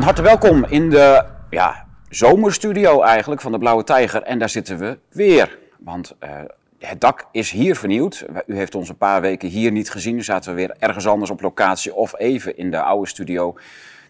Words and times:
Van 0.00 0.08
harte 0.08 0.24
welkom 0.24 0.64
in 0.64 0.90
de 0.90 1.24
ja, 1.50 1.86
zomerstudio 2.08 3.02
eigenlijk 3.02 3.40
van 3.40 3.52
de 3.52 3.58
Blauwe 3.58 3.84
Tijger. 3.84 4.22
En 4.22 4.38
daar 4.38 4.48
zitten 4.48 4.78
we 4.78 4.98
weer. 5.08 5.58
Want 5.78 6.14
uh, 6.20 6.30
het 6.78 7.00
dak 7.00 7.26
is 7.32 7.50
hier 7.50 7.76
vernieuwd. 7.76 8.26
U 8.46 8.56
heeft 8.56 8.74
ons 8.74 8.88
een 8.88 8.96
paar 8.96 9.20
weken 9.20 9.48
hier 9.48 9.72
niet 9.72 9.90
gezien. 9.90 10.24
Zaten 10.24 10.50
we 10.50 10.56
weer 10.56 10.76
ergens 10.78 11.06
anders 11.06 11.30
op 11.30 11.40
locatie 11.40 11.94
of 11.94 12.18
even 12.18 12.56
in 12.56 12.70
de 12.70 12.82
oude 12.82 13.08
studio. 13.08 13.54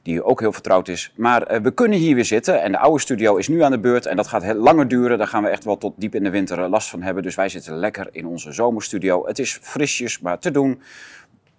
Die 0.03 0.25
ook 0.25 0.41
heel 0.41 0.53
vertrouwd 0.53 0.89
is. 0.89 1.13
Maar 1.17 1.53
uh, 1.53 1.61
we 1.61 1.71
kunnen 1.71 1.99
hier 1.99 2.15
weer 2.15 2.25
zitten. 2.25 2.63
En 2.63 2.73
de 2.73 2.79
oude 2.79 3.01
studio 3.01 3.37
is 3.37 3.49
nu 3.49 3.63
aan 3.63 3.71
de 3.71 3.81
beurt. 3.81 4.07
En 4.07 4.17
dat 4.17 4.27
gaat 4.27 4.43
heel 4.43 4.55
langer 4.55 4.89
duren. 4.89 5.19
Daar 5.19 5.27
gaan 5.27 5.43
we 5.43 5.49
echt 5.49 5.65
wel 5.65 5.79
tot 5.79 5.95
diep 5.97 6.15
in 6.15 6.25
de 6.25 6.31
winter 6.31 6.69
last 6.69 6.89
van 6.89 7.03
hebben. 7.03 7.23
Dus 7.23 7.35
wij 7.35 7.49
zitten 7.49 7.77
lekker 7.77 8.09
in 8.11 8.27
onze 8.27 8.53
zomerstudio. 8.53 9.27
Het 9.27 9.39
is 9.39 9.59
frisjes, 9.63 10.21
maar 10.21 10.39
te 10.39 10.51
doen. 10.51 10.83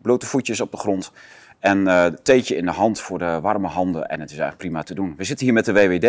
Blote 0.02 0.26
voetjes 0.26 0.62
op 0.62 0.72
de 0.72 0.78
grond. 0.78 1.12
En 1.62 1.80
uh, 1.88 2.06
theetje 2.06 2.56
in 2.56 2.66
de 2.66 2.72
hand 2.72 3.00
voor 3.00 3.20
de 3.20 3.40
warme 3.42 3.68
handen. 3.68 4.10
En 4.10 4.20
het 4.20 4.32
is 4.32 4.38
eigenlijk 4.38 4.58
prima 4.58 4.84
te 4.84 4.94
doen. 4.94 5.14
We 5.18 5.24
zitten 5.24 5.46
hier 5.46 5.56
met 5.56 5.66
de 5.66 5.74
WWD, 5.74 6.06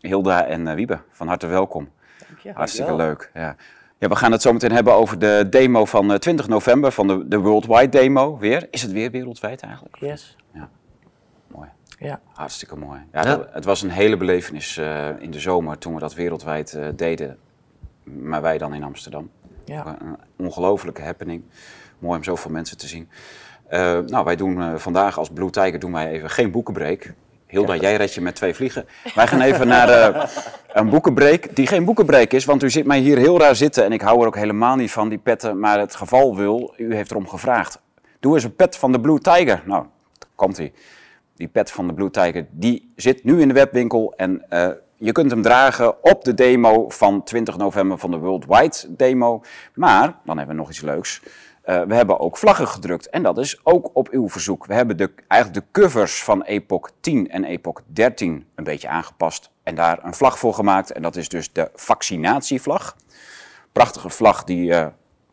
Hilda 0.00 0.46
en 0.46 0.66
uh, 0.66 0.74
Wiebe. 0.74 0.98
Van 1.10 1.28
harte 1.28 1.46
welkom. 1.46 1.88
Dank 2.28 2.40
je. 2.40 2.52
Hartstikke 2.52 2.94
leuk. 2.94 3.30
Ja. 3.34 3.56
ja. 3.98 4.08
we 4.08 4.16
gaan 4.16 4.32
het 4.32 4.42
zo 4.42 4.52
meteen 4.52 4.72
hebben 4.72 4.92
over 4.92 5.18
de 5.18 5.46
demo 5.50 5.84
van 5.84 6.18
20 6.18 6.48
november, 6.48 6.92
van 6.92 7.06
de, 7.06 7.28
de 7.28 7.38
Worldwide 7.38 7.88
Demo 7.88 8.38
weer. 8.38 8.66
Is 8.70 8.82
het 8.82 8.92
weer 8.92 9.10
wereldwijd 9.10 9.62
eigenlijk? 9.62 9.96
Yes. 10.00 10.36
Ja. 10.52 10.68
Mooi. 11.46 11.68
Ja. 11.98 12.20
Hartstikke 12.32 12.76
mooi. 12.76 13.00
Ja, 13.12 13.20
ja. 13.20 13.36
Dat, 13.36 13.48
het 13.52 13.64
was 13.64 13.82
een 13.82 13.90
hele 13.90 14.16
belevenis 14.16 14.76
in 15.18 15.30
de 15.30 15.40
zomer 15.40 15.78
toen 15.78 15.94
we 15.94 16.00
dat 16.00 16.14
wereldwijd 16.14 16.78
deden. 16.96 17.38
Maar 18.02 18.42
wij 18.42 18.58
dan 18.58 18.74
in 18.74 18.82
Amsterdam. 18.82 19.30
Ja. 19.64 19.96
Een 20.00 20.16
ongelofelijke 20.36 21.02
happening. 21.02 21.42
Mooi 21.98 22.16
om 22.16 22.24
zoveel 22.24 22.50
mensen 22.50 22.78
te 22.78 22.86
zien. 22.86 23.08
Uh, 23.74 23.98
nou, 24.06 24.24
wij 24.24 24.36
doen 24.36 24.58
uh, 24.58 24.74
vandaag 24.76 25.18
als 25.18 25.28
Blue 25.28 25.50
Tiger 25.50 25.78
doen 25.78 25.92
wij 25.92 26.10
even 26.10 26.30
geen 26.30 26.50
boekenbreak. 26.50 27.12
Hilda, 27.46 27.76
jij 27.76 27.96
red 27.96 28.14
je 28.14 28.20
met 28.20 28.34
twee 28.34 28.54
vliegen. 28.54 28.86
Wij 29.14 29.26
gaan 29.26 29.40
even 29.40 29.66
naar 29.66 29.88
uh, 29.88 30.24
een 30.72 30.88
boekenbreak 30.88 31.56
die 31.56 31.66
geen 31.66 31.84
boekenbreak 31.84 32.32
is, 32.32 32.44
want 32.44 32.62
u 32.62 32.70
zit 32.70 32.86
mij 32.86 32.98
hier 32.98 33.18
heel 33.18 33.38
raar 33.38 33.56
zitten 33.56 33.84
en 33.84 33.92
ik 33.92 34.00
hou 34.00 34.20
er 34.20 34.26
ook 34.26 34.36
helemaal 34.36 34.76
niet 34.76 34.90
van, 34.90 35.08
die 35.08 35.18
petten. 35.18 35.58
Maar 35.58 35.78
het 35.78 35.94
geval 35.94 36.36
wil, 36.36 36.74
u 36.76 36.94
heeft 36.94 37.10
erom 37.10 37.28
gevraagd. 37.28 37.80
Doe 38.20 38.34
eens 38.34 38.44
een 38.44 38.54
pet 38.54 38.76
van 38.76 38.92
de 38.92 39.00
Blue 39.00 39.18
Tiger. 39.18 39.62
Nou, 39.66 39.84
komt 40.34 40.58
ie. 40.58 40.72
Die 41.36 41.48
pet 41.48 41.70
van 41.70 41.86
de 41.86 41.94
Blue 41.94 42.10
Tiger, 42.10 42.46
die 42.50 42.92
zit 42.96 43.24
nu 43.24 43.40
in 43.40 43.48
de 43.48 43.54
webwinkel 43.54 44.14
en 44.16 44.44
je 44.96 45.12
kunt 45.12 45.30
hem 45.30 45.42
dragen 45.42 46.04
op 46.04 46.24
de 46.24 46.34
demo 46.34 46.88
van 46.88 47.22
20 47.22 47.56
november 47.56 47.98
van 47.98 48.10
de 48.10 48.16
Worldwide 48.16 48.76
Demo. 48.88 49.42
Maar, 49.74 50.14
dan 50.24 50.36
hebben 50.38 50.56
we 50.56 50.60
nog 50.62 50.70
iets 50.70 50.80
leuks. 50.80 51.20
Uh, 51.66 51.82
we 51.82 51.94
hebben 51.94 52.20
ook 52.20 52.36
vlaggen 52.36 52.68
gedrukt 52.68 53.08
en 53.08 53.22
dat 53.22 53.38
is 53.38 53.60
ook 53.62 53.90
op 53.92 54.08
uw 54.08 54.28
verzoek. 54.28 54.66
We 54.66 54.74
hebben 54.74 54.96
de, 54.96 55.10
eigenlijk 55.28 55.66
de 55.66 55.80
covers 55.80 56.22
van 56.22 56.42
Epoch 56.42 56.90
10 57.00 57.30
en 57.30 57.44
Epoch 57.44 57.80
13 57.86 58.46
een 58.54 58.64
beetje 58.64 58.88
aangepast 58.88 59.50
en 59.62 59.74
daar 59.74 59.98
een 60.02 60.14
vlag 60.14 60.38
voor 60.38 60.54
gemaakt. 60.54 60.92
En 60.92 61.02
dat 61.02 61.16
is 61.16 61.28
dus 61.28 61.52
de 61.52 61.70
vaccinatievlag. 61.74 62.96
Prachtige 63.72 64.10
vlag 64.10 64.44
die 64.44 64.70
uh, 64.70 64.86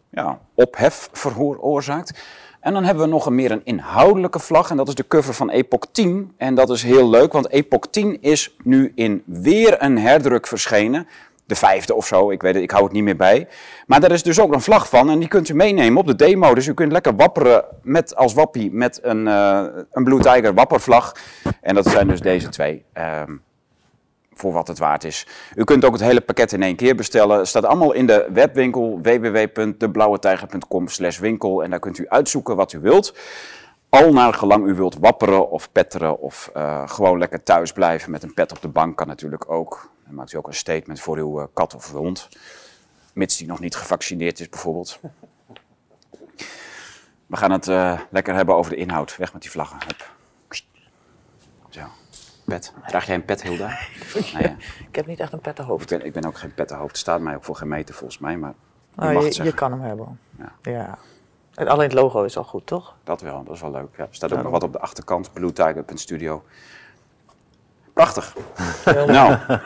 ja, 0.10 0.40
ophef 0.54 1.10
veroorzaakt. 1.12 2.22
En 2.60 2.74
dan 2.74 2.84
hebben 2.84 3.04
we 3.04 3.10
nog 3.10 3.26
een 3.26 3.36
meer 3.36 3.52
een 3.52 3.66
inhoudelijke 3.66 4.40
vlag 4.40 4.70
en 4.70 4.78
dat 4.78 4.88
is 4.88 4.96
de 4.96 5.08
cover 5.08 5.34
van 5.34 5.50
Epoch 5.50 5.86
10. 5.92 6.34
En 6.38 6.56
dat 6.56 6.70
is 6.70 6.84
heel 6.84 7.10
leuk, 7.10 7.34
want 7.34 7.50
Epoch 7.50 7.88
10 7.90 8.22
is 8.22 8.56
nu 8.64 8.92
in 8.96 9.24
weer 9.26 9.84
een 9.84 9.98
herdruk 9.98 10.48
verschenen 10.48 11.08
de 11.52 11.58
vijfde 11.58 11.96
of 11.96 12.08
zo, 12.08 12.32
ik 12.32 12.42
weet 12.42 12.54
het, 12.54 12.64
ik 12.64 12.72
hou 12.72 12.84
het 12.84 12.94
niet 12.94 13.04
meer 13.04 13.16
bij. 13.16 13.48
Maar 13.88 14.00
daar 14.00 14.12
is 14.12 14.24
dus 14.24 14.40
ook 14.40 14.54
een 14.54 14.62
vlag 14.62 14.90
van 14.90 15.10
en 15.10 15.20
die 15.20 15.28
kunt 15.28 15.50
u 15.50 15.54
meenemen 15.54 16.00
op 16.00 16.08
de 16.08 16.16
demo. 16.16 16.54
Dus 16.54 16.68
u 16.68 16.74
kunt 16.74 16.92
lekker 16.92 17.16
wapperen 17.16 17.64
met, 17.82 18.16
als 18.16 18.34
wappie 18.34 18.72
met 18.72 19.00
een, 19.04 19.28
uh, 19.28 19.66
een 19.92 20.04
Blue 20.04 20.20
Tiger 20.20 20.54
wappervlag. 20.54 21.16
En 21.62 21.76
dat 21.76 21.86
zijn 21.86 22.08
dus 22.08 22.20
deze 22.20 22.50
twee. 22.50 22.86
Um, 23.28 23.42
voor 24.34 24.52
wat 24.54 24.68
het 24.68 24.80
waard 24.80 25.04
is. 25.04 25.28
U 25.56 25.64
kunt 25.64 25.86
ook 25.86 25.94
het 25.94 26.02
hele 26.02 26.22
pakket 26.22 26.52
in 26.52 26.64
één 26.64 26.76
keer 26.76 26.96
bestellen. 26.96 27.38
Het 27.38 27.48
staat 27.48 27.66
allemaal 27.66 27.92
in 27.92 28.06
de 28.06 28.28
webwinkel 28.34 29.00
www.deblauwetijger.com 29.02 30.86
winkel. 31.20 31.64
En 31.64 31.70
daar 31.70 31.80
kunt 31.80 31.98
u 31.98 32.06
uitzoeken 32.10 32.56
wat 32.56 32.74
u 32.74 32.80
wilt. 32.80 33.14
Al 33.90 34.14
naar 34.14 34.34
gelang 34.34 34.66
u 34.66 34.74
wilt 34.74 34.98
wapperen 35.00 35.50
of 35.50 35.72
petteren 35.72 36.20
of 36.20 36.52
uh, 36.58 36.88
gewoon 36.88 37.18
lekker 37.18 37.44
thuis 37.44 37.72
blijven 37.72 38.12
met 38.12 38.24
een 38.24 38.34
pet 38.34 38.52
op 38.52 38.62
de 38.62 38.68
bank 38.68 38.98
kan 38.98 39.08
natuurlijk 39.08 39.52
ook. 39.52 39.91
Dan 40.06 40.14
maakt 40.16 40.34
u 40.34 40.38
ook 40.38 40.48
een 40.48 40.54
statement 40.54 41.00
voor 41.00 41.18
uw 41.18 41.40
uh, 41.40 41.46
kat 41.54 41.76
of 41.76 41.92
hond. 41.92 42.30
Mits 43.14 43.38
die 43.38 43.48
nog 43.48 43.60
niet 43.60 43.76
gevaccineerd 43.76 44.40
is 44.40 44.50
bijvoorbeeld. 44.50 45.00
We 47.26 47.38
gaan 47.38 47.52
het 47.52 47.68
uh, 47.68 48.00
lekker 48.10 48.34
hebben 48.36 48.56
over 48.56 48.72
de 48.72 48.78
inhoud. 48.78 49.18
Weg 49.18 49.34
met 49.34 49.42
die 49.42 49.52
vlaggen. 49.52 49.78
Hup. 49.86 50.12
Zo. 51.70 51.82
Pet. 52.46 52.74
Draag 52.88 53.06
jij 53.06 53.16
een 53.16 53.26
pet, 53.26 53.42
Hilda? 53.42 53.68
Nee, 54.34 54.44
ja. 54.44 54.56
Ik 54.88 54.96
heb 54.96 55.06
niet 55.06 55.20
echt 55.20 55.34
een 55.34 55.40
pettenhoofd. 55.40 55.92
Ik 55.92 55.98
ben, 55.98 56.08
ik 56.08 56.14
ben 56.14 56.26
ook 56.26 56.38
geen 56.38 56.54
pettenhoofd. 56.54 56.90
Het 56.90 56.98
staat 56.98 57.22
mij 57.22 57.36
ook 57.36 57.44
voor 57.44 57.56
geen 57.56 57.68
meter 57.68 57.96
volgens 57.96 58.20
mij. 58.20 58.38
Maar 58.38 58.54
je, 58.96 59.02
oh, 59.02 59.14
mag 59.14 59.22
je, 59.22 59.28
het 59.28 59.36
je 59.36 59.54
kan 59.54 59.72
hem 59.72 59.82
hebben. 59.82 60.20
Ja. 60.38 60.54
ja. 60.62 60.98
En 61.54 61.68
alleen 61.68 61.90
het 61.90 61.94
logo 61.94 62.24
is 62.24 62.38
al 62.38 62.44
goed, 62.44 62.66
toch? 62.66 62.96
Dat 63.04 63.22
wel, 63.22 63.44
dat 63.44 63.56
is 63.56 63.62
wel 63.62 63.72
leuk. 63.72 63.98
Ja. 63.98 64.04
Er 64.04 64.16
staat 64.16 64.34
ook 64.34 64.44
nog 64.44 64.52
wat 64.52 64.64
op 64.64 64.72
de 64.72 64.80
achterkant. 64.80 65.34
BlueTiger.studio. 65.34 66.44
Prachtig. 68.02 68.36
nou, 69.08 69.38
we 69.48 69.60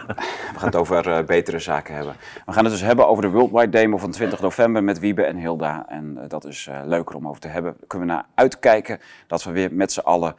gaan 0.56 0.66
het 0.66 0.75
over 0.75 1.07
uh, 1.07 1.25
betere 1.25 1.59
zaken 1.59 1.96
hebben. 1.96 2.16
We 2.46 2.51
gaan 2.51 2.63
het 2.63 2.73
dus 2.73 2.81
hebben 2.81 3.07
over 3.07 3.23
de 3.23 3.29
Worldwide 3.29 3.69
Demo 3.69 3.97
van 3.97 4.12
20 4.12 4.41
november 4.41 4.84
met 4.84 5.00
Wiebe 5.00 5.23
en 5.23 5.38
Hilda. 5.38 5.85
En 5.88 6.18
uh, 6.18 6.23
dat 6.28 6.45
is 6.45 6.68
uh, 6.69 6.79
leuker 6.84 7.16
om 7.16 7.28
over 7.28 7.41
te 7.41 7.47
hebben. 7.47 7.75
Daar 7.78 7.88
kunnen 7.88 8.07
we 8.07 8.13
naar 8.13 8.25
uitkijken 8.35 9.00
dat 9.28 9.44
we 9.44 9.51
weer 9.51 9.74
met 9.74 9.91
z'n 9.91 10.00
allen 10.00 10.35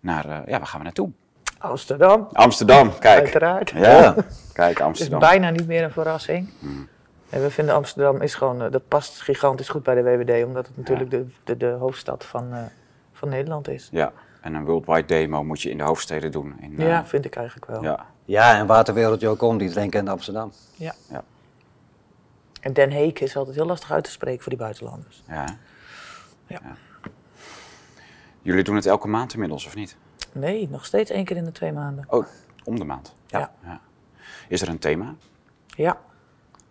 naar, 0.00 0.26
ja, 0.26 0.58
waar 0.58 0.66
gaan 0.66 0.78
we 0.78 0.84
naartoe? 0.84 1.10
Amsterdam. 1.58 2.28
Amsterdam, 2.32 2.98
kijk. 2.98 3.20
Uiteraard. 3.20 3.70
Ja, 3.70 4.14
kijk, 4.52 4.80
Amsterdam. 4.80 5.20
Het 5.20 5.28
is 5.28 5.38
bijna 5.38 5.50
niet 5.50 5.66
meer 5.66 5.82
een 5.82 5.92
verrassing. 5.92 6.50
Hmm. 6.58 6.88
En 7.30 7.42
we 7.42 7.50
vinden 7.50 7.74
Amsterdam 7.74 8.20
is 8.20 8.34
gewoon, 8.34 8.70
dat 8.70 8.88
past 8.88 9.20
gigantisch 9.20 9.68
goed 9.68 9.82
bij 9.82 9.94
de 9.94 10.02
WWD, 10.02 10.44
omdat 10.44 10.66
het 10.66 10.76
natuurlijk 10.76 11.12
ja. 11.12 11.18
de, 11.18 11.26
de, 11.44 11.56
de, 11.56 11.66
hoofdstad 11.66 12.24
van, 12.24 12.54
van 13.12 13.28
Nederland 13.28 13.68
is. 13.68 13.88
Ja, 13.92 14.12
en 14.48 14.54
een 14.54 14.64
worldwide 14.64 15.04
demo 15.04 15.44
moet 15.44 15.62
je 15.62 15.70
in 15.70 15.76
de 15.76 15.82
hoofdsteden 15.82 16.32
doen. 16.32 16.54
In, 16.60 16.72
uh, 16.80 16.86
ja, 16.86 17.04
vind 17.04 17.24
ik 17.24 17.36
eigenlijk 17.36 17.66
wel. 17.66 17.82
Ja, 17.82 18.06
ja 18.24 18.58
en 18.58 18.66
Waterwereld 18.66 19.20
Jocom, 19.20 19.58
die 19.58 19.70
denken 19.70 20.00
in 20.00 20.08
Amsterdam. 20.08 20.52
Ja. 20.76 20.94
ja. 21.10 21.24
En 22.60 22.72
Den 22.72 22.90
Heek 22.90 23.20
is 23.20 23.36
altijd 23.36 23.56
heel 23.56 23.66
lastig 23.66 23.90
uit 23.90 24.04
te 24.04 24.10
spreken 24.10 24.42
voor 24.42 24.52
die 24.52 24.60
buitenlanders. 24.60 25.22
Ja. 25.26 25.44
Ja. 26.46 26.60
ja. 26.62 26.76
Jullie 28.42 28.64
doen 28.64 28.74
het 28.74 28.86
elke 28.86 29.08
maand 29.08 29.32
inmiddels, 29.32 29.66
of 29.66 29.74
niet? 29.74 29.96
Nee, 30.32 30.68
nog 30.68 30.84
steeds 30.84 31.10
één 31.10 31.24
keer 31.24 31.36
in 31.36 31.44
de 31.44 31.52
twee 31.52 31.72
maanden. 31.72 32.04
Oh, 32.08 32.26
om 32.64 32.78
de 32.78 32.84
maand? 32.84 33.14
Ja. 33.26 33.52
ja. 33.64 33.80
Is 34.48 34.62
er 34.62 34.68
een 34.68 34.78
thema? 34.78 35.14
Ja. 35.66 35.98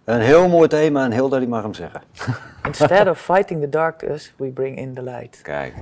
Een 0.03 0.21
heel 0.21 0.47
mooi 0.47 0.67
thema 0.67 1.03
en 1.03 1.11
Hilda 1.11 1.39
die 1.39 1.47
mag 1.47 1.61
hem 1.61 1.73
zeggen. 1.73 2.01
Instead 2.63 3.07
of 3.07 3.21
fighting 3.21 3.61
the 3.61 3.69
darkness, 3.69 4.33
we 4.37 4.47
bring 4.47 4.77
in 4.77 4.93
the 4.93 5.03
light. 5.03 5.41
Kijk 5.41 5.73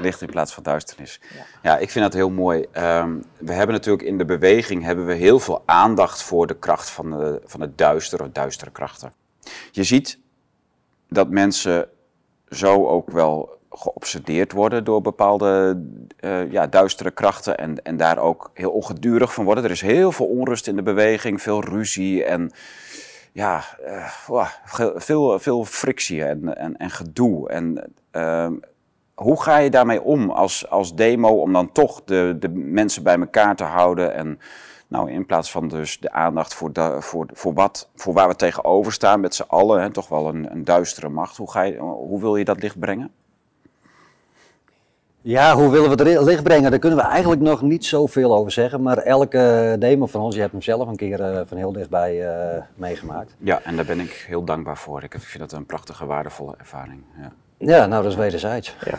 licht 0.00 0.22
in 0.22 0.30
plaats 0.30 0.54
van 0.54 0.62
duisternis. 0.62 1.20
Ja, 1.34 1.44
ja 1.62 1.78
ik 1.78 1.90
vind 1.90 2.04
dat 2.04 2.14
heel 2.14 2.30
mooi. 2.30 2.58
Um, 2.60 3.24
we 3.38 3.52
hebben 3.52 3.74
natuurlijk 3.74 4.08
in 4.08 4.18
de 4.18 4.24
beweging 4.24 4.82
hebben 4.82 5.06
we 5.06 5.14
heel 5.14 5.38
veel 5.38 5.62
aandacht 5.66 6.22
voor 6.22 6.46
de 6.46 6.56
kracht 6.58 6.90
van, 6.90 7.10
de, 7.10 7.40
van 7.44 7.60
het 7.60 7.78
duister 7.78 8.22
of 8.22 8.28
duistere 8.32 8.70
krachten. 8.70 9.12
Je 9.70 9.84
ziet 9.84 10.18
dat 11.08 11.30
mensen 11.30 11.88
zo 12.48 12.86
ook 12.86 13.10
wel 13.10 13.58
geobsedeerd 13.70 14.52
worden 14.52 14.84
door 14.84 15.00
bepaalde 15.00 15.82
uh, 16.20 16.50
ja, 16.52 16.66
duistere 16.66 17.10
krachten 17.10 17.58
en, 17.58 17.82
en 17.82 17.96
daar 17.96 18.18
ook 18.18 18.50
heel 18.54 18.70
ongedurig 18.70 19.34
van 19.34 19.44
worden. 19.44 19.64
Er 19.64 19.70
is 19.70 19.80
heel 19.80 20.12
veel 20.12 20.26
onrust 20.26 20.66
in 20.66 20.76
de 20.76 20.82
beweging, 20.82 21.42
veel 21.42 21.64
ruzie 21.64 22.24
en 22.24 22.50
ja, 23.32 23.64
uh, 23.86 24.48
veel, 24.96 25.38
veel 25.38 25.64
frictie 25.64 26.24
en, 26.24 26.56
en, 26.56 26.76
en 26.76 26.90
gedoe. 26.90 27.48
En 27.48 27.92
uh, 28.12 28.50
hoe 29.18 29.42
ga 29.42 29.56
je 29.56 29.70
daarmee 29.70 30.02
om 30.02 30.30
als, 30.30 30.70
als 30.70 30.94
demo 30.94 31.28
om 31.28 31.52
dan 31.52 31.72
toch 31.72 32.02
de, 32.04 32.36
de 32.40 32.48
mensen 32.48 33.02
bij 33.02 33.18
elkaar 33.18 33.56
te 33.56 33.64
houden 33.64 34.14
en 34.14 34.38
nou, 34.88 35.10
in 35.10 35.26
plaats 35.26 35.50
van 35.50 35.68
dus 35.68 36.00
de 36.00 36.12
aandacht 36.12 36.54
voor, 36.54 36.72
de, 36.72 36.96
voor, 37.00 37.26
voor, 37.32 37.54
wat, 37.54 37.88
voor 37.94 38.14
waar 38.14 38.28
we 38.28 38.36
tegenover 38.36 38.92
staan 38.92 39.20
met 39.20 39.34
z'n 39.34 39.44
allen, 39.46 39.82
hè, 39.82 39.90
toch 39.90 40.08
wel 40.08 40.28
een, 40.28 40.50
een 40.50 40.64
duistere 40.64 41.08
macht. 41.08 41.36
Hoe, 41.36 41.50
ga 41.50 41.62
je, 41.62 41.78
hoe 41.78 42.20
wil 42.20 42.36
je 42.36 42.44
dat 42.44 42.62
licht 42.62 42.78
brengen? 42.78 43.10
Ja, 45.20 45.54
hoe 45.54 45.70
willen 45.70 45.96
we 45.96 46.10
het 46.10 46.24
licht 46.24 46.42
brengen? 46.42 46.70
Daar 46.70 46.78
kunnen 46.78 46.98
we 46.98 47.04
eigenlijk 47.04 47.40
nog 47.40 47.62
niet 47.62 47.84
zoveel 47.84 48.34
over 48.34 48.52
zeggen. 48.52 48.82
Maar 48.82 48.98
elke 48.98 49.76
demo 49.78 50.06
van 50.06 50.20
ons, 50.20 50.34
je 50.34 50.40
hebt 50.40 50.52
hem 50.52 50.62
zelf 50.62 50.88
een 50.88 50.96
keer 50.96 51.20
uh, 51.20 51.40
van 51.44 51.56
heel 51.56 51.72
dichtbij 51.72 52.28
uh, 52.56 52.62
meegemaakt. 52.74 53.34
Ja, 53.38 53.60
en 53.62 53.76
daar 53.76 53.84
ben 53.84 54.00
ik 54.00 54.24
heel 54.28 54.44
dankbaar 54.44 54.76
voor. 54.76 55.02
Ik 55.02 55.14
vind 55.18 55.38
dat 55.38 55.52
een 55.52 55.66
prachtige, 55.66 56.06
waardevolle 56.06 56.54
ervaring. 56.58 57.02
Ja. 57.20 57.32
Ja, 57.58 57.86
nou 57.86 58.02
dat 58.02 58.12
is 58.12 58.18
wederzijds. 58.18 58.76
Ja. 58.84 58.98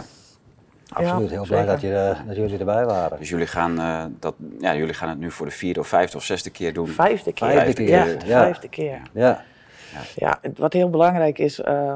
Absoluut, 0.94 1.30
Ja, 1.30 1.36
heel 1.36 1.46
blij 1.46 1.66
dat, 1.66 1.82
je, 1.82 2.16
dat 2.28 2.36
jullie 2.36 2.60
erbij 2.60 2.86
waren. 2.86 3.20
Dus 3.20 3.30
jullie 3.30 3.48
gaan, 3.48 3.80
uh, 3.80 4.04
dat, 4.20 4.36
ja, 4.60 4.76
jullie 4.76 4.94
gaan 4.94 5.10
het 5.10 5.20
nu 5.20 5.32
voor 5.32 5.46
de 5.46 5.52
vierde 5.52 5.80
of 5.80 5.88
vijfde 5.88 6.18
of 6.18 6.24
zesde 6.24 6.50
keer 6.50 6.74
doen. 6.74 6.88
Vijfde 6.88 7.34
keer. 7.34 7.52
Vijfde 7.52 7.84
keer, 7.84 7.90
Ja, 7.90 8.06
ja. 8.06 8.42
vijfde 8.42 8.70
keer. 8.70 9.02
Ja, 9.14 9.44
Ja, 10.16 10.40
wat 10.56 10.74
heel 10.74 10.90
belangrijk 10.90 11.40
is, 11.40 11.60
uh, 11.60 11.96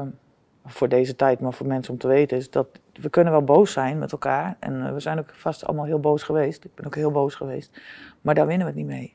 voor 0.66 0.88
deze 0.88 1.16
tijd, 1.16 1.40
maar 1.40 1.52
voor 1.52 1.66
mensen 1.66 1.92
om 1.92 1.98
te 1.98 2.08
weten, 2.08 2.36
is 2.36 2.50
dat 2.50 2.66
we 3.00 3.10
kunnen 3.10 3.32
wel 3.32 3.44
boos 3.44 3.72
zijn 3.72 3.98
met 3.98 4.12
elkaar. 4.12 4.56
En 4.58 4.86
eh, 4.86 4.92
we 4.92 5.00
zijn 5.00 5.18
ook 5.18 5.30
vast 5.34 5.66
allemaal 5.66 5.84
heel 5.84 6.00
boos 6.00 6.22
geweest. 6.22 6.64
Ik 6.64 6.74
ben 6.74 6.86
ook 6.86 6.94
heel 6.94 7.10
boos 7.10 7.34
geweest. 7.34 7.80
Maar 8.20 8.34
daar 8.34 8.46
winnen 8.46 8.66
we 8.66 8.72
het 8.72 8.82
niet 8.82 8.90
mee. 8.96 9.14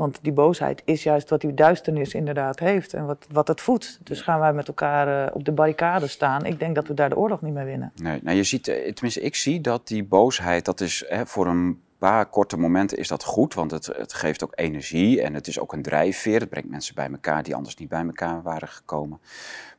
Want 0.00 0.18
die 0.22 0.32
boosheid 0.32 0.82
is 0.84 1.02
juist 1.02 1.30
wat 1.30 1.40
die 1.40 1.54
duisternis 1.54 2.14
inderdaad 2.14 2.58
heeft 2.58 2.94
en 2.94 3.06
wat, 3.06 3.26
wat 3.30 3.48
het 3.48 3.60
voedt. 3.60 4.00
Dus 4.02 4.20
gaan 4.20 4.40
wij 4.40 4.52
met 4.52 4.68
elkaar 4.68 5.26
uh, 5.26 5.34
op 5.34 5.44
de 5.44 5.52
barricade 5.52 6.06
staan. 6.06 6.44
Ik 6.44 6.58
denk 6.58 6.74
dat 6.74 6.86
we 6.86 6.94
daar 6.94 7.08
de 7.08 7.16
oorlog 7.16 7.42
niet 7.42 7.54
mee 7.54 7.64
winnen. 7.64 7.92
Nee, 8.02 8.20
nou 8.22 8.36
je 8.36 8.42
ziet, 8.42 8.68
eh, 8.68 8.92
tenminste 8.92 9.20
ik 9.20 9.34
zie 9.34 9.60
dat 9.60 9.88
die 9.88 10.04
boosheid, 10.04 10.64
dat 10.64 10.80
is 10.80 11.04
hè, 11.08 11.26
voor 11.26 11.46
een 11.46 11.80
paar 11.98 12.26
korte 12.26 12.56
momenten 12.56 12.98
is 12.98 13.08
dat 13.08 13.24
goed, 13.24 13.54
want 13.54 13.70
het, 13.70 13.86
het 13.86 14.12
geeft 14.12 14.44
ook 14.44 14.52
energie 14.54 15.22
en 15.22 15.34
het 15.34 15.46
is 15.46 15.58
ook 15.58 15.72
een 15.72 15.82
drijfveer. 15.82 16.40
Het 16.40 16.48
brengt 16.50 16.70
mensen 16.70 16.94
bij 16.94 17.08
elkaar 17.10 17.42
die 17.42 17.54
anders 17.54 17.76
niet 17.76 17.88
bij 17.88 18.04
elkaar 18.04 18.42
waren 18.42 18.68
gekomen. 18.68 19.20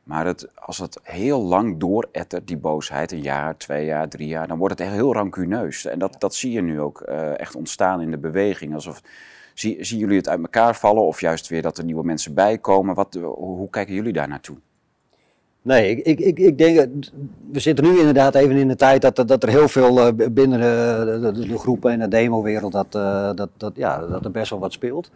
Maar 0.02 0.26
het, 0.26 0.48
als 0.54 0.78
het 0.78 0.98
heel 1.02 1.42
lang 1.42 1.80
doorettert, 1.80 2.46
die 2.46 2.56
boosheid, 2.56 3.12
een 3.12 3.22
jaar, 3.22 3.56
twee 3.56 3.84
jaar, 3.84 4.08
drie 4.08 4.28
jaar, 4.28 4.48
dan 4.48 4.58
wordt 4.58 4.78
het 4.78 4.86
echt 4.86 4.96
heel 4.96 5.12
rancuneus. 5.12 5.84
En 5.84 5.98
dat, 5.98 6.14
dat 6.18 6.34
zie 6.34 6.52
je 6.52 6.62
nu 6.62 6.80
ook 6.80 7.04
uh, 7.08 7.38
echt 7.38 7.54
ontstaan 7.54 8.00
in 8.00 8.10
de 8.10 8.18
beweging. 8.18 8.74
Alsof, 8.74 9.02
zie, 9.62 9.84
zien 9.84 9.98
jullie 9.98 10.16
het 10.16 10.28
uit 10.28 10.40
elkaar 10.40 10.76
vallen 10.76 11.02
of 11.02 11.20
juist 11.20 11.48
weer 11.48 11.62
dat 11.62 11.78
er 11.78 11.84
nieuwe 11.84 12.04
mensen 12.04 12.34
bijkomen? 12.34 12.94
Wat, 12.94 13.18
hoe, 13.34 13.70
kijken 13.70 13.94
jullie 13.94 14.12
daar 14.12 14.28
naartoe? 14.28 14.56
Nee, 15.62 16.02
ik, 16.02 16.18
ik, 16.20 16.38
ik, 16.38 16.58
denk, 16.58 16.88
we 17.52 17.60
zitten 17.60 17.84
nu 17.84 17.98
inderdaad 17.98 18.34
even 18.34 18.56
in 18.56 18.68
de 18.68 18.76
tijd 18.76 19.02
dat, 19.02 19.28
dat 19.28 19.42
er 19.42 19.48
heel 19.48 19.68
veel 19.68 20.06
uh, 20.06 20.28
binnen 20.30 20.60
de, 20.60 21.46
de, 21.48 21.58
groepen 21.58 21.90
en 21.90 21.98
de 21.98 22.08
demo-wereld, 22.08 22.72
dat, 22.72 22.94
uh, 22.94 23.30
dat, 23.34 23.48
dat, 23.56 23.72
ja, 23.76 24.06
dat 24.06 24.24
er 24.24 24.30
best 24.30 24.50
wel 24.50 24.58
wat 24.58 24.72
speelt. 24.72 25.10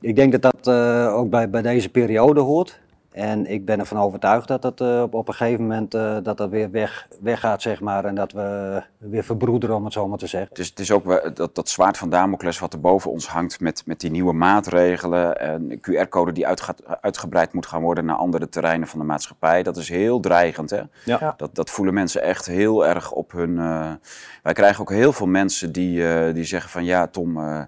Ik 0.00 0.16
denk 0.16 0.32
dat 0.32 0.42
dat 0.42 0.68
uh, 0.68 1.14
ook 1.14 1.30
bij, 1.30 1.50
bij 1.50 1.62
deze 1.62 1.88
periode 1.88 2.40
hoort. 2.40 2.80
En 3.14 3.50
ik 3.50 3.64
ben 3.64 3.78
ervan 3.78 3.98
overtuigd 3.98 4.48
dat 4.48 4.62
dat 4.62 4.80
uh, 4.80 5.02
op, 5.02 5.14
op 5.14 5.28
een 5.28 5.34
gegeven 5.34 5.62
moment 5.62 5.94
uh, 5.94 6.16
dat 6.22 6.36
dat 6.36 6.50
weer 6.50 6.70
weg, 6.70 7.08
weggaat, 7.20 7.62
zeg 7.62 7.80
maar. 7.80 8.04
En 8.04 8.14
dat 8.14 8.32
we 8.32 8.82
weer 8.98 9.24
verbroederen, 9.24 9.76
om 9.76 9.84
het 9.84 9.92
zo 9.92 10.08
maar 10.08 10.18
te 10.18 10.26
zeggen. 10.26 10.54
Dus 10.54 10.68
het 10.68 10.78
is 10.78 10.90
ook 10.90 11.36
dat, 11.36 11.54
dat 11.54 11.68
zwaard 11.68 11.98
van 11.98 12.10
Damocles 12.10 12.58
wat 12.58 12.72
er 12.72 12.80
boven 12.80 13.10
ons 13.10 13.28
hangt 13.28 13.60
met, 13.60 13.82
met 13.86 14.00
die 14.00 14.10
nieuwe 14.10 14.32
maatregelen. 14.32 15.40
En 15.40 15.80
QR-code 15.80 16.32
die 16.32 16.46
uitgaat, 16.46 16.82
uitgebreid 17.00 17.52
moet 17.52 17.66
gaan 17.66 17.82
worden 17.82 18.04
naar 18.04 18.16
andere 18.16 18.48
terreinen 18.48 18.88
van 18.88 18.98
de 18.98 19.04
maatschappij. 19.04 19.62
Dat 19.62 19.76
is 19.76 19.88
heel 19.88 20.20
dreigend, 20.20 20.70
hè? 20.70 20.82
Ja. 21.04 21.34
Dat, 21.36 21.54
dat 21.54 21.70
voelen 21.70 21.94
mensen 21.94 22.22
echt 22.22 22.46
heel 22.46 22.86
erg 22.86 23.12
op 23.12 23.32
hun... 23.32 23.50
Uh, 23.50 23.92
wij 24.42 24.52
krijgen 24.52 24.80
ook 24.80 24.90
heel 24.90 25.12
veel 25.12 25.26
mensen 25.26 25.72
die, 25.72 26.32
die 26.32 26.44
zeggen 26.44 26.70
van... 26.70 26.84
Ja, 26.84 27.06
Tom, 27.06 27.34
we 27.34 27.66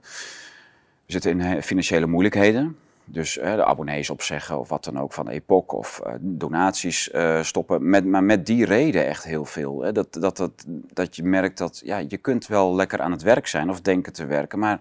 zitten 1.07 1.41
in 1.41 1.63
financiële 1.63 2.07
moeilijkheden. 2.07 2.77
Dus 3.09 3.39
uh, 3.39 3.55
de 3.55 3.65
abonnees 3.65 4.11
opzeggen 4.11 4.59
of 4.59 4.69
wat 4.69 4.85
dan 4.85 4.99
ook 5.01 5.13
van 5.13 5.29
Epoch 5.29 5.67
of 5.67 6.01
uh, 6.07 6.13
donaties 6.21 7.13
uh, 7.13 7.43
stoppen. 7.43 7.89
Met, 7.89 8.05
maar 8.05 8.25
met 8.25 8.47
die 8.47 8.65
reden 8.65 9.07
echt 9.07 9.25
heel 9.25 9.45
veel. 9.45 9.83
Hè? 9.83 9.93
Dat, 9.93 10.13
dat, 10.13 10.37
dat, 10.37 10.65
dat 10.93 11.17
je 11.17 11.23
merkt 11.23 11.59
dat 11.59 11.83
ja, 11.85 11.99
je 12.09 12.17
kunt 12.17 12.47
wel 12.47 12.75
lekker 12.75 13.01
aan 13.01 13.11
het 13.11 13.23
werk 13.23 13.47
zijn 13.47 13.71
of 13.71 13.81
denken 13.81 14.13
te 14.13 14.27
werken. 14.27 14.59
Maar 14.59 14.81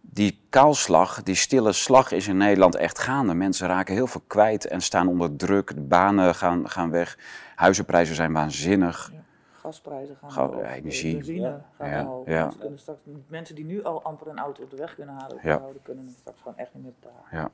die 0.00 0.40
kaalslag, 0.48 1.22
die 1.22 1.34
stille 1.34 1.72
slag 1.72 2.12
is 2.12 2.28
in 2.28 2.36
Nederland 2.36 2.74
echt 2.74 2.98
gaande. 2.98 3.34
Mensen 3.34 3.68
raken 3.68 3.94
heel 3.94 4.06
veel 4.06 4.24
kwijt 4.26 4.66
en 4.66 4.80
staan 4.80 5.08
onder 5.08 5.36
druk. 5.36 5.88
Banen 5.88 6.34
gaan, 6.34 6.70
gaan 6.70 6.90
weg. 6.90 7.18
Huizenprijzen 7.54 8.14
zijn 8.14 8.32
waanzinnig. 8.32 9.10
Ja. 9.12 9.21
Gasprijzen 9.62 10.16
gaan 10.16 10.30
Ga, 10.32 10.46
omhoog, 10.46 10.64
energie. 10.76 11.14
benzine 11.16 11.40
Ja. 11.46 11.64
gaan 11.76 11.90
Ja, 11.90 12.00
omhoog. 12.00 12.26
ja. 12.26 12.42
Mensen, 12.42 12.60
kunnen 12.60 12.78
straks, 12.78 13.00
mensen 13.26 13.54
die 13.54 13.64
nu 13.64 13.82
al 13.84 14.02
amper 14.02 14.28
een 14.28 14.38
auto 14.38 14.62
op 14.62 14.70
de 14.70 14.76
weg 14.76 14.94
kunnen 14.94 15.14
halen, 15.14 15.38
houden, 15.40 15.82
kunnen 15.82 16.04
het 16.06 16.16
straks 16.18 16.38
gewoon 16.42 16.56
echt 16.58 16.74
niet 16.74 16.82
meer 16.82 16.92
betalen. 17.00 17.22
Ja. 17.30 17.50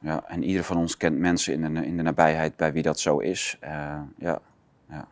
Ja, 0.00 0.24
en 0.26 0.42
ieder 0.42 0.64
van 0.64 0.76
ons 0.76 0.96
kent 0.96 1.18
mensen 1.18 1.52
in 1.54 1.74
de, 1.74 1.86
in 1.86 1.96
de 1.96 2.02
nabijheid 2.02 2.56
bij 2.56 2.72
wie 2.72 2.82
dat 2.82 2.98
zo 3.00 3.18
is. 3.18 3.56
Eh, 3.60 4.00
ja, 4.18 4.38
ja. 4.88 5.06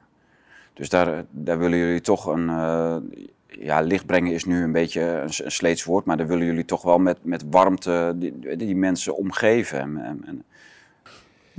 Dus 0.73 0.88
daar, 0.88 1.25
daar 1.31 1.58
willen 1.58 1.79
jullie 1.79 2.00
toch 2.00 2.26
een. 2.26 2.49
eh, 2.49 2.96
ja, 3.46 3.81
licht 3.81 4.06
brengen 4.06 4.32
is 4.32 4.44
nu 4.44 4.62
een 4.62 4.73
beetje 4.73 5.00
een, 5.02 5.31
een 5.44 5.50
sleets 5.50 5.84
woord, 5.84 6.05
maar 6.05 6.17
daar 6.17 6.26
willen 6.26 6.46
jullie 6.46 6.64
toch 6.64 6.82
wel 6.82 6.99
met, 6.99 7.25
met 7.25 7.44
warmte 7.50 8.12
die, 8.17 8.56
die 8.56 8.76
mensen 8.76 9.17
omgeven. 9.17 9.79
En, 9.81 9.99
en- 10.05 10.25
en- 10.26 10.44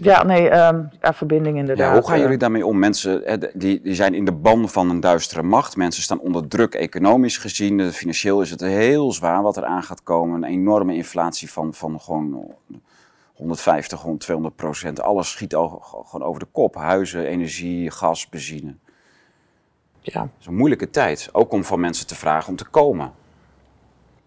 ja, 0.02 0.24
nee, 0.24 0.50
ehm, 0.50 0.84
ja, 1.02 1.14
verbinding 1.14 1.58
inderdaad. 1.58 1.88
ja, 1.88 1.94
hoe 1.94 2.08
gaan 2.08 2.16
eh, 2.16 2.22
jullie 2.22 2.38
daarmee 2.38 2.66
om? 2.66 2.80
Mensen 2.80 3.22
hè, 3.26 3.38
die, 3.54 3.82
die 3.82 3.94
zijn 3.94 4.14
in 4.14 4.26
de 4.26 4.32
ban 4.32 4.70
van 4.70 4.90
een 4.90 5.00
duistere 5.00 5.44
macht. 5.44 5.76
Mensen 5.76 6.04
staan 6.04 6.20
onder 6.20 6.48
druk 6.48 6.74
economisch 6.74 7.38
gezien. 7.38 7.80
Eh, 7.80 7.88
Financieel 7.88 8.42
is 8.42 8.50
het 8.50 8.62
heel 8.62 9.12
zwaar 9.12 9.42
wat 9.42 9.58
er 9.58 9.66
aan 9.66 9.84
gaat 9.84 10.04
komen. 10.04 10.44
Een 10.44 10.50
enorme 10.50 10.96
inflatie 10.96 11.52
van, 11.52 11.74
van 11.74 12.00
gewoon 12.00 12.56
150, 13.34 14.02
100, 14.02 14.22
200 14.22 14.56
procent. 14.56 15.02
Alles 15.02 15.32
schiet 15.32 15.56
al, 15.56 15.70
gewoon 16.06 16.28
over 16.28 16.40
de 16.40 16.48
kop. 16.52 16.76
Huizen, 16.76 17.26
energie, 17.26 17.92
gas, 17.92 18.30
benzine. 18.30 18.76
Ja, 20.02 20.22
Het 20.22 20.32
is 20.40 20.46
een 20.46 20.56
moeilijke 20.56 20.90
tijd. 20.90 21.30
Ook 21.32 21.52
om 21.52 21.64
van 21.64 21.80
mensen 21.80 22.08
te 22.08 22.16
vragen 22.16 22.50
om 22.50 22.56
te 22.56 22.66
komen. 22.66 23.12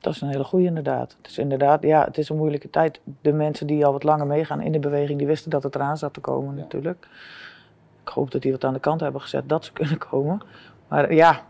Dat 0.02 0.14
is 0.14 0.20
een 0.20 0.28
hele 0.28 0.44
goede 0.44 0.64
inderdaad. 0.66 1.16
Het 1.22 1.31
is 1.31 1.38
inderdaad, 1.38 1.82
ja, 1.82 2.04
het 2.04 2.19
is 2.19 2.28
een 2.28 2.37
moeilijke 2.37 2.70
tijd. 2.70 3.00
De 3.20 3.32
mensen 3.32 3.66
die 3.66 3.87
al 3.87 3.93
wat 3.93 4.02
langer 4.02 4.26
meegaan 4.26 4.60
in 4.60 4.72
de 4.72 4.78
beweging, 4.78 5.19
die 5.19 5.26
wisten 5.26 5.50
dat 5.50 5.62
het 5.62 5.75
eraan 5.75 5.99
zat 5.99 6.14
te 6.14 6.20
komen 6.20 6.54
natuurlijk. 6.54 7.06
Ik 8.02 8.08
hoop 8.08 8.31
dat 8.31 8.43
die 8.43 8.52
wat 8.52 8.64
aan 8.64 8.72
de 8.72 8.81
kant 8.81 9.00
hebben 9.00 9.20
gezet 9.20 9.49
dat 9.49 9.64
ze 9.64 9.72
kunnen 9.82 9.99
komen. 9.99 10.43
Maar 10.88 11.14
ja, 11.14 11.40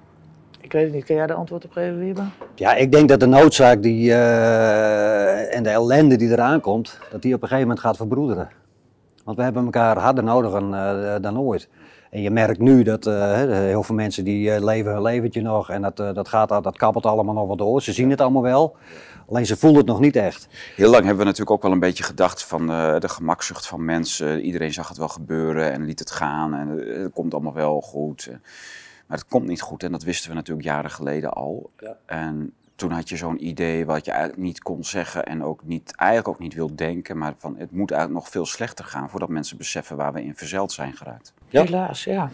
ik 0.61 0.73
weet 0.73 0.85
het 0.85 0.93
niet. 0.93 1.05
Kun 1.05 1.15
jij 1.15 1.27
de 1.27 1.33
antwoord 1.33 1.65
op 1.65 1.73
geven, 1.73 1.99
Wiebe? 1.99 2.23
Ja, 2.55 2.75
ik 2.75 2.93
denk 2.93 3.09
dat 3.09 3.21
de 3.21 3.27
noodzaak 3.27 3.83
die, 3.83 4.13
eh, 4.13 5.57
en 5.57 5.63
de 5.63 5.71
ellende 5.71 6.17
die 6.17 6.31
eraan 6.31 6.61
komt, 6.61 6.99
dat 7.11 7.23
die 7.23 7.35
op 7.35 7.43
een 7.43 7.49
gegeven 7.49 7.69
moment 7.69 7.87
gaat 7.87 7.97
verbroederen. 7.97 8.49
Want 9.25 9.37
we 9.37 9.43
hebben 9.43 9.65
elkaar 9.65 9.99
harder 9.99 10.25
nodig 10.25 10.51
dan, 10.51 10.75
eh, 10.75 11.15
dan 11.21 11.39
ooit. 11.39 11.69
En 12.13 12.23
je 12.23 12.31
merkt 12.31 12.59
nu 12.59 12.83
dat 12.83 13.07
eh, 13.07 13.15
hè, 13.15 13.55
heel 13.55 13.83
veel 13.83 13.95
mensen 13.95 14.25
die 14.25 14.51
eh, 14.53 14.65
leven 14.65 14.93
hun 14.93 15.03
leventje 15.03 15.43
nog 15.43 15.71
en 15.71 15.83
dat, 15.83 16.01
eh, 16.01 16.15
dat, 16.15 16.29
gaat, 16.29 16.53
al- 16.53 16.63
dat 16.63 16.77
kabbelt 16.77 17.07
allemaal 17.07 17.35
nog 17.35 17.47
wat 17.47 17.59
door. 17.59 17.83
Ze 17.83 17.93
zien 17.93 18.11
het 18.11 18.21
allemaal 18.21 18.43
wel, 18.43 18.77
alleen 19.29 19.47
ze 19.47 19.57
voelen 19.57 19.79
het 19.79 19.87
nog 19.89 20.01
niet 20.01 20.17
echt. 20.17 20.49
Heel 20.77 20.91
lang 20.91 21.01
hebben 21.05 21.19
we 21.19 21.25
natuurlijk 21.25 21.51
ook 21.51 21.63
wel 21.63 21.73
een 21.73 21.79
beetje 21.81 22.05
gedacht 22.05 22.45
van 22.45 22.71
eh, 22.71 22.99
de 22.99 23.09
gemakzucht 23.09 23.67
van 23.67 23.85
mensen. 23.85 24.41
Iedereen 24.41 24.73
zag 24.73 24.89
het 24.89 24.97
wel 24.99 25.09
gebeuren 25.09 25.73
en 25.73 25.85
liet 25.85 25.99
het 25.99 26.11
gaan 26.11 26.55
en 26.55 26.69
het 27.03 27.13
komt 27.13 27.35
allemaal 27.35 27.55
wel 27.55 27.81
goed. 27.81 28.29
Maar 29.07 29.19
het 29.19 29.27
komt 29.27 29.47
niet 29.47 29.61
goed 29.63 29.83
en 29.83 29.93
dat 29.93 30.03
wisten 30.03 30.29
we 30.31 30.37
natuurlijk 30.37 30.67
jaren 30.67 30.91
geleden 30.91 31.33
al. 31.33 31.71
Ja. 31.79 31.97
En 32.07 32.53
toen 32.77 32.91
had 32.91 33.09
je 33.09 33.17
zo'n 33.17 33.47
idee 33.47 33.87
wat 33.87 34.05
je 34.05 34.11
eigenlijk 34.11 34.43
niet 34.43 34.63
kon 34.63 34.85
zeggen 34.85 35.25
en 35.25 35.45
ook 35.45 35.61
niet, 35.65 35.97
eigenlijk 35.97 36.29
ook 36.29 36.39
niet 36.39 36.55
wil 36.55 36.75
denken. 36.75 37.19
Maar 37.19 37.35
van 37.39 37.57
het 37.59 37.71
moet 37.71 37.91
eigenlijk 37.91 38.23
nog 38.23 38.33
veel 38.33 38.47
slechter 38.47 38.85
gaan 38.85 39.11
voordat 39.11 39.29
mensen 39.29 39.57
beseffen 39.57 39.97
waar 39.97 40.13
we 40.13 40.25
in 40.25 40.37
verzeild 40.37 40.73
zijn 40.73 40.93
geraakt. 40.93 41.33
Ja. 41.49 41.63
Helaas, 41.65 42.05
ja. 42.05 42.31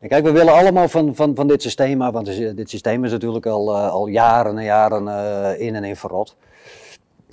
En 0.00 0.08
kijk, 0.08 0.24
we 0.24 0.32
willen 0.32 0.54
allemaal 0.54 0.88
van, 0.88 1.14
van, 1.14 1.34
van 1.34 1.46
dit 1.46 1.62
systeem 1.62 2.02
af, 2.02 2.12
want 2.12 2.26
dit- 2.56 2.70
systeem 2.70 3.04
is 3.04 3.10
natuurlijk 3.10 3.46
al, 3.46 3.74
eh, 3.76 3.88
al 3.90 4.06
jaren 4.06 4.58
en 4.58 4.64
jaren 4.64 5.08
eh, 5.08 5.60
in 5.66 5.74
en 5.74 5.84
in 5.84 5.96
verrot. 5.96 6.36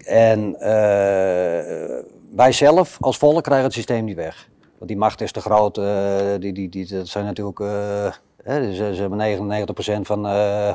En 0.05 0.55
eh, 0.59 2.03
wij 2.35 2.51
zelf 2.51 2.97
als 2.99 3.17
volk 3.17 3.43
krijgen 3.43 3.65
het 3.65 3.73
systeem 3.73 4.05
niet 4.05 4.15
weg. 4.15 4.49
Want 4.77 4.89
die 4.91 4.99
macht 4.99 5.21
is 5.21 5.31
te 5.31 5.41
groot, 5.41 5.77
eh, 5.77 6.19
die, 6.39 6.53
die, 6.53 6.69
die, 6.69 6.87
dat 6.87 7.07
zijn 7.07 7.25
natuurlijk, 7.25 7.59
eh, 7.59 8.11
hè, 8.43 8.73
ze, 8.73 8.95
ze 8.95 9.01
hebben 9.01 9.17
99% 9.17 10.01
van, 10.01 10.27
eh, 10.27 10.73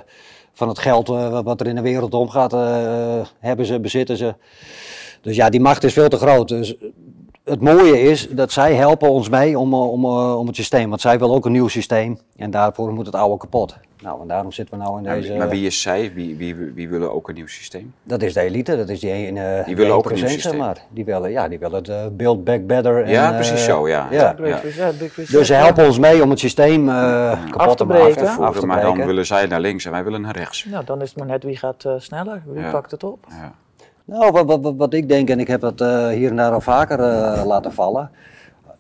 van 0.55 0.69
het 0.69 0.79
geld 0.79 1.09
eh, 1.09 1.41
wat 1.41 1.61
er 1.61 1.67
in 1.67 1.75
de 1.75 1.81
wereld 1.81 2.15
omgaat, 2.15 2.53
eh, 2.53 3.27
hebben 3.39 3.67
ze, 3.67 3.81
bezitten 3.81 4.17
ze. 4.17 4.35
Dus 5.21 5.37
ja, 5.37 5.51
die 5.51 5.61
macht 5.61 5.85
is 5.85 5.93
veel 5.93 6.09
te 6.09 6.17
groot. 6.17 6.49
Dus 6.49 6.75
het 7.45 7.61
mooie 7.61 8.01
is 8.01 8.29
dat 8.31 8.53
zij 8.53 8.75
helpen 8.75 9.11
ons 9.11 9.29
mee 9.29 9.59
om, 9.59 9.73
eh, 9.73 9.91
om, 9.91 10.05
om 10.07 10.47
het 10.47 10.57
systeem. 10.57 10.89
Want 10.89 11.01
zij 11.01 11.19
willen 11.19 11.35
ook 11.35 11.45
een 11.45 11.53
nieuw 11.53 11.69
systeem 11.69 12.19
en 12.37 12.51
daarvoor 12.51 12.93
moet 12.93 13.07
het 13.07 13.15
oude 13.15 13.37
kapot. 13.37 13.77
Nou, 14.05 14.21
en 14.21 14.29
daarom 14.29 14.53
zitten 14.53 14.79
we 14.79 14.85
nou 14.85 14.99
in 14.99 15.05
Maar, 15.05 15.15
deze... 15.21 15.35
maar 15.35 15.49
wie 15.49 15.67
is 15.67 15.81
zij? 15.83 16.13
Wie, 16.15 16.37
wie, 16.37 16.55
wie 16.55 16.89
willen 16.89 17.13
ook 17.13 17.29
een 17.29 17.35
nieuw 17.35 17.47
systeem? 17.47 17.95
Dat 18.03 18.23
is 18.23 18.35
de 18.35 18.41
elite, 18.41 18.77
dat 18.77 18.89
is 18.89 19.01
die, 19.01 19.13
een, 19.13 19.37
eh, 19.37 19.65
Die 19.65 19.77
willen 19.77 19.95
ook 19.95 20.05
een 20.05 20.11
1%, 20.11 20.15
nieuw 20.15 20.29
zeg 20.29 20.41
systeem. 20.41 20.59
maar. 20.59 20.77
Die 20.91 21.05
willen, 21.05 21.31
ja, 21.31 21.49
die 21.49 21.59
willen 21.59 21.77
het 21.79 21.89
eh, 21.89 22.07
build 22.13 22.45
back 22.45 22.67
better. 22.67 23.03
En, 23.05 23.11
Ja, 23.11 23.29
eh, 23.31 23.35
precies 23.35 23.65
zo, 23.65 23.89
ja. 23.89 24.09
ja. 24.11 24.33
Dus 25.15 25.47
ze 25.47 25.53
ja. 25.53 25.59
helpen 25.59 25.85
ons 25.87 25.99
mee 25.99 26.23
om 26.23 26.31
het 26.31 26.39
systeem 26.39 26.89
eh 26.89 27.45
kapot 27.51 27.69
te 27.69 27.75
te 27.77 27.87
breken. 27.87 28.27
af 28.27 28.37
te 28.37 28.43
Voeren, 28.43 28.67
maar 28.67 28.81
dan 28.81 29.07
willen 29.07 29.27
zij 29.27 29.47
naar 29.47 29.61
links 29.61 29.85
en 29.85 29.91
wij 29.93 30.05
willen 30.05 30.21
naar 30.21 30.37
rechts. 30.37 30.65
Nou, 30.65 30.85
dan 30.85 31.03
is 31.03 31.09
het 31.09 31.19
maar 31.19 31.27
net 31.27 31.43
wie 31.45 31.57
gaat 31.57 31.85
eh, 31.85 31.93
sneller, 31.99 32.43
wie 32.47 32.63
Ja. 32.63 32.71
pakt 32.71 32.91
het 32.91 33.05
op. 33.05 33.27
Ja. 33.29 33.53
Nou, 34.05 34.33
wat, 34.33 34.61
wat, 34.63 34.75
wat, 34.77 34.95
ik 34.95 35.09
denk, 35.09 35.31
en 35.31 35.41
ik 35.41 35.47
heb 35.49 35.61
dat 35.61 35.81
eh, 35.81 36.09
hier 36.09 36.31
en 36.31 36.37
daar 36.37 36.53
al 36.53 36.61
vaker 36.61 37.01
eh, 37.01 37.45
laten 37.47 37.73
vallen. 37.73 38.11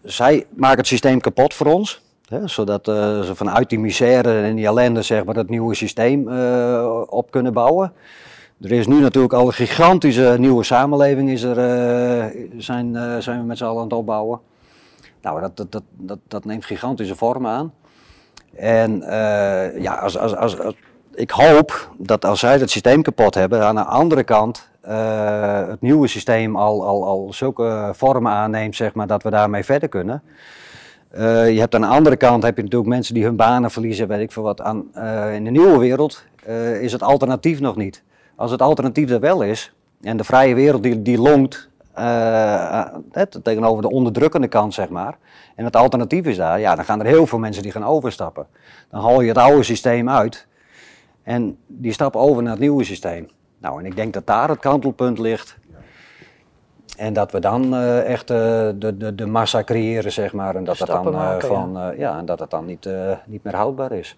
Zij 0.02 0.46
maken 0.56 0.78
het 0.78 0.86
systeem 0.86 1.20
kapot 1.20 1.54
voor 1.54 1.66
ons. 1.66 2.02
Zodat 2.44 2.88
eh, 2.88 3.20
ze 3.20 3.34
vanuit 3.34 3.68
die 3.68 3.78
misère 3.78 4.42
en 4.42 4.54
die 4.54 4.66
ellende 4.66 5.02
zeg 5.02 5.24
maar, 5.24 5.34
dat 5.34 5.48
nieuwe 5.48 5.74
systeem 5.74 6.28
eh, 6.28 7.00
op 7.06 7.30
kunnen 7.30 7.52
bouwen. 7.52 7.92
Er 8.60 8.72
is 8.72 8.86
nu 8.86 9.00
natuurlijk 9.00 9.32
al 9.32 9.46
een 9.46 9.52
gigantische 9.52 10.36
nieuwe 10.38 10.64
samenleving 10.64 11.30
is 11.30 11.42
er, 11.42 11.58
eh, 11.58 12.48
zijn, 12.56 13.22
zijn 13.22 13.40
we 13.40 13.46
met 13.46 13.58
z'n 13.58 13.64
allen 13.64 13.78
aan 13.78 13.84
het 13.84 13.92
opbouwen. 13.92 14.40
Nou, 15.22 15.40
dat, 15.40 15.56
dat, 15.56 15.82
dat, 15.90 16.18
dat, 16.28 16.44
neemt 16.44 16.64
gigantische 16.64 17.16
vormen 17.16 17.50
aan. 17.50 17.72
En 18.56 19.02
ja, 19.78 19.94
als, 19.94 20.18
als, 20.18 20.36
als, 20.36 20.56
ik 21.14 21.30
hoop 21.30 21.90
dat 21.98 22.24
als 22.24 22.40
zij 22.40 22.58
het 22.58 22.70
systeem 22.70 23.02
kapot 23.02 23.34
hebben, 23.34 23.64
aan 23.64 23.74
de 23.74 23.84
andere 23.84 24.24
kant 24.24 24.68
het 25.70 25.80
nieuwe 25.80 26.06
systeem 26.06 26.56
al, 26.56 26.86
al, 26.86 27.06
al 27.06 27.32
zulke 27.32 27.90
vormen 27.94 28.32
aanneemt, 28.32 28.76
zeg 28.76 28.94
maar, 28.94 29.06
dat 29.06 29.22
we 29.22 29.30
daarmee 29.30 29.64
verder 29.64 29.88
kunnen. 29.88 30.22
Uh, 31.16 31.50
je 31.52 31.58
hebt 31.60 31.74
aan 31.74 31.80
de 31.80 31.86
andere 31.86 32.16
kant 32.16 32.42
heb 32.42 32.56
je 32.56 32.62
natuurlijk 32.62 32.90
mensen 32.90 33.14
die 33.14 33.24
hun 33.24 33.36
banen 33.36 33.70
verliezen, 33.70 34.08
weet 34.08 34.20
ik 34.20 34.32
veel 34.32 34.42
wat. 34.42 34.60
Aan, 34.60 34.84
uh, 34.96 35.34
in 35.34 35.44
de 35.44 35.50
nieuwe 35.50 35.78
wereld 35.78 36.24
is 36.80 36.92
het 36.92 37.02
alternatief 37.02 37.60
nog 37.60 37.76
niet. 37.76 38.02
Als 38.36 38.50
het 38.50 38.62
alternatief 38.62 39.10
er 39.10 39.20
wel 39.20 39.42
is, 39.42 39.74
en 40.02 40.16
de 40.16 40.24
vrije 40.24 40.54
wereld 40.54 40.82
die, 40.82 41.02
die 41.02 41.18
longt 41.18 41.68
tegenover 43.42 43.82
de 43.82 43.90
onderdrukkende 43.90 44.48
kant, 44.48 44.74
zeg 44.74 44.88
maar. 44.88 45.18
En 45.54 45.64
het 45.64 45.76
alternatief 45.76 46.26
is 46.26 46.36
daar, 46.36 46.60
ja, 46.60 46.74
dan 46.74 46.84
gaan 46.84 47.00
er 47.00 47.06
heel 47.06 47.26
veel 47.26 47.38
mensen 47.38 47.62
die 47.62 47.72
gaan 47.72 47.84
overstappen. 47.84 48.46
Dan 48.90 49.00
haal 49.00 49.20
je 49.20 49.28
het 49.28 49.38
oude 49.38 49.62
systeem 49.62 50.10
uit 50.10 50.46
en 51.22 51.58
die 51.66 51.92
stappen 51.92 52.20
over 52.20 52.42
naar 52.42 52.52
het 52.52 52.60
nieuwe 52.60 52.84
systeem. 52.84 53.28
Nou, 53.58 53.78
en 53.78 53.86
ik 53.86 53.96
denk 53.96 54.12
dat 54.12 54.26
daar 54.26 54.48
het 54.48 54.58
kantelpunt 54.58 55.18
ligt. 55.18 55.56
En 56.96 57.12
dat 57.12 57.32
we 57.32 57.38
dan 57.38 57.74
uh, 57.74 58.04
echt 58.04 58.30
uh, 58.30 58.36
de, 58.74 58.96
de, 58.96 59.14
de 59.14 59.26
massa 59.26 59.64
creëren, 59.64 60.12
zeg 60.12 60.32
maar. 60.32 60.56
En 60.56 60.64
dat, 60.64 60.78
het 60.78 60.88
dan, 60.88 61.14
uh, 61.14 61.34
gewoon, 61.38 61.96
ja. 61.96 62.18
en 62.18 62.24
dat 62.24 62.40
het 62.40 62.50
dan 62.50 62.64
niet, 62.64 62.88
niet 63.26 63.44
meer 63.44 63.54
houdbaar 63.54 63.92
is. 63.92 64.16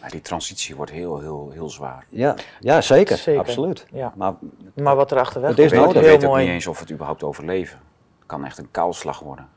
Maar 0.00 0.10
die 0.10 0.20
transitie 0.20 0.76
wordt 0.76 0.90
heel, 0.90 1.20
heel, 1.20 1.50
heel 1.52 1.70
zwaar. 1.70 2.04
Ja, 2.08 2.34
ja 2.60 2.80
zeker, 2.80 3.16
zeker. 3.16 3.40
absoluut. 3.40 3.86
Ja. 3.92 4.12
Maar, 4.16 4.34
maar 4.74 4.96
wat 4.96 5.10
er 5.10 5.18
achterweg 5.18 5.50
het 5.50 5.58
is 5.58 5.72
nodig. 5.72 5.94
Je 5.94 6.08
weet 6.08 6.24
ook 6.24 6.36
niet 6.36 6.48
eens 6.48 6.66
of 6.66 6.80
het 6.80 6.92
überhaupt 6.92 7.22
overleven. 7.22 7.78
Het 8.18 8.26
kan 8.26 8.44
echt 8.44 8.58
een 8.58 8.70
kaalslag 8.70 9.20
worden. 9.20 9.48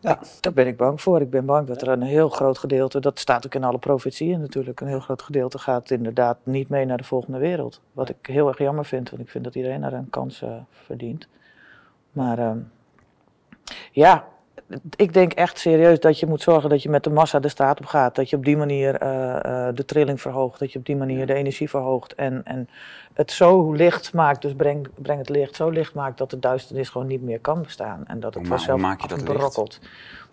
Ja. 0.00 0.18
Daar 0.40 0.52
ben 0.52 0.66
ik 0.66 0.76
bang 0.76 1.00
voor. 1.00 1.20
Ik 1.20 1.30
ben 1.30 1.46
bang 1.46 1.66
dat 1.66 1.82
er 1.82 1.88
een 1.88 2.02
heel 2.02 2.28
groot 2.28 2.58
gedeelte, 2.58 3.00
dat 3.00 3.18
staat 3.18 3.46
ook 3.46 3.54
in 3.54 3.64
alle 3.64 3.78
profetieën 3.78 4.40
natuurlijk, 4.40 4.80
een 4.80 4.86
heel 4.86 5.00
groot 5.00 5.22
gedeelte 5.22 5.58
gaat 5.58 5.90
inderdaad 5.90 6.38
niet 6.42 6.68
mee 6.68 6.84
naar 6.84 6.96
de 6.96 7.04
volgende 7.04 7.38
wereld. 7.38 7.80
Wat 7.92 8.08
ik 8.08 8.16
heel 8.22 8.48
erg 8.48 8.58
jammer 8.58 8.84
vind, 8.84 9.10
want 9.10 9.22
ik 9.22 9.28
vind 9.28 9.44
dat 9.44 9.54
iedereen 9.54 9.80
daar 9.80 9.92
een 9.92 10.10
kans 10.10 10.42
uh, 10.42 10.50
verdient. 10.70 11.28
Maar 12.16 12.38
uh, 12.38 12.50
ja, 13.92 14.24
ik 14.96 15.12
denk 15.12 15.32
echt 15.32 15.58
serieus 15.58 16.00
dat 16.00 16.20
je 16.20 16.26
moet 16.26 16.42
zorgen 16.42 16.70
dat 16.70 16.82
je 16.82 16.88
met 16.88 17.04
de 17.04 17.10
massa 17.10 17.40
de 17.40 17.48
staat 17.48 17.78
op 17.78 17.86
gaat. 17.86 18.14
Dat 18.14 18.30
je 18.30 18.36
op 18.36 18.44
die 18.44 18.56
manier 18.56 19.02
uh, 19.02 19.08
uh, 19.08 19.68
de 19.74 19.84
trilling 19.84 20.20
verhoogt. 20.20 20.58
Dat 20.58 20.72
je 20.72 20.78
op 20.78 20.86
die 20.86 20.96
manier 20.96 21.26
de 21.26 21.34
energie 21.34 21.68
verhoogt. 21.68 22.14
En, 22.14 22.44
en 22.44 22.68
het 23.12 23.32
zo 23.32 23.72
licht 23.72 24.12
maakt, 24.12 24.42
dus 24.42 24.54
breng, 24.54 24.88
breng 24.94 25.18
het 25.18 25.28
licht 25.28 25.54
zo 25.54 25.68
licht 25.68 25.94
maakt 25.94 26.18
dat 26.18 26.30
de 26.30 26.38
duisternis 26.38 26.88
gewoon 26.88 27.06
niet 27.06 27.22
meer 27.22 27.40
kan 27.40 27.62
bestaan. 27.62 28.06
En 28.06 28.20
dat 28.20 28.34
het 28.34 28.46
vanzelf 28.46 28.82
afbrokkelt. 28.82 29.80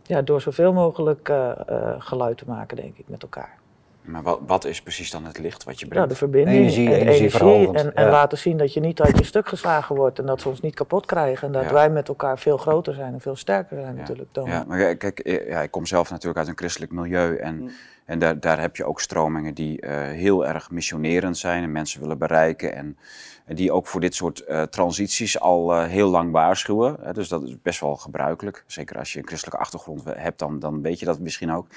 Ja, 0.04 0.22
door 0.22 0.42
zoveel 0.42 0.74
mogelijk 0.74 1.30
uh, 1.30 1.52
geluid 1.98 2.38
te 2.38 2.46
maken, 2.48 2.78
denk 2.78 2.98
ik, 2.98 3.08
met 3.08 3.22
elkaar. 3.22 3.58
Maar 4.04 4.24
wat, 4.24 4.40
wat, 4.48 4.66
is 4.66 4.82
precies 4.82 5.12
dan 5.12 5.26
het 5.26 5.38
licht 5.38 5.64
wat 5.64 5.80
je 5.80 5.88
brengt? 5.88 5.96
Nou, 5.96 6.08
de 6.08 6.16
verbinding 6.16 6.58
energie, 6.58 6.88
en 6.88 6.94
energie, 6.94 7.42
energie 7.42 7.78
en, 7.78 7.96
en 7.96 8.10
laten 8.10 8.38
zien 8.38 8.58
dat 8.58 8.74
je 8.74 8.80
niet 8.80 9.02
uit 9.02 9.18
je 9.18 9.24
stuk 9.24 9.48
geslagen 9.48 9.96
wordt 9.96 10.20
en 10.20 10.26
dat 10.26 10.42
ze 10.42 10.50
ons 10.50 10.62
niet 10.62 10.76
kapot 10.76 11.06
krijgen. 11.06 11.48
En 11.48 11.54
dat 11.54 11.72
wij 11.72 11.90
met 11.90 12.08
elkaar 12.08 12.40
veel 12.40 12.58
groter 12.58 12.94
zijn 12.94 13.14
en 13.14 13.22
veel 13.22 13.36
sterker 13.36 13.80
zijn 13.80 13.96
natuurlijk 13.96 14.30
dan. 14.32 14.46
Ja, 14.46 14.64
maar 14.68 14.96
kijk, 14.96 15.48
ja, 15.48 15.62
ik 15.62 15.72
kom 15.72 15.86
zelf 15.86 16.10
natuurlijk 16.10 16.38
uit 16.38 16.48
een 16.48 16.58
christelijk 16.58 16.92
milieu 16.92 17.38
en, 17.38 17.60
mm. 17.60 17.70
en 18.06 18.20
daar, 18.20 18.40
daar 18.40 18.60
heb 18.60 18.76
je 18.76 18.86
ook 18.86 19.02
stromingen 19.02 19.54
die 19.54 19.82
uh, 19.82 19.90
heel 20.02 20.48
erg 20.48 20.72
missionerend 20.72 21.38
zijn 21.38 21.64
en 21.64 21.72
mensen 21.72 22.02
willen 22.02 22.18
bereiken 22.18 22.76
en, 22.76 22.98
en 23.46 23.56
die 23.56 23.72
ook 23.72 23.88
voor 23.88 24.02
dit 24.02 24.16
soort 24.16 24.44
uh, 24.48 24.62
transities 24.62 25.40
al 25.40 25.74
uh, 25.74 25.88
heel 25.88 26.10
lang 26.10 26.32
waarschuwen. 26.32 26.98
Hè, 27.02 27.14
dus 27.14 27.28
dat 27.28 27.44
is 27.44 27.62
best 27.62 27.80
wel 27.80 27.96
gebruikelijk. 27.96 28.64
Zeker 28.68 28.98
als 28.98 29.14
je 29.14 29.20
een 29.20 29.28
christelijke 29.28 29.60
achtergrond 29.60 30.04
hebt, 30.04 30.40
dan, 30.40 30.60
dan 30.60 30.82
weet 30.82 31.00
je 31.00 31.06
dat 31.06 31.20
misschien 31.20 31.52
ook. 31.52 31.68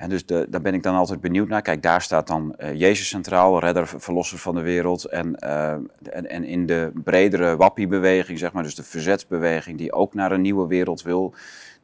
En 0.00 0.08
dus 0.08 0.26
daar 0.26 0.60
ben 0.62 0.74
ik 0.74 0.82
dan 0.82 0.94
altijd 0.94 1.20
benieuwd 1.20 1.48
naar. 1.48 1.62
Kijk, 1.62 1.82
daar 1.82 2.02
staat 2.02 2.26
dan 2.26 2.54
uh, 2.58 2.74
Jezus 2.74 3.08
centraal, 3.08 3.58
redder, 3.58 3.86
verlosser 3.86 4.38
van 4.38 4.54
de 4.54 4.60
wereld. 4.60 5.04
En, 5.04 5.36
uh, 5.44 5.72
en, 6.02 6.28
en, 6.28 6.44
in 6.44 6.66
de 6.66 6.92
bredere 7.04 7.56
wappie-beweging, 7.56 8.38
zeg 8.38 8.52
maar, 8.52 8.62
dus 8.62 8.74
de 8.74 8.82
verzetsbeweging, 8.82 9.78
die 9.78 9.92
ook 9.92 10.14
naar 10.14 10.32
een 10.32 10.40
nieuwe 10.40 10.66
wereld 10.66 11.02
wil, 11.02 11.34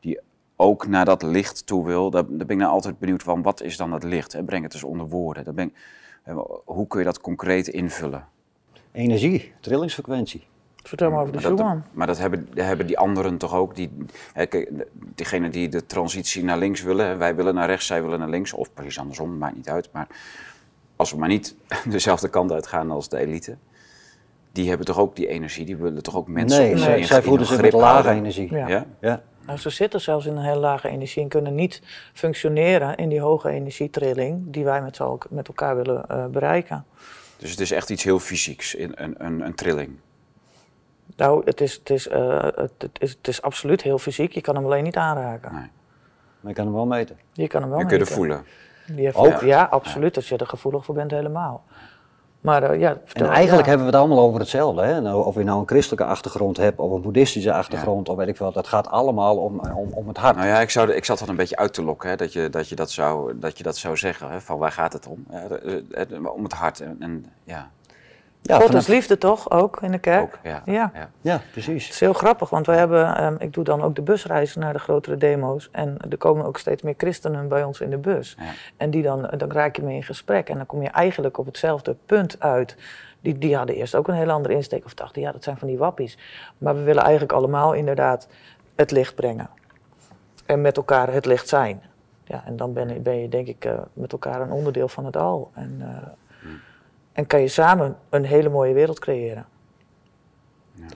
die 0.01 0.21
ook 0.57 0.87
naar 0.87 1.05
dat 1.05 1.23
licht 1.23 1.67
toe 1.67 1.87
wil, 1.87 2.11
daar, 2.11 2.27
daar 2.29 2.47
ben 2.47 2.57
ik 2.57 2.63
nou 2.63 2.73
altijd 2.73 2.99
benieuwd 2.99 3.23
van, 3.23 3.43
wat 3.43 3.63
is 3.63 3.77
dan 3.77 3.93
het 3.93 4.03
licht? 4.03 4.33
Hè? 4.33 4.45
Breng 4.45 4.63
het 4.63 4.75
eens 4.75 4.85
onder 4.85 5.09
woorden. 5.09 5.45
Daar 5.45 5.55
ben 5.55 5.67
ik, 5.67 5.75
uh, 6.29 6.39
hoe 6.65 6.87
kun 6.87 6.99
je 6.99 7.05
dat 7.05 7.21
concreet 7.21 7.69
invullen? 7.69 8.29
Energie, 8.93 9.53
trillingsfrequentie. 9.61 10.47
Vertel 10.87 11.11
maar 11.11 11.21
over 11.21 11.33
de 11.33 11.41
Schumann. 11.41 11.85
Maar 11.93 12.07
dat 12.07 12.19
hebben, 12.19 12.49
hebben 12.55 12.87
die 12.87 12.99
anderen 12.99 13.37
toch 13.37 13.55
ook, 13.55 13.75
die, 13.75 13.91
diegenen 15.15 15.51
die 15.51 15.69
de 15.69 15.87
transitie 15.87 16.45
naar 16.45 16.59
links 16.59 16.83
willen, 16.83 17.19
wij 17.19 17.35
willen 17.35 17.55
naar 17.55 17.69
rechts, 17.69 17.87
zij 17.87 18.03
willen 18.03 18.19
naar 18.19 18.29
links, 18.29 18.53
of 18.53 18.73
precies 18.75 18.99
andersom, 18.99 19.39
maakt 19.39 19.57
niet 19.57 19.69
uit. 19.69 19.89
Maar 19.93 20.07
als 20.97 21.11
we 21.11 21.19
maar 21.19 21.29
niet 21.29 21.57
dezelfde 21.89 22.29
kant 22.29 22.53
uitgaan 22.53 22.91
als 22.91 23.09
de 23.09 23.19
elite, 23.19 23.57
die 24.53 24.69
hebben 24.69 24.87
toch 24.87 24.99
ook 24.99 25.17
die 25.17 25.27
energie, 25.27 25.65
die 25.65 25.77
willen 25.77 26.03
toch 26.03 26.17
ook 26.17 26.29
mensen... 26.29 26.63
Nee, 26.63 26.75
nee 26.75 27.05
zij 27.05 27.23
voelen 27.23 27.47
zich 27.47 27.61
met 27.61 27.73
lage 27.73 28.11
energie. 28.11 28.55
Ja. 28.55 28.87
ja? 29.01 29.23
Nou, 29.47 29.59
ze 29.59 29.71
zitten 29.71 30.01
zelfs 30.01 30.27
in 30.27 30.37
een 30.37 30.45
heel 30.45 30.61
lage 30.61 30.89
energie 30.89 31.23
en 31.23 31.29
kunnen 31.29 31.55
niet 31.55 31.83
functioneren 32.13 32.97
in 32.97 33.09
die 33.09 33.21
hoge 33.21 33.49
energietrilling 33.49 34.43
die 34.47 34.65
wij 34.65 34.83
met, 34.83 35.01
met 35.31 35.49
elkaar 35.49 35.77
willen 35.77 36.05
uh, 36.11 36.27
bereiken. 36.27 36.85
Dus 37.37 37.51
het 37.51 37.61
is 37.61 37.71
echt 37.71 37.91
iets 37.91 38.05
heel 38.05 38.19
fysieks, 38.19 38.79
een, 38.79 39.25
een, 39.25 39.41
een 39.41 39.55
trilling. 39.55 39.97
Nou, 41.17 41.43
het 41.45 41.61
is, 41.61 41.75
het, 41.75 41.91
is, 41.91 42.07
uh, 42.07 42.43
het, 42.43 42.89
is, 42.99 43.11
het 43.11 43.29
is 43.29 43.43
absoluut 43.43 43.83
heel 43.83 43.99
fysiek. 43.99 44.33
Je 44.33 44.41
kan 44.41 44.55
hem 44.55 44.65
alleen 44.65 44.85
niet 44.85 44.97
aanraken. 44.97 45.53
Nee. 45.53 45.71
Maar 46.41 46.51
je 46.51 46.53
kan 46.55 46.65
hem 46.65 46.75
wel 46.75 46.87
meten. 46.87 47.19
Je 47.33 47.47
kan 47.47 47.61
hem 47.61 47.71
wel 47.71 47.79
je 47.79 47.85
meten. 47.85 47.99
Je 47.99 48.05
kunt 48.05 48.17
voelen. 48.17 48.45
Die 48.87 49.15
Ook? 49.15 49.41
Ja, 49.41 49.63
absoluut. 49.63 50.17
Als 50.17 50.29
je 50.29 50.37
er 50.37 50.47
gevoelig 50.47 50.85
voor 50.85 50.95
bent, 50.95 51.11
helemaal. 51.11 51.65
Maar, 52.41 52.75
uh, 52.75 52.81
ja, 52.81 52.97
en 53.13 53.27
eigenlijk 53.27 53.67
hebben 53.67 53.87
we 53.87 53.93
het 53.93 54.01
allemaal 54.01 54.25
over 54.27 54.41
hetzelfde. 54.41 54.83
Hè? 54.83 55.01
Nou, 55.01 55.25
of 55.25 55.35
je 55.35 55.45
nou 55.45 55.61
een 55.61 55.69
christelijke 55.69 56.05
achtergrond 56.05 56.57
hebt 56.57 56.79
of 56.79 56.93
een 56.93 57.01
boeddhistische 57.01 57.53
achtergrond, 57.53 58.07
ja. 58.07 58.13
of 58.13 58.19
weet 58.19 58.29
ik 58.29 58.37
veel. 58.37 58.53
Dat 58.53 58.67
gaat 58.67 58.89
allemaal 58.89 59.37
om, 59.37 59.61
om, 59.61 59.93
om 59.93 60.09
het 60.09 60.17
hart. 60.17 60.37
Nou 60.37 60.49
ja, 60.49 60.61
ik, 60.61 60.71
zou, 60.71 60.93
ik 60.93 61.05
zat 61.05 61.19
dat 61.19 61.29
een 61.29 61.37
beetje 61.37 61.57
uit 61.57 61.73
te 61.73 61.83
lokken, 61.83 62.11
hè? 62.11 62.17
Dat, 62.17 62.33
je, 62.33 62.51
dat, 62.51 62.69
je 62.69 62.75
dat, 62.75 62.91
zou, 62.91 63.39
dat 63.39 63.59
je 63.59 63.63
dat 63.63 63.77
zou 63.77 63.97
zeggen. 63.97 64.31
Hè? 64.31 64.41
Van 64.41 64.59
waar 64.59 64.73
gaat 64.73 64.93
het 64.93 65.07
om? 65.07 65.27
Om 66.35 66.43
het 66.43 66.53
hart. 66.53 66.81
En, 66.81 66.97
en 67.01 67.27
ja. 67.45 67.71
Ja, 68.47 68.61
God 68.61 68.75
is 68.75 68.87
liefde 68.87 69.19
toch, 69.19 69.51
ook 69.51 69.83
in 69.83 69.93
de 69.93 69.99
kerk? 69.99 70.23
Ook, 70.23 70.39
ja. 70.43 70.63
Ja. 70.65 70.91
ja. 70.95 71.09
ja 71.21 71.41
precies. 71.53 71.85
Het 71.85 71.93
is 71.93 72.01
heel 72.01 72.13
grappig, 72.13 72.51
want 72.51 72.67
we 72.67 72.73
hebben, 72.73 73.25
um, 73.25 73.37
ik 73.39 73.53
doe 73.53 73.65
dan 73.65 73.83
ook 73.83 73.95
de 73.95 74.03
busreizen 74.03 74.61
naar 74.61 74.73
de 74.73 74.79
grotere 74.79 75.17
demo's. 75.17 75.69
En 75.73 75.97
er 76.11 76.17
komen 76.17 76.47
ook 76.47 76.59
steeds 76.59 76.83
meer 76.83 76.95
christenen 76.97 77.49
bij 77.49 77.65
ons 77.65 77.81
in 77.81 77.91
de 77.91 77.99
bus. 77.99 78.37
Ja. 78.39 78.45
En 78.77 78.91
die 78.91 79.03
dan, 79.03 79.31
dan 79.37 79.53
raak 79.53 79.77
je 79.77 79.83
mee 79.83 79.97
in 79.97 80.03
gesprek. 80.03 80.49
En 80.49 80.57
dan 80.57 80.67
kom 80.67 80.83
je 80.83 80.89
eigenlijk 80.89 81.39
op 81.39 81.47
hetzelfde 81.47 81.97
punt 82.07 82.41
uit. 82.41 82.77
Die, 83.21 83.39
die 83.39 83.57
hadden 83.57 83.77
eerst 83.77 83.95
ook 83.95 84.09
een 84.09 84.15
heel 84.15 84.31
andere 84.31 84.55
insteek. 84.55 84.85
Of 84.85 84.95
dachten, 84.95 85.23
ja, 85.23 85.33
dat 85.33 85.45
zijn 85.45 85.57
van 85.57 85.69
die 85.69 85.79
wappies. 85.79 86.19
Maar 86.59 86.75
we 86.75 86.83
willen 86.83 87.03
eigenlijk 87.03 87.33
allemaal 87.33 87.73
inderdaad 87.73 88.29
het 88.75 88.91
licht 88.91 89.15
brengen. 89.15 89.49
En 90.47 90.61
met 90.61 90.77
elkaar 90.77 91.13
het 91.13 91.27
licht 91.27 91.49
zijn. 91.49 91.83
Ja, 92.25 92.43
en 92.47 92.57
dan 92.57 92.73
ben, 92.73 93.03
ben 93.03 93.21
je 93.21 93.29
denk 93.29 93.47
ik 93.47 93.65
uh, 93.65 93.73
met 93.93 94.13
elkaar 94.13 94.41
een 94.41 94.51
onderdeel 94.51 94.89
van 94.89 95.05
het 95.05 95.17
al. 95.17 95.51
En, 95.55 95.77
uh, 95.81 95.87
en 97.17 97.27
kan 97.27 97.41
je 97.41 97.49
samen 97.49 97.97
een 98.11 98.25
hele 98.25 98.49
mooie 98.49 98.73
wereld 98.73 98.99
creëren. 98.99 99.47
Ja. 100.73 100.87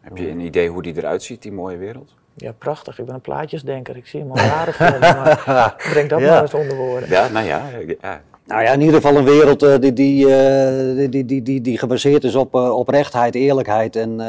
Heb 0.00 0.16
je 0.16 0.28
een 0.28 0.40
idee 0.40 0.68
hoe 0.68 0.82
die 0.82 0.96
eruit 0.96 1.22
ziet, 1.22 1.42
die 1.42 1.52
mooie 1.52 1.76
wereld? 1.76 2.14
Ja, 2.34 2.52
prachtig. 2.52 2.98
Ik 2.98 3.06
ben 3.06 3.14
een 3.14 3.20
plaatjesdenker. 3.20 3.96
Ik 3.96 4.06
zie 4.06 4.20
hem 4.20 4.30
al 4.30 4.36
jaren 4.36 4.74
voor 4.74 4.98
maar 4.98 5.74
breng 5.92 6.08
dat 6.08 6.20
ja. 6.20 6.30
maar 6.30 6.42
eens 6.42 6.54
onder 6.54 6.76
woorden. 6.76 7.08
Ja, 7.08 7.28
nou 7.28 7.46
ja, 7.46 7.62
ja. 8.00 8.22
Nou 8.44 8.62
ja, 8.62 8.72
in 8.72 8.80
ieder 8.80 8.94
geval 8.94 9.16
een 9.16 9.24
wereld 9.24 9.62
uh, 9.62 9.78
die, 9.78 9.92
die, 9.92 10.26
uh, 10.26 11.10
die, 11.10 11.24
die, 11.24 11.42
die, 11.42 11.60
die, 11.60 11.78
gebaseerd 11.78 12.24
is 12.24 12.34
op 12.34 12.54
uh, 12.54 12.76
oprechtheid, 12.76 13.34
eerlijkheid 13.34 13.96
en, 13.96 14.20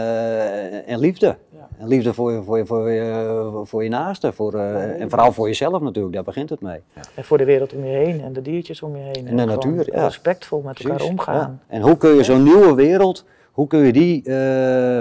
en 0.85 0.99
liefde. 0.99 1.37
En 1.79 1.87
liefde 1.87 2.13
voor 2.13 2.31
je, 2.31 2.43
voor 2.43 2.57
je, 2.57 2.65
voor 2.65 2.89
je, 2.89 3.61
voor 3.63 3.83
je 3.83 3.89
naaste 3.89 4.31
voor, 4.33 4.53
en 4.53 5.09
vooral 5.09 5.31
voor 5.31 5.47
jezelf 5.47 5.81
natuurlijk, 5.81 6.13
daar 6.13 6.23
begint 6.23 6.49
het 6.49 6.61
mee. 6.61 6.81
Ja. 6.93 7.01
En 7.15 7.23
voor 7.23 7.37
de 7.37 7.45
wereld 7.45 7.73
om 7.73 7.85
je 7.85 7.95
heen 7.95 8.21
en 8.21 8.33
de 8.33 8.41
diertjes 8.41 8.81
om 8.81 8.95
je 8.95 9.01
heen. 9.01 9.27
En, 9.27 9.27
en 9.27 9.35
de 9.35 9.45
natuur, 9.45 9.93
ja. 9.93 10.03
Respectvol 10.03 10.61
met 10.61 10.73
Precies, 10.73 10.91
elkaar 10.91 11.09
omgaan. 11.09 11.61
En 11.67 11.81
hoe 11.81 11.97
kun 11.97 12.15
je 12.15 12.23
zo'n 12.23 12.43
nieuwe 12.43 12.73
wereld, 12.73 13.25
hoe 13.51 13.67
kun 13.67 13.79
je 13.79 13.91
die 13.91 14.23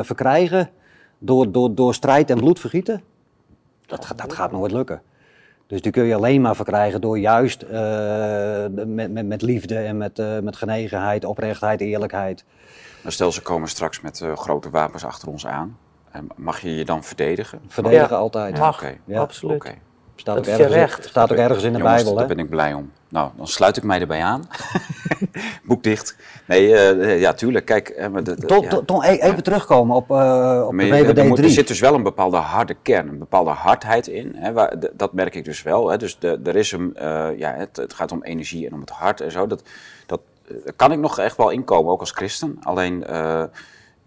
verkrijgen 0.04 0.70
door, 1.18 1.52
door, 1.52 1.74
door 1.74 1.94
strijd 1.94 2.30
en 2.30 2.36
bloed 2.36 2.60
vergieten? 2.60 3.02
Dat, 3.86 4.12
dat 4.16 4.32
gaat 4.32 4.52
nooit 4.52 4.72
lukken. 4.72 5.02
Dus 5.66 5.82
die 5.82 5.92
kun 5.92 6.04
je 6.04 6.14
alleen 6.14 6.40
maar 6.40 6.56
verkrijgen 6.56 7.00
door 7.00 7.18
juist 7.18 7.62
uh, 7.62 8.64
met, 8.86 9.12
met, 9.12 9.26
met 9.26 9.42
liefde 9.42 9.78
en 9.78 9.96
met, 9.96 10.18
uh, 10.18 10.38
met 10.38 10.56
genegenheid, 10.56 11.24
oprechtheid, 11.24 11.80
eerlijkheid. 11.80 12.44
Nou, 13.02 13.14
stel 13.14 13.32
ze 13.32 13.42
komen 13.42 13.68
straks 13.68 14.00
met 14.00 14.20
uh, 14.20 14.36
grote 14.36 14.70
wapens 14.70 15.04
achter 15.04 15.28
ons 15.28 15.46
aan. 15.46 15.76
Mag 16.36 16.60
je 16.60 16.76
je 16.76 16.84
dan 16.84 17.04
verdedigen? 17.04 17.60
Verdedigen 17.68 18.08
ja, 18.08 18.16
altijd. 18.16 18.58
Mag, 18.58 18.78
okay. 18.78 19.00
ja. 19.04 19.20
absoluut. 19.20 19.56
Okay. 19.56 19.78
Staat, 20.16 20.38
ook 20.38 20.46
ergens, 20.46 20.72
recht. 20.72 21.04
staat 21.04 21.32
ook 21.32 21.38
ergens 21.38 21.64
in 21.64 21.72
de 21.72 21.78
Jongens, 21.78 21.96
Bijbel. 21.96 22.14
Daar 22.14 22.26
ben 22.26 22.38
ik 22.38 22.48
blij 22.48 22.72
om. 22.72 22.92
Nou, 23.08 23.30
dan 23.36 23.46
sluit 23.46 23.76
ik 23.76 23.82
mij 23.82 24.00
erbij 24.00 24.22
aan. 24.22 24.48
Boek 25.68 25.82
dicht. 25.82 26.16
Nee, 26.46 26.68
uh, 26.68 27.20
ja, 27.20 27.32
tuurlijk. 27.32 27.64
Kijk, 27.64 27.94
uh, 27.98 28.06
de, 28.22 28.36
ja. 28.46 29.02
even 29.02 29.36
ja. 29.36 29.40
terugkomen 29.40 29.96
op, 29.96 30.10
uh, 30.10 30.64
op 30.66 30.72
maar 30.72 30.84
de 30.84 31.04
WWD 31.04 31.14
3. 31.14 31.44
Er 31.44 31.50
zit 31.50 31.68
dus 31.68 31.80
wel 31.80 31.94
een 31.94 32.02
bepaalde 32.02 32.36
harde 32.36 32.76
kern, 32.82 33.08
een 33.08 33.18
bepaalde 33.18 33.50
hardheid 33.50 34.06
in. 34.06 34.34
Hè, 34.36 34.52
waar, 34.52 34.78
de, 34.78 34.92
dat 34.96 35.12
merk 35.12 35.34
ik 35.34 35.44
dus 35.44 35.62
wel. 35.62 35.90
Hè. 35.90 35.96
Dus 35.96 36.18
de, 36.18 36.40
er 36.44 36.56
is 36.56 36.72
een, 36.72 36.96
ja, 37.36 37.54
het, 37.54 37.76
het, 37.76 37.92
gaat 37.92 38.12
om 38.12 38.22
energie 38.22 38.66
en 38.66 38.74
om 38.74 38.80
het 38.80 38.90
hart 38.90 39.20
en 39.20 39.32
zo. 39.32 39.46
Dat, 39.46 39.62
dat, 40.06 40.20
kan 40.76 40.92
ik 40.92 40.98
nog 40.98 41.18
echt 41.18 41.36
wel 41.36 41.50
inkomen, 41.50 41.92
ook 41.92 42.00
als 42.00 42.10
christen. 42.10 42.58
Alleen, 42.62 43.06
eh, 43.06 43.42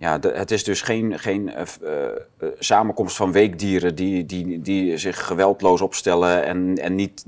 ja, 0.01 0.19
het 0.21 0.51
is 0.51 0.63
dus 0.63 0.81
geen, 0.81 1.19
geen 1.19 1.53
eh, 1.53 1.61
eh, 1.81 2.05
eh, 2.37 2.47
samenkomst 2.59 3.15
van 3.15 3.31
weekdieren 3.31 3.95
die, 3.95 4.25
die, 4.25 4.61
die 4.61 4.97
zich 4.97 5.25
geweldloos 5.25 5.81
opstellen 5.81 6.43
en, 6.45 6.77
en 6.77 6.95
niet 6.95 7.25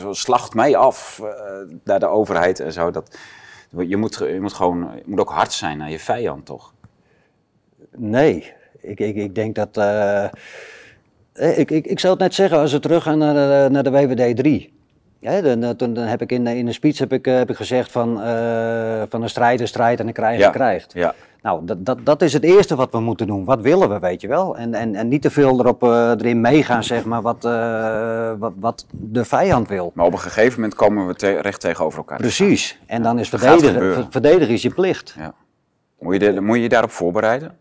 zo 0.00 0.12
slacht 0.12 0.54
mij 0.54 0.76
af 0.76 1.22
naar 1.84 2.00
de 2.00 2.06
overheid 2.06 2.60
en 2.60 2.72
zo. 2.72 2.90
Dat, 2.90 3.18
je, 3.86 3.96
moet, 3.96 4.16
je, 4.18 4.40
moet 4.40 4.52
gewoon, 4.52 4.90
je 4.94 5.02
moet 5.06 5.20
ook 5.20 5.30
hard 5.30 5.52
zijn 5.52 5.78
naar 5.78 5.90
je 5.90 5.98
vijand, 5.98 6.46
toch? 6.46 6.74
Nee, 7.96 8.52
ik, 8.80 9.00
ik, 9.00 9.16
ik 9.16 9.34
denk 9.34 9.54
dat. 9.54 9.76
ik, 11.34 11.70
ik, 11.70 11.86
ik 11.86 12.00
zou 12.00 12.12
het 12.12 12.22
net 12.22 12.34
zeggen 12.34 12.58
als 12.58 12.72
we 12.72 12.80
teruggaan 12.80 13.18
naar 13.18 13.70
naar 13.70 13.82
de 13.82 13.90
WWD 13.90 14.36
3. 14.36 14.72
Ja, 15.22 15.40
dan, 15.40 15.60
dan, 15.76 15.94
dan 15.94 16.04
heb 16.04 16.22
ik 16.22 16.32
in, 16.32 16.44
de- 16.44 16.56
in 16.56 16.74
speech 16.74 16.98
heb 16.98 17.12
ik, 17.12 17.26
eh, 17.26 17.34
heb 17.36 17.50
ik 17.50 17.56
gezegd 17.56 17.92
van, 17.92 18.22
eh, 18.22 19.02
van 19.08 19.22
een 19.22 19.28
strijd 19.28 19.60
een 19.60 19.68
strijd 19.68 20.00
en 20.00 20.06
een 20.06 20.12
krijg 20.12 20.38
Ja. 20.38 20.46
een 20.46 20.52
krijgt. 20.52 20.92
Ja, 20.92 21.14
Nou, 21.42 21.64
dat, 21.64 21.86
dat, 21.86 21.98
dat 22.02 22.22
is 22.22 22.32
het 22.32 22.42
eerste 22.44 22.76
wat 22.76 22.90
we 22.92 23.00
moeten 23.00 23.26
doen. 23.26 23.44
Wat 23.44 23.60
willen 23.60 23.88
we, 23.88 23.98
weet 23.98 24.20
je 24.20 24.28
wel? 24.28 24.56
En, 24.56 24.74
en, 24.74 24.94
en 24.94 25.08
niet 25.08 25.22
te 25.22 25.30
veel 25.30 25.58
erop, 25.60 25.82
eh, 25.82 26.10
erin 26.10 26.40
meegaan, 26.40 26.84
zeg 26.84 27.04
maar, 27.04 27.22
wat, 27.22 27.42
wat, 28.38 28.52
wat 28.60 28.86
de 28.90 29.24
vijand 29.24 29.68
wil. 29.68 29.90
maar 29.94 30.06
op 30.06 30.12
een 30.12 30.18
gegeven 30.18 30.54
moment 30.60 30.74
komen 30.74 31.06
we 31.06 31.14
te- 31.14 31.40
recht 31.40 31.60
tegenover 31.60 31.98
elkaar. 31.98 32.18
Precies. 32.18 32.78
En 32.86 33.02
dan 33.02 33.18
is 33.18 33.28
verdedigen, 33.28 34.06
verdedigen 34.10 34.54
is 34.54 34.62
je 34.62 34.70
plicht. 34.70 35.14
Ja. 35.18 35.34
Moet, 35.98 36.12
je 36.22 36.32
de- 36.32 36.40
moet 36.40 36.56
je 36.56 36.62
je 36.62 36.68
daarop 36.68 36.90
voorbereiden? 36.90 37.56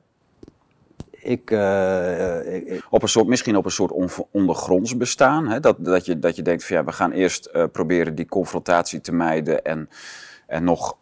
Ik, 1.24 1.52
eh, 1.52 2.38
eh, 2.38 2.56
ik- 2.76 2.84
Op 2.90 3.02
een 3.02 3.10
soort, 3.10 3.28
misschien 3.28 3.58
op 3.58 3.66
een 3.66 3.72
soort 3.72 3.92
on- 3.92 4.10
ondergronds 4.32 4.98
bestaan. 4.98 5.48
Hè? 5.48 5.60
Dat, 5.60 5.76
dat, 5.80 6.06
je, 6.06 6.20
dat 6.20 6.36
je 6.36 6.42
denkt 6.42 6.66
van 6.66 6.76
ja, 6.76 6.84
we 6.84 6.92
gaan 6.92 7.12
eerst 7.12 7.46
eh, 7.46 7.64
proberen 7.72 8.16
die 8.16 8.26
confrontatie 8.26 9.02
te 9.02 9.12
mijden. 9.14 9.64
En, 9.64 9.90
en 10.48 10.64
nog, 10.64 10.98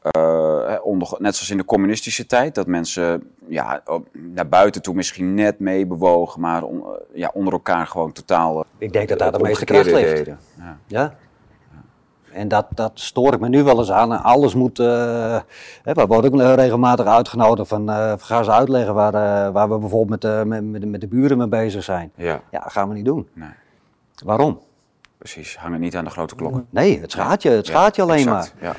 onder, 0.84 1.16
net 1.18 1.36
zoals 1.36 1.50
in 1.50 1.58
de 1.58 1.66
communistische 1.66 2.26
tijd, 2.26 2.56
dat 2.56 2.68
mensen 2.68 3.24
ja, 3.48 3.84
naar 4.14 4.48
buiten 4.50 4.82
toe 4.82 4.94
misschien 4.96 5.34
net 5.34 5.60
meebewogen, 5.60 6.42
maar 6.42 6.64
on- 6.64 6.84
eh, 6.84 6.92
ja, 7.14 7.32
onder 7.34 7.54
elkaar 7.54 7.88
gewoon 7.88 8.12
totaal. 8.12 8.66
ik 8.78 8.94
denk 8.94 9.10
dat 9.10 9.20
daar 9.20 9.32
de 9.32 9.40
meeste 9.40 9.66
kracht 9.66 9.86
ligt. 9.92 10.26
Ja. 10.58 10.78
Ja. 10.88 11.16
En 12.34 12.48
dat, 12.48 12.66
dat 12.76 12.92
stoor 12.94 13.34
ik 13.34 13.40
me 13.40 13.50
nu 13.50 13.64
wel 13.64 13.78
eens 13.80 13.92
aan. 13.92 14.14
En 14.14 14.22
Alles 14.24 14.54
moet. 14.54 14.80
eh 14.80 14.86
hè, 15.84 15.94
we 15.94 16.06
worden 16.06 16.34
ook 16.34 16.56
regelmatig 16.56 17.06
uitgenodigd 17.06 17.68
van. 17.68 17.90
eh 17.90 18.14
ga 18.18 18.38
eens 18.38 18.50
uitleggen 18.50 18.94
waar, 18.94 19.14
eh, 19.14 19.54
waar 19.54 19.70
we 19.70 19.78
bijvoorbeeld 19.78 20.24
met, 20.24 20.46
met, 20.48 20.64
met, 20.64 20.86
met 20.90 21.02
de 21.02 21.08
buren 21.08 21.38
mee 21.38 21.48
bezig 21.48 21.84
zijn. 21.84 22.12
ja, 22.16 22.42
Ja, 22.52 22.60
dat 22.60 22.72
gaan 22.72 22.88
we 22.90 22.94
niet 22.96 23.06
doen. 23.06 23.28
nee, 23.34 23.50
Waarom? 24.26 24.60
precies. 25.18 25.58
Hang 25.58 25.74
het 25.74 25.82
niet 25.82 25.96
aan 25.96 26.04
de 26.04 26.10
grote 26.10 26.36
klok. 26.36 26.62
Nee, 26.70 27.00
het 27.02 27.12
schaadt 27.12 27.42
je. 27.44 27.50
Het 27.50 27.66
schaadt 27.66 27.96
je 27.96 28.02
Ja, 28.02 28.08
alleen 28.08 28.28
exact, 28.28 28.54
maar. 28.60 28.70
Ja. 28.70 28.76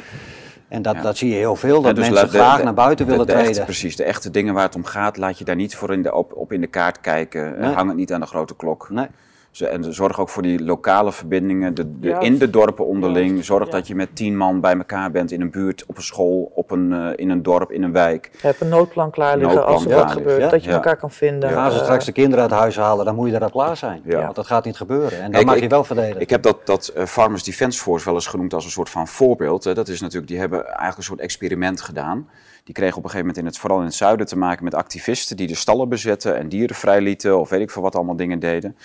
En 0.69 0.83
dat, 0.83 0.95
Ja. 0.95 1.03
dat 1.03 1.17
zie 1.17 1.29
je 1.31 1.37
heel 1.37 1.57
veel. 1.57 1.83
Dat 1.83 1.97
Ja, 1.97 2.03
dus 2.03 2.09
mensen 2.11 2.31
de- 2.31 2.39
graag 2.39 2.59
de- 2.59 2.65
naar 2.65 2.75
buiten 2.75 3.05
de- 3.07 3.11
willen 3.13 3.27
de 3.27 3.33
echte- 3.33 3.45
treden. 3.47 3.65
precies, 3.65 3.97
de 3.97 4.05
echte 4.05 4.31
dingen 4.31 4.55
waar 4.55 4.63
het 4.65 4.75
om 4.75 4.85
gaat, 4.85 5.17
laat 5.17 5.39
je 5.39 5.45
daar 5.45 5.57
niet 5.57 5.77
voor 5.77 5.93
in 5.93 6.03
de, 6.03 6.15
op, 6.15 6.33
op 6.37 6.53
in 6.53 6.61
de 6.61 6.67
kaart 6.67 7.01
kijken. 7.01 7.59
Nee. 7.61 7.73
Hang 7.73 7.89
het 7.89 7.97
niet 7.97 8.13
aan 8.13 8.21
de 8.21 8.27
grote 8.27 8.57
klok. 8.57 8.91
Nee. 8.91 9.07
Ze- 9.51 9.67
En 9.67 9.95
zorg 9.95 10.21
ook 10.21 10.29
voor 10.29 10.43
die 10.43 10.65
lokale 10.65 11.13
verbindingen 11.13 11.75
de, 11.75 11.99
de- 12.01 12.09
Ja. 12.09 12.21
in 12.21 12.39
de 12.39 12.51
dorpen 12.51 12.87
onderling. 12.87 13.45
Zorg 13.45 13.65
Ja. 13.65 13.71
dat 13.71 13.87
je 13.87 13.95
met 13.95 14.17
tien 14.17 14.37
man 14.37 14.61
bij 14.61 14.77
elkaar 14.77 15.11
bent 15.11 15.31
in 15.33 15.41
een 15.41 15.51
buurt, 15.51 15.85
op 15.87 15.97
een 15.97 16.03
school, 16.03 16.53
op 16.55 16.71
een, 16.71 16.93
eh, 16.93 17.09
in 17.17 17.31
een 17.31 17.43
dorp, 17.43 17.71
in 17.73 17.83
een 17.83 17.93
wijk. 17.93 18.31
Heb 18.41 18.61
een 18.61 18.69
noodplan 18.69 19.11
klaar 19.11 19.37
liggen 19.37 19.55
Noodplan 19.55 19.75
als 19.75 19.85
er 19.87 19.95
wat 19.95 20.11
gebeurt. 20.11 20.41
ja. 20.41 20.49
Dat 20.49 20.63
je 20.65 20.69
Ja. 20.69 20.75
elkaar 20.75 20.97
kan 20.97 21.11
vinden. 21.11 21.51
Gaan 21.51 21.71
ze 21.71 21.77
Eh, 21.79 21.83
straks 21.85 22.05
de 22.05 22.13
kinderen 22.13 22.43
uit 22.43 22.51
huis 22.61 22.77
halen, 22.77 23.05
dan 23.05 23.15
moet 23.15 23.27
je 23.27 23.33
daarop 23.33 23.53
klaar 23.53 23.77
zijn. 23.77 24.01
Ja. 24.05 24.23
Want 24.23 24.35
dat 24.35 24.47
gaat 24.47 24.65
niet 24.65 24.77
gebeuren. 24.77 25.21
En 25.21 25.33
dan 25.33 25.45
mag 25.45 25.59
je 25.61 25.69
wel 25.69 25.85
verdedigen. 25.85 26.21
Ik 26.21 26.31
heb 26.31 26.43
dat, 26.43 26.67
dat 26.67 26.89
eh, 26.89 27.05
Farmers 27.05 27.43
Defence 27.45 27.81
Force 27.81 28.05
wel 28.05 28.15
eens 28.15 28.27
genoemd 28.27 28.55
als 28.55 28.65
een 28.65 28.71
soort 28.71 28.91
van 28.91 29.09
voorbeeld. 29.09 29.65
hè. 29.65 29.75
Dat 29.75 29.89
is 29.89 30.01
natuurlijk, 30.01 30.29
die 30.31 30.39
hebben 30.39 30.65
eigenlijk 30.67 30.97
een 30.97 31.03
soort 31.03 31.21
experiment 31.21 31.81
gedaan. 31.81 32.29
Die 32.65 32.75
kregen 32.75 32.97
op 32.97 33.05
een 33.05 33.11
gegeven 33.11 33.27
moment 33.27 33.39
in 33.45 33.45
het, 33.51 33.59
vooral 33.59 33.79
in 33.79 33.85
het 33.85 33.95
zuiden 33.95 34.27
te 34.27 34.39
maken 34.39 34.65
met 34.65 34.75
activisten 34.75 35.37
die 35.37 35.47
de 35.47 35.55
stallen 35.55 35.89
bezetten 35.89 36.37
en 36.37 36.49
dieren 36.49 36.77
vrijlieten 36.77 37.39
of 37.41 37.49
weet 37.49 37.61
ik 37.61 37.71
veel 37.71 37.83
wat 37.83 37.95
allemaal 37.95 38.17
dingen 38.17 38.39
deden. 38.39 38.77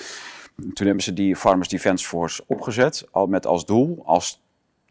Toen 0.56 0.86
hebben 0.86 1.04
ze 1.04 1.14
die 1.14 1.36
Farmers 1.36 1.68
Defence 1.68 2.08
Force 2.08 2.44
opgezet, 2.48 3.08
al 3.12 3.28
met 3.28 3.46
als 3.46 3.66
doel, 3.66 4.02
als 4.06 4.44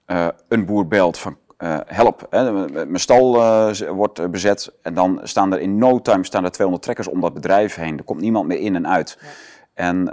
eh, 0.05 0.29
een 0.49 0.67
boer 0.67 0.87
belt 0.87 1.19
van 1.19 1.37
eh, 1.57 1.79
help, 1.87 2.27
hè, 2.31 2.53
mijn 2.69 3.01
stal 3.01 3.37
eh, 3.37 3.89
wordt 3.89 4.31
bezet 4.31 4.73
en 4.83 4.95
dan 4.95 5.21
staan 5.23 5.53
er 5.53 5.61
in 5.61 5.79
no 5.79 6.01
time 6.01 6.25
staan 6.25 6.45
er 6.45 6.51
200 6.51 6.85
trekkers 6.85 7.09
om 7.09 7.21
dat 7.21 7.35
bedrijf 7.35 7.75
heen. 7.75 7.99
Er 7.99 8.05
komt 8.05 8.21
niemand 8.21 8.47
meer 8.47 8.59
in 8.59 8.75
en 8.75 8.89
uit. 8.89 9.19
En 9.75 10.05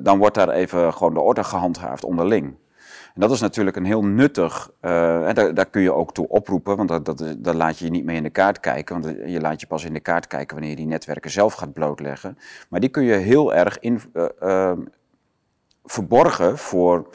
dan 0.00 0.18
wordt 0.18 0.34
daar 0.34 0.48
even 0.48 0.92
gewoon 0.92 1.14
de 1.14 1.20
orde 1.20 1.44
gehandhaafd 1.44 2.04
onderling. 2.04 2.54
En 3.14 3.20
dat 3.20 3.30
is 3.30 3.40
natuurlijk 3.40 3.76
een 3.76 3.84
heel 3.84 4.04
nuttig, 4.04 4.70
eh, 4.80 4.90
daar, 5.32 5.54
daar 5.54 5.66
kun 5.66 5.82
je 5.82 5.92
ook 5.92 6.14
toe 6.14 6.28
oproepen, 6.28 6.76
want 6.76 6.88
dat, 6.88 7.24
dat, 7.38 7.54
laat 7.54 7.78
je 7.78 7.84
je 7.84 7.90
niet 7.90 8.04
mee 8.04 8.16
in 8.16 8.22
de 8.22 8.30
kaart 8.30 8.60
kijken. 8.60 9.00
Want 9.00 9.16
je 9.26 9.40
laat 9.40 9.60
je 9.60 9.66
pas 9.66 9.84
in 9.84 9.92
de 9.92 10.00
kaart 10.00 10.26
kijken 10.26 10.50
wanneer 10.56 10.70
je 10.70 10.76
die 10.76 10.86
netwerken 10.86 11.30
zelf 11.30 11.52
gaat 11.54 11.72
blootleggen. 11.72 12.38
Maar 12.68 12.80
die 12.80 12.88
kun 12.88 13.02
je 13.04 13.14
heel 13.14 13.54
erg 13.54 13.78
in, 13.78 14.00
eh, 14.12 14.24
eh, 14.40 14.78
verborgen 15.84 16.58
voor 16.58 17.08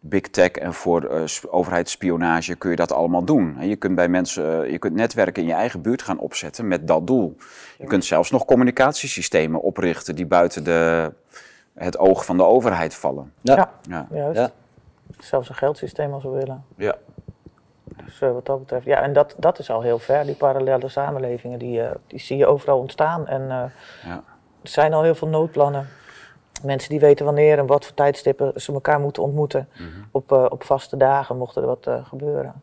big 0.00 0.20
tech 0.20 0.50
en 0.50 0.74
voor 0.74 1.04
eh, 1.04 1.22
sp- 1.26 1.46
overheidsspionage 1.46 2.54
kun 2.54 2.70
je 2.70 2.76
dat 2.76 2.92
allemaal 2.92 3.24
doen. 3.24 3.56
En 3.58 3.68
je 3.68 3.76
kunt 3.76 3.94
bij 3.94 4.08
mensen, 4.08 4.64
eh, 4.64 4.70
je 4.70 4.78
kunt 4.78 4.94
netwerken 4.94 5.42
in 5.42 5.48
je 5.48 5.54
eigen 5.54 5.82
buurt 5.82 6.02
gaan 6.02 6.18
opzetten 6.18 6.68
met 6.68 6.86
dat 6.86 7.06
doel. 7.06 7.36
Je 7.78 7.86
kunt 7.86 8.04
zelfs 8.04 8.30
nog 8.30 8.44
communicatiesystemen 8.44 9.60
oprichten 9.62 10.14
die 10.16 10.26
buiten 10.26 10.64
de, 10.64 11.12
het 11.74 11.98
oog 11.98 12.24
van 12.24 12.36
de 12.36 12.44
overheid 12.44 12.94
vallen. 12.94 13.32
Ja. 13.40 13.54
Ja, 13.56 13.72
Ja, 13.88 14.06
juist. 14.16 14.38
Ja. 14.38 14.50
Zelfs 15.20 15.48
een 15.48 15.54
geldsysteem 15.54 16.12
als 16.12 16.22
we 16.22 16.30
willen. 16.30 16.64
ja. 16.76 16.96
Dus 18.04 18.20
eh, 18.20 18.32
wat 18.32 18.46
dat 18.46 18.58
betreft, 18.58 18.84
ja, 18.84 19.02
en 19.02 19.12
dat, 19.12 19.34
dat 19.38 19.58
is 19.58 19.70
al 19.70 19.80
heel 19.80 19.98
ver. 19.98 20.24
Die 20.24 20.34
parallele 20.34 20.88
samenlevingen, 20.88 21.58
die, 21.58 21.82
eh, 21.82 21.90
die 22.06 22.18
zie 22.18 22.36
je 22.36 22.46
overal 22.46 22.78
ontstaan. 22.78 23.26
En 23.26 23.42
eh, 23.42 23.62
ja. 24.04 24.22
er 24.62 24.68
zijn 24.68 24.92
al 24.92 25.02
heel 25.02 25.14
veel 25.14 25.28
noodplannen. 25.28 25.88
Mensen 26.62 26.90
die 26.90 27.00
weten 27.00 27.24
wanneer 27.24 27.58
en 27.58 27.66
wat 27.66 27.84
voor 27.84 27.94
tijdstippen 27.94 28.60
ze 28.60 28.72
elkaar 28.72 29.00
moeten 29.00 29.22
ontmoeten. 29.22 29.68
Mhm. 29.72 29.88
op, 30.10 30.32
op 30.32 30.64
vaste 30.64 30.96
dagen, 30.96 31.36
mocht 31.36 31.56
er 31.56 31.66
wat 31.66 31.88
gebeuren. 32.04 32.62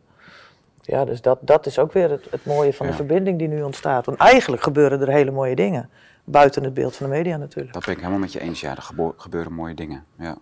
Ja, 0.80 1.04
dus 1.04 1.20
dat, 1.20 1.38
dat 1.40 1.66
is 1.66 1.78
ook 1.78 1.92
weer 1.92 2.10
het, 2.10 2.30
het 2.30 2.44
mooie 2.44 2.72
van 2.72 2.86
de 2.86 2.92
verbinding 2.92 3.38
die 3.38 3.48
nu 3.48 3.62
ontstaat. 3.62 4.06
Want 4.06 4.18
eigenlijk 4.18 4.62
gebeuren 4.62 5.00
er 5.00 5.08
hele 5.08 5.30
mooie 5.30 5.54
dingen. 5.54 5.90
Buiten 6.24 6.64
het 6.64 6.74
beeld 6.74 6.96
van 6.96 7.10
de 7.10 7.16
media 7.16 7.36
natuurlijk. 7.36 7.74
Dat 7.74 7.84
ben 7.84 7.92
ik 7.94 7.98
helemaal 7.98 8.20
met 8.20 8.32
je 8.32 8.40
eens. 8.40 8.60
Ja, 8.60 8.76
er 8.76 8.90
gebeuren 9.16 9.52
mooie 9.52 9.74
dingen. 9.74 10.04
Ja. 10.18 10.36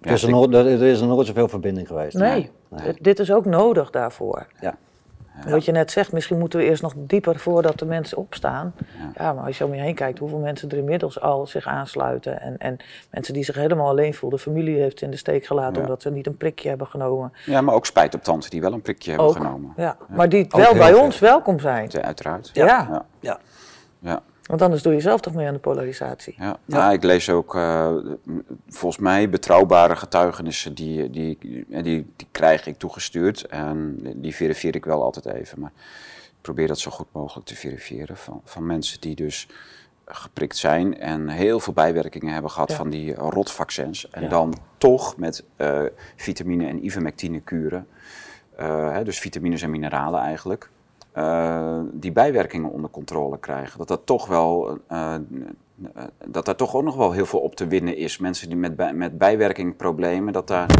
Ja, 0.00 0.06
er, 0.08 0.12
is 0.12 0.22
er, 0.22 0.30
nooit, 0.30 0.54
er 0.54 0.82
is 0.82 1.00
er 1.00 1.06
nooit 1.06 1.26
zoveel 1.26 1.48
verbinding 1.48 1.86
geweest. 1.86 2.16
Nee, 2.16 2.50
Nee. 2.68 2.82
dit- 2.84 3.04
dit 3.04 3.18
is 3.18 3.32
ook 3.32 3.44
nodig 3.44 3.90
daarvoor. 3.90 4.46
Ja. 4.60 4.76
Wat 5.48 5.64
je 5.64 5.72
net 5.72 5.90
zegt, 5.90 6.12
misschien 6.12 6.38
moeten 6.38 6.58
we 6.58 6.64
eerst 6.64 6.82
nog 6.82 6.92
dieper 6.96 7.38
voordat 7.38 7.78
de 7.78 7.84
mensen 7.84 8.18
opstaan. 8.18 8.74
Ja. 9.18 9.32
maar 9.32 9.44
als 9.44 9.58
je 9.58 9.64
om 9.64 9.74
je 9.74 9.80
heen 9.80 9.94
kijkt, 9.94 10.18
hoeveel 10.18 10.38
mensen 10.38 10.68
er 10.70 10.76
inmiddels 10.76 11.20
al 11.20 11.46
zich 11.46 11.66
aansluiten. 11.66 12.40
En, 12.40 12.58
en 12.58 12.76
mensen 13.10 13.34
die 13.34 13.44
zich 13.44 13.54
helemaal 13.54 13.88
alleen 13.88 14.14
voelen. 14.14 14.38
De 14.38 14.44
familie 14.44 14.76
heeft 14.80 15.02
in 15.02 15.10
de 15.10 15.16
steek 15.16 15.46
gelaten 15.46 15.74
Ja. 15.76 15.80
omdat 15.80 16.02
ze 16.02 16.10
niet 16.10 16.26
een 16.26 16.36
prikje 16.36 16.68
hebben 16.68 16.86
genomen. 16.86 17.32
ja, 17.46 17.60
maar 17.60 17.74
ook 17.74 17.86
spijt 17.86 18.14
op 18.14 18.22
tante 18.22 18.50
die 18.50 18.60
wel 18.60 18.72
een 18.72 18.82
prikje 18.82 19.10
hebben 19.10 19.28
Ook, 19.28 19.36
genomen. 19.36 19.72
ja. 19.76 19.96
Maar 20.08 20.28
die 20.28 20.44
Ook 20.44 20.52
wel 20.62 20.74
bij 20.74 20.92
veel. 20.92 21.02
ons 21.02 21.18
welkom 21.18 21.60
zijn. 21.60 21.86
Ja, 21.92 22.00
uiteraard. 22.02 22.50
Ja. 22.52 23.04
Ja. 23.20 23.38
Ja. 24.00 24.20
Want 24.48 24.62
anders 24.62 24.82
doe 24.82 24.92
je 24.92 25.00
zelf 25.00 25.20
toch 25.20 25.34
mee 25.34 25.46
aan 25.46 25.52
de 25.54 25.58
polarisatie. 25.60 26.34
Ja, 26.38 26.58
ja. 26.64 26.90
ik 26.92 27.02
lees 27.02 27.30
ook 27.30 27.54
eh, 27.54 27.96
volgens 28.68 29.02
mij 29.02 29.30
betrouwbare 29.30 29.96
getuigenissen, 29.96 30.74
die, 30.74 31.10
die, 31.10 31.38
die, 31.40 31.82
die 31.82 32.26
krijg 32.30 32.66
ik 32.66 32.78
toegestuurd 32.78 33.46
en 33.46 33.98
die 34.16 34.34
verifieer 34.34 34.74
ik 34.74 34.84
wel 34.84 35.02
altijd 35.02 35.26
even. 35.26 35.60
Maar 35.60 35.72
ik 36.22 36.40
probeer 36.40 36.66
dat 36.66 36.78
zo 36.78 36.90
goed 36.90 37.06
mogelijk 37.12 37.46
te 37.46 37.56
verifiëren 37.56 38.16
van, 38.16 38.40
van 38.44 38.66
mensen 38.66 39.00
die 39.00 39.14
dus 39.14 39.48
geprikt 40.04 40.56
zijn 40.56 40.98
en 41.00 41.28
heel 41.28 41.60
veel 41.60 41.72
bijwerkingen 41.72 42.32
hebben 42.32 42.50
gehad 42.50 42.70
Ja. 42.70 42.76
van 42.76 42.90
die 42.90 43.14
rotvaccins. 43.14 44.10
En 44.10 44.22
Ja. 44.22 44.28
dan 44.28 44.54
toch 44.78 45.16
met 45.16 45.44
eh, 45.56 45.82
vitamine 46.16 46.66
en 46.66 46.84
ivermectine 46.84 47.40
kuren, 47.40 47.86
eh, 48.56 48.92
hè, 48.92 49.04
dus 49.04 49.18
vitamines 49.18 49.62
en 49.62 49.70
mineralen 49.70 50.20
eigenlijk, 50.20 50.70
eh, 51.18 51.80
die 51.92 52.12
bijwerkingen 52.12 52.70
onder 52.70 52.90
controle 52.90 53.38
krijgen. 53.38 53.78
Dat 53.78 53.88
dat 53.88 54.06
toch 54.06 54.26
wel, 54.26 54.78
eh, 54.86 55.14
eh, 55.14 55.20
dat 56.26 56.44
daar 56.44 56.56
toch 56.56 56.74
ook 56.74 56.82
nog 56.82 56.96
wel 56.96 57.12
heel 57.12 57.26
veel 57.26 57.38
op 57.40 57.54
te 57.54 57.66
winnen 57.66 57.96
is. 57.96 58.18
Mensen 58.18 58.48
die 58.48 58.56
met, 58.56 58.76
bij, 58.76 58.94
met 58.94 59.18
bijwerkingproblemen, 59.18 60.32
dat 60.32 60.46
daar... 60.46 60.70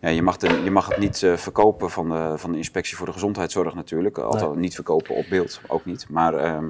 Ja, 0.00 0.08
je, 0.08 0.22
mag 0.22 0.36
de, 0.36 0.60
je 0.64 0.70
mag 0.70 0.88
het 0.88 0.98
niet 0.98 1.18
verkopen 1.34 1.90
van 1.90 2.08
de, 2.08 2.32
van 2.36 2.52
de 2.52 2.56
inspectie 2.56 2.96
voor 2.96 3.06
de 3.06 3.12
gezondheidszorg 3.12 3.74
natuurlijk. 3.74 4.18
Althans, 4.18 4.56
niet 4.56 4.74
verkopen 4.74 5.14
op 5.14 5.24
beeld, 5.30 5.60
ook 5.68 5.84
niet. 5.84 6.06
Maar 6.08 6.34
ehm, 6.34 6.68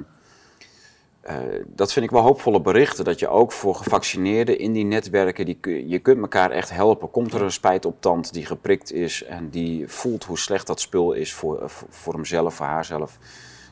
eh, 1.21 1.35
dat 1.67 1.93
vind 1.93 2.05
ik 2.05 2.11
wel 2.11 2.21
hoopvolle 2.21 2.61
berichten. 2.61 3.03
Dat 3.05 3.19
je 3.19 3.27
ook 3.27 3.51
voor 3.51 3.75
gevaccineerden 3.75 4.59
in 4.59 4.73
die 4.73 4.85
netwerken, 4.85 5.45
die, 5.45 5.87
je 5.87 5.99
kunt 5.99 6.21
elkaar 6.21 6.51
echt 6.51 6.69
helpen. 6.69 7.11
Komt 7.11 7.33
er 7.33 7.41
een 7.41 7.51
spijt 7.51 7.85
op 7.85 8.01
tand 8.01 8.33
die 8.33 8.45
geprikt 8.45 8.91
is 8.91 9.23
en 9.23 9.49
die 9.49 9.87
voelt 9.87 10.23
hoe 10.23 10.37
slecht 10.37 10.67
dat 10.67 10.79
spul 10.81 11.11
is 11.13 11.33
voor, 11.33 11.61
eh, 11.61 11.67
voor, 11.89 12.13
hemzelf, 12.13 12.53
voor 12.53 12.65
haarzelf. 12.65 13.17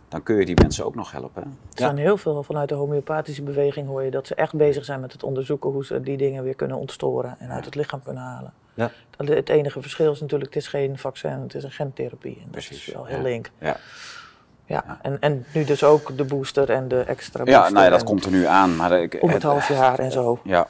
Dan 0.09 0.23
kun 0.23 0.35
je 0.35 0.45
die 0.45 0.59
mensen 0.61 0.85
ook 0.85 0.95
nog 0.95 1.11
helpen. 1.11 1.41
hè. 1.43 1.47
Er 1.49 1.55
zijn 1.73 1.97
heel 1.97 2.17
veel 2.17 2.43
vanuit 2.43 2.69
de 2.69 2.75
homeopathische 2.75 3.43
beweging 3.43 3.87
hoor 3.87 4.03
je 4.03 4.11
dat 4.11 4.27
ze 4.27 4.35
echt 4.35 4.53
bezig 4.55 4.85
zijn 4.85 4.99
met 4.99 5.11
het 5.11 5.23
onderzoeken 5.23 5.69
hoe 5.69 5.85
ze 5.85 6.01
die 6.01 6.17
dingen 6.17 6.43
weer 6.43 6.55
kunnen 6.55 6.77
ontstoren 6.77 7.35
en 7.39 7.49
uit 7.49 7.65
het 7.65 7.75
lichaam 7.75 8.03
kunnen 8.03 8.23
halen. 8.23 8.53
Ja. 8.73 8.91
Dat- 9.17 9.27
Het 9.27 9.49
enige 9.49 9.81
verschil 9.81 10.11
is 10.11 10.19
natuurlijk, 10.21 10.53
het 10.53 10.63
is 10.63 10.69
geen 10.69 10.97
vaccin, 10.97 11.31
het 11.31 11.53
is 11.53 11.63
een 11.63 11.71
gentherapie. 11.71 12.35
En 12.35 12.41
dat 12.41 12.51
Precies, 12.51 12.87
is 12.87 12.93
wel 12.93 13.05
heel 13.05 13.17
ja. 13.17 13.23
link. 13.23 13.51
Ja, 13.59 13.77
Ja. 14.67 14.99
En, 15.01 15.17
en 15.19 15.45
nu 15.53 15.63
dus 15.63 15.83
ook 15.83 16.17
de 16.17 16.23
booster 16.23 16.69
en 16.69 16.87
de 16.87 16.99
extra 16.99 17.43
ja 17.45 17.55
booster. 17.57 17.73
nou 17.73 17.85
ja, 17.85 17.91
dat 17.91 18.03
komt 18.03 18.25
er 18.25 18.31
nu 18.31 18.45
aan. 18.45 18.75
Maar 18.75 19.01
ik, 19.01 19.17
Om 19.21 19.29
het 19.29 19.43
half 19.43 19.67
jaar 19.67 19.99
en 19.99 20.11
zo. 20.11 20.39
Ja, 20.43 20.67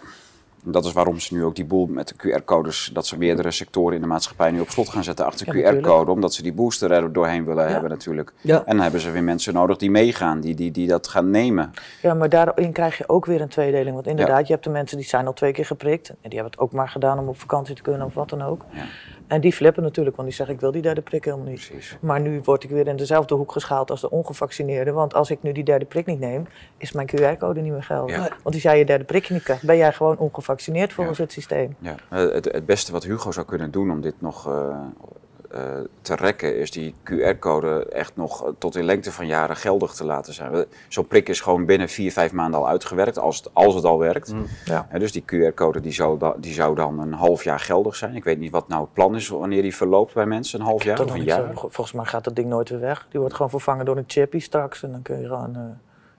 en 0.66 0.72
dat 0.72 0.86
is 0.86 0.92
waarom 0.94 1.20
ze 1.20 1.34
nu 1.34 1.44
ook 1.44 1.56
die 1.56 1.66
boel 1.66 1.86
met 1.86 2.08
de 2.08 2.16
QR-codes, 2.16 2.90
dat 2.94 3.08
ze 3.08 3.18
meerdere 3.18 3.52
sectoren 3.52 3.96
in 3.96 4.02
de 4.02 4.08
maatschappij 4.08 4.52
nu 4.52 4.60
op 4.60 4.70
slot 4.70 4.90
gaan 4.90 5.04
zetten 5.04 5.26
achter 5.26 5.58
Ja, 5.58 5.74
QR-code, 5.74 6.12
omdat 6.12 6.34
ze 6.34 6.42
die 6.44 6.54
booster 6.54 6.92
er 6.92 7.14
doorheen 7.14 7.46
willen 7.46 7.64
Ja. 7.66 7.72
hebben 7.72 7.90
natuurlijk. 7.90 8.34
Ja. 8.42 8.56
En 8.58 8.64
dan 8.76 8.80
hebben 8.80 9.02
ze 9.02 9.12
weer 9.12 9.24
mensen 9.24 9.54
nodig 9.54 9.78
die 9.78 9.92
meegaan, 9.92 10.40
die, 10.40 10.56
die, 10.56 10.72
die 10.72 10.88
dat 10.88 11.08
gaan 11.08 11.30
nemen. 11.30 11.72
Ja, 12.02 12.14
maar 12.14 12.30
daarin 12.30 12.72
krijg 12.72 12.98
je 12.98 13.10
ook 13.10 13.26
weer 13.26 13.42
een 13.42 13.48
tweedeling. 13.48 13.96
Want 13.96 14.08
inderdaad, 14.08 14.48
je 14.48 14.54
hebt 14.54 14.66
de 14.66 14.70
mensen 14.70 14.98
die 14.98 15.06
zijn 15.06 15.28
al 15.28 15.34
twee 15.34 15.52
keer 15.52 15.66
geprikt. 15.66 16.10
En 16.10 16.16
die 16.30 16.34
hebben 16.40 16.52
het 16.52 16.60
ook 16.60 16.72
maar 16.72 16.90
gedaan 16.90 17.20
om 17.20 17.28
op 17.28 17.40
vakantie 17.40 17.76
te 17.76 17.82
kunnen 17.82 18.08
of 18.08 18.14
wat 18.14 18.30
dan 18.30 18.42
ook. 18.42 18.62
En 19.28 19.42
die 19.42 19.54
flippen 19.54 19.84
natuurlijk, 19.84 20.16
want 20.16 20.28
die 20.28 20.38
zeggen 20.38 20.56
ik 20.56 20.62
wil 20.62 20.72
die 20.72 20.82
derde 20.82 21.02
prik 21.02 21.26
helemaal 21.26 21.46
niet. 21.46 21.68
Precies. 21.68 21.98
Maar 22.02 22.20
nu 22.22 22.42
word 22.44 22.64
ik 22.64 22.70
weer 22.70 22.88
in 22.88 22.96
dezelfde 22.96 23.36
hoek 23.36 23.52
geschaald 23.52 23.92
als 23.92 24.02
de 24.02 24.10
ongevaccineerde. 24.10 24.92
Want 24.92 25.14
als 25.14 25.30
ik 25.32 25.44
nu 25.44 25.52
die 25.52 25.64
derde 25.64 25.86
prik 25.86 26.06
niet 26.06 26.20
neem, 26.20 26.48
is 26.78 26.92
mijn 26.92 27.08
QR-code 27.08 27.62
niet 27.62 27.72
meer 27.72 27.84
geldig. 27.84 28.16
Ja. 28.16 28.20
Want 28.44 28.56
als 28.56 28.62
jij 28.62 28.78
je 28.78 28.86
derde 28.86 29.04
prikje 29.04 29.34
niet 29.34 29.44
krijgt, 29.44 29.66
ben 29.66 29.78
jij 29.78 29.94
gewoon 29.94 30.18
ongevaccineerd 30.18 30.94
volgens 30.94 31.18
Ja. 31.18 31.24
het 31.24 31.32
systeem. 31.34 31.76
Ja. 31.80 31.96
Eh, 32.10 32.20
Het, 32.20 32.46
het 32.46 32.66
beste 32.66 32.92
wat 32.92 33.04
Hugo 33.04 33.32
zou 33.32 33.46
kunnen 33.46 33.72
doen 33.72 33.92
om 33.92 34.02
dit 34.02 34.22
nog 34.22 34.48
eh, 34.48 34.78
te 36.02 36.16
rekken, 36.16 36.58
is 36.60 36.72
die 36.72 36.96
QR-code 37.04 37.86
echt 37.90 38.16
nog 38.16 38.44
eh, 38.46 38.50
tot 38.58 38.76
in 38.76 38.84
lengte 38.84 39.12
van 39.12 39.28
jaren 39.28 39.56
geldig 39.56 39.94
te 39.94 40.06
laten 40.06 40.34
zijn. 40.34 40.66
Zo'n 40.88 41.08
prik 41.08 41.30
is 41.30 41.42
gewoon 41.42 41.66
binnen 41.66 41.90
vier, 41.90 42.12
vijf 42.12 42.34
maanden 42.34 42.60
al 42.60 42.68
uitgewerkt, 42.68 43.20
als 43.20 43.38
het, 43.38 43.50
als 43.54 43.76
het 43.76 43.84
al 43.84 44.00
werkt. 44.00 44.34
Ja. 44.66 44.88
Ja, 44.92 45.00
dus 45.00 45.12
die 45.12 45.24
QR-code 45.34 45.80
die 45.82 45.92
zou, 45.94 46.18
da- 46.20 46.36
die 46.38 46.54
zou 46.54 46.76
dan 46.76 47.00
een 47.00 47.14
half 47.14 47.44
jaar 47.44 47.60
geldig 47.60 47.96
zijn. 47.96 48.16
Ik 48.16 48.24
weet 48.24 48.40
niet 48.40 48.52
wat 48.52 48.68
nou 48.68 48.82
het 48.82 48.94
plan 48.94 49.16
is 49.16 49.28
wanneer 49.28 49.62
die 49.62 49.76
verloopt 49.76 50.14
bij 50.14 50.26
mensen, 50.26 50.60
een 50.60 50.66
half 50.66 50.84
jaar 50.84 51.00
of 51.02 51.12
een 51.12 51.18
zo- 51.20 51.24
jaar. 51.26 51.52
volgens 51.54 51.92
mij 51.92 52.06
gaat 52.06 52.24
dat 52.24 52.36
ding 52.36 52.48
nooit 52.50 52.70
weer 52.70 52.80
weg. 52.80 53.08
Die 53.10 53.20
wordt 53.20 53.36
gewoon 53.36 53.50
vervangen 53.52 53.86
door 53.86 53.98
een 53.98 54.04
chippy 54.08 54.40
straks. 54.40 54.84
En 54.84 54.92
dan 54.92 55.02
kun 55.02 55.20
je 55.20 55.28
gewoon 55.28 55.56
eh, 55.56 55.62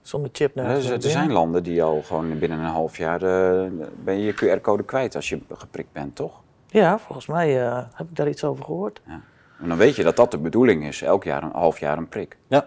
zonder 0.01 0.29
chip 0.33 0.55
Ja, 0.55 0.61
nergens 0.61 0.87
dus 0.87 1.05
er 1.05 1.11
zijn 1.11 1.31
landen 1.31 1.63
die 1.63 1.83
al 1.83 2.01
gewoon 2.01 2.39
binnen 2.39 2.59
een 2.59 2.65
half 2.65 2.97
jaar 2.97 3.21
eh, 3.23 3.69
ben 4.03 4.17
je 4.19 4.25
je 4.25 4.33
QR-code 4.59 4.83
kwijt 4.83 5.15
als 5.15 5.29
je 5.29 5.39
geprikt 5.53 5.91
bent, 5.91 6.15
toch? 6.15 6.39
Ja, 6.69 6.99
volgens 6.99 7.27
mij 7.27 7.65
eh, 7.67 7.77
heb 7.93 8.09
ik 8.09 8.15
daar 8.15 8.27
iets 8.27 8.43
over 8.43 8.63
gehoord. 8.65 9.01
En 9.61 9.67
dan 9.67 9.77
weet 9.77 9.95
je 9.95 10.03
dat 10.03 10.15
dat 10.15 10.31
de 10.31 10.37
bedoeling 10.37 10.85
is, 10.87 11.01
elk 11.01 11.23
jaar 11.23 11.43
een 11.43 11.51
half 11.53 11.79
jaar 11.79 11.97
een 11.97 12.09
prik. 12.09 12.37
Ja. 12.47 12.65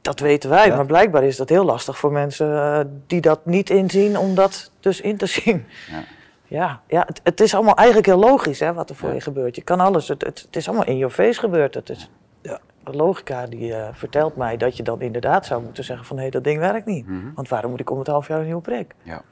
Dat 0.00 0.20
weten 0.20 0.50
wij, 0.50 0.66
Ja. 0.66 0.76
maar 0.76 0.86
blijkbaar 0.86 1.24
is 1.24 1.36
dat 1.36 1.48
heel 1.48 1.64
lastig 1.64 1.98
voor 1.98 2.12
mensen 2.12 2.62
eh, 2.62 2.80
die 3.06 3.20
dat 3.20 3.46
niet 3.46 3.70
inzien 3.70 4.18
om 4.18 4.34
dat 4.34 4.70
dus 4.80 5.00
in 5.00 5.16
te 5.16 5.26
zien. 5.26 5.66
Ja. 5.90 6.02
Ja, 6.46 6.80
ja 6.86 7.02
het, 7.06 7.20
het 7.22 7.40
is 7.40 7.54
allemaal 7.54 7.74
eigenlijk 7.74 8.06
heel 8.06 8.18
logisch 8.18 8.60
hè, 8.60 8.72
wat 8.72 8.90
er 8.90 8.96
voor 8.96 9.08
Ja. 9.08 9.14
je 9.14 9.20
gebeurt. 9.20 9.56
Je 9.56 9.62
kan 9.62 9.80
alles, 9.80 10.08
het, 10.08 10.22
het, 10.24 10.42
het 10.46 10.56
is 10.56 10.68
allemaal 10.68 10.86
in 10.86 10.96
your 10.96 11.14
face 11.14 11.40
gebeurd. 11.40 11.74
Het 11.74 11.90
is, 11.90 12.10
ja, 12.42 12.58
de 12.84 12.92
logica 12.92 13.46
die 13.46 13.74
eh, 13.74 13.88
vertelt 13.92 14.36
mij 14.36 14.56
dat 14.56 14.76
je 14.76 14.82
dan 14.82 15.00
inderdaad 15.00 15.46
zou 15.46 15.62
moeten 15.62 15.84
zeggen 15.84 16.06
van 16.06 16.18
hé, 16.18 16.28
dat 16.28 16.44
ding 16.44 16.58
werkt 16.58 16.86
niet. 16.86 17.06
Mhm. 17.08 17.34
Want 17.34 17.48
waarom 17.48 17.70
moet 17.70 17.80
ik 17.80 17.90
om 17.90 17.98
het 17.98 18.06
half 18.06 18.28
jaar 18.28 18.38
een 18.38 18.44
nieuwe 18.44 18.60
prik? 18.60 18.94
Ja. 19.02 19.22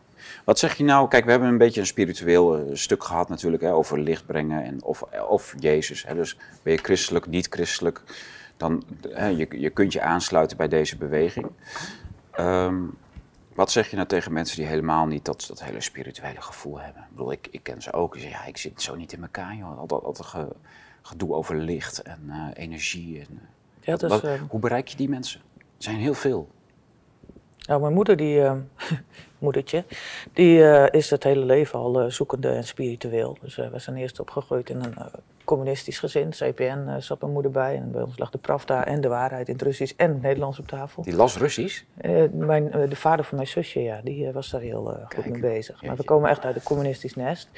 Wat 0.44 0.58
zeg 0.58 0.74
je 0.76 0.84
nou? 0.84 1.08
Kijk, 1.08 1.24
we 1.24 1.30
hebben 1.30 1.48
een 1.48 1.58
beetje 1.58 1.80
een 1.80 1.86
spiritueel 1.86 2.56
eh, 2.56 2.62
stuk 2.72 3.04
gehad 3.04 3.28
natuurlijk 3.28 3.62
hè, 3.62 3.72
over 3.72 4.00
licht 4.00 4.26
brengen 4.26 4.64
en 4.64 4.82
of, 4.82 5.02
of 5.28 5.54
Jezus. 5.58 6.06
Hè. 6.06 6.14
Dus 6.14 6.36
ben 6.62 6.72
je 6.72 6.78
christelijk, 6.78 7.26
niet 7.26 7.46
christelijk, 7.50 8.02
dan 8.56 8.82
hè, 9.08 9.26
je, 9.26 9.46
je 9.50 9.70
kunt 9.70 9.92
je 9.92 10.00
aansluiten 10.00 10.56
bij 10.56 10.68
deze 10.68 10.96
beweging. 10.96 11.46
Ehm, 12.30 12.76
wat 13.54 13.70
zeg 13.70 13.90
je 13.90 13.96
nou 13.96 14.08
tegen 14.08 14.32
mensen 14.32 14.56
die 14.56 14.66
helemaal 14.66 15.06
niet 15.06 15.24
dat, 15.24 15.44
dat 15.48 15.62
hele 15.64 15.80
spirituele 15.80 16.40
gevoel 16.40 16.80
hebben? 16.80 17.02
Ik 17.02 17.08
bedoel, 17.16 17.32
ik, 17.32 17.48
ik 17.50 17.62
ken 17.62 17.82
ze 17.82 17.92
ook. 17.92 18.12
Die 18.12 18.22
zeggen, 18.22 18.40
ja, 18.40 18.46
ik 18.48 18.56
zit 18.56 18.82
zo 18.82 18.94
niet 18.94 19.12
in 19.12 19.22
elkaar, 19.22 19.54
joh. 19.56 19.78
Altijd, 19.78 20.02
altijd 20.04 20.28
ge- 20.28 20.52
gedoe 21.02 21.34
over 21.34 21.56
licht 21.56 22.02
en 22.02 22.20
eh, 22.28 22.62
energie. 22.64 23.18
En, 23.20 23.26
eh, 23.30 23.86
Ja, 23.86 23.96
dus, 23.96 24.10
wat- 24.10 24.24
eh, 24.24 24.40
hoe 24.48 24.60
bereik 24.60 24.88
je 24.88 24.96
die 24.96 25.08
mensen? 25.08 25.40
Er 25.58 25.64
zijn 25.78 25.96
heel 25.96 26.14
veel. 26.14 26.48
Nou, 27.68 27.80
mijn 27.80 27.92
moeder, 27.92 28.16
die, 28.16 28.42
eh, 28.42 28.52
moedertje, 29.38 29.84
die 30.32 30.64
eh, 30.64 31.00
is 31.00 31.10
het 31.10 31.24
hele 31.24 31.44
leven 31.44 31.78
al 31.78 32.00
eh, 32.00 32.10
zoekende 32.10 32.48
en 32.48 32.64
spiritueel. 32.64 33.36
Dus 33.40 33.56
we 33.56 33.78
zijn 33.78 33.96
eerst 33.96 34.20
opgegroeid 34.20 34.70
in 34.70 34.82
een 34.82 34.94
communistisch 35.44 35.98
gezin. 35.98 36.30
CPN 36.30 37.00
zat 37.00 37.20
mijn 37.20 37.32
moeder 37.32 37.50
bij. 37.50 37.76
En 37.76 37.90
bij 37.90 38.02
ons 38.02 38.18
lag 38.18 38.30
de 38.30 38.38
Pravda 38.38 38.86
en 38.86 39.00
de 39.00 39.08
waarheid 39.08 39.48
in 39.48 39.54
het 39.54 39.62
Russisch 39.62 39.94
en 39.96 40.08
het 40.08 40.22
Nederlands 40.22 40.58
op 40.58 40.68
tafel. 40.68 41.02
Die 41.02 41.16
las 41.16 41.38
Russisch. 41.38 41.82
Mijn, 42.32 42.70
de 42.70 42.96
vader 42.96 43.24
van 43.24 43.36
mijn 43.36 43.48
zusje, 43.48 43.82
ja, 43.82 44.00
die 44.04 44.32
was 44.32 44.50
daar 44.50 44.60
heel 44.60 44.84
goed 44.84 45.08
Kijk, 45.08 45.30
mee 45.30 45.40
bezig. 45.40 45.82
Maar 45.82 45.96
we 45.96 46.04
komen 46.04 46.30
echt 46.30 46.44
uit 46.44 46.54
een 46.54 46.62
communistisch 46.62 47.14
nest. 47.14 47.48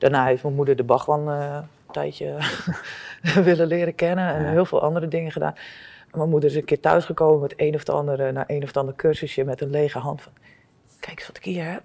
Daarna 0.00 0.24
heeft 0.26 0.42
mijn 0.42 0.54
moeder 0.54 0.76
de 0.76 0.84
eh, 0.86 1.58
een 1.86 1.92
tijdje 1.92 2.36
willen 3.44 3.66
leren 3.66 3.94
kennen 3.94 4.34
en 4.34 4.42
Ja. 4.42 4.50
heel 4.50 4.64
veel 4.64 4.82
andere 4.82 5.08
dingen 5.08 5.32
gedaan. 5.32 5.54
Mijn 6.12 6.28
moeder 6.28 6.50
is 6.50 6.56
een 6.56 6.64
keer 6.64 6.80
thuisgekomen 6.80 7.40
met 7.40 7.52
een 7.56 7.74
of 7.74 7.78
het 7.80 7.90
andere, 7.90 8.32
naar 8.32 8.44
een 8.46 8.62
of 8.62 8.68
het 8.68 8.76
ander 8.76 8.94
cursusje 8.94 9.44
met 9.44 9.60
een 9.60 9.70
lege 9.70 9.98
hand 9.98 10.22
van, 10.22 10.32
kijk 11.00 11.18
eens 11.18 11.26
wat 11.26 11.36
ik 11.36 11.44
hier 11.44 11.70
heb. 11.70 11.82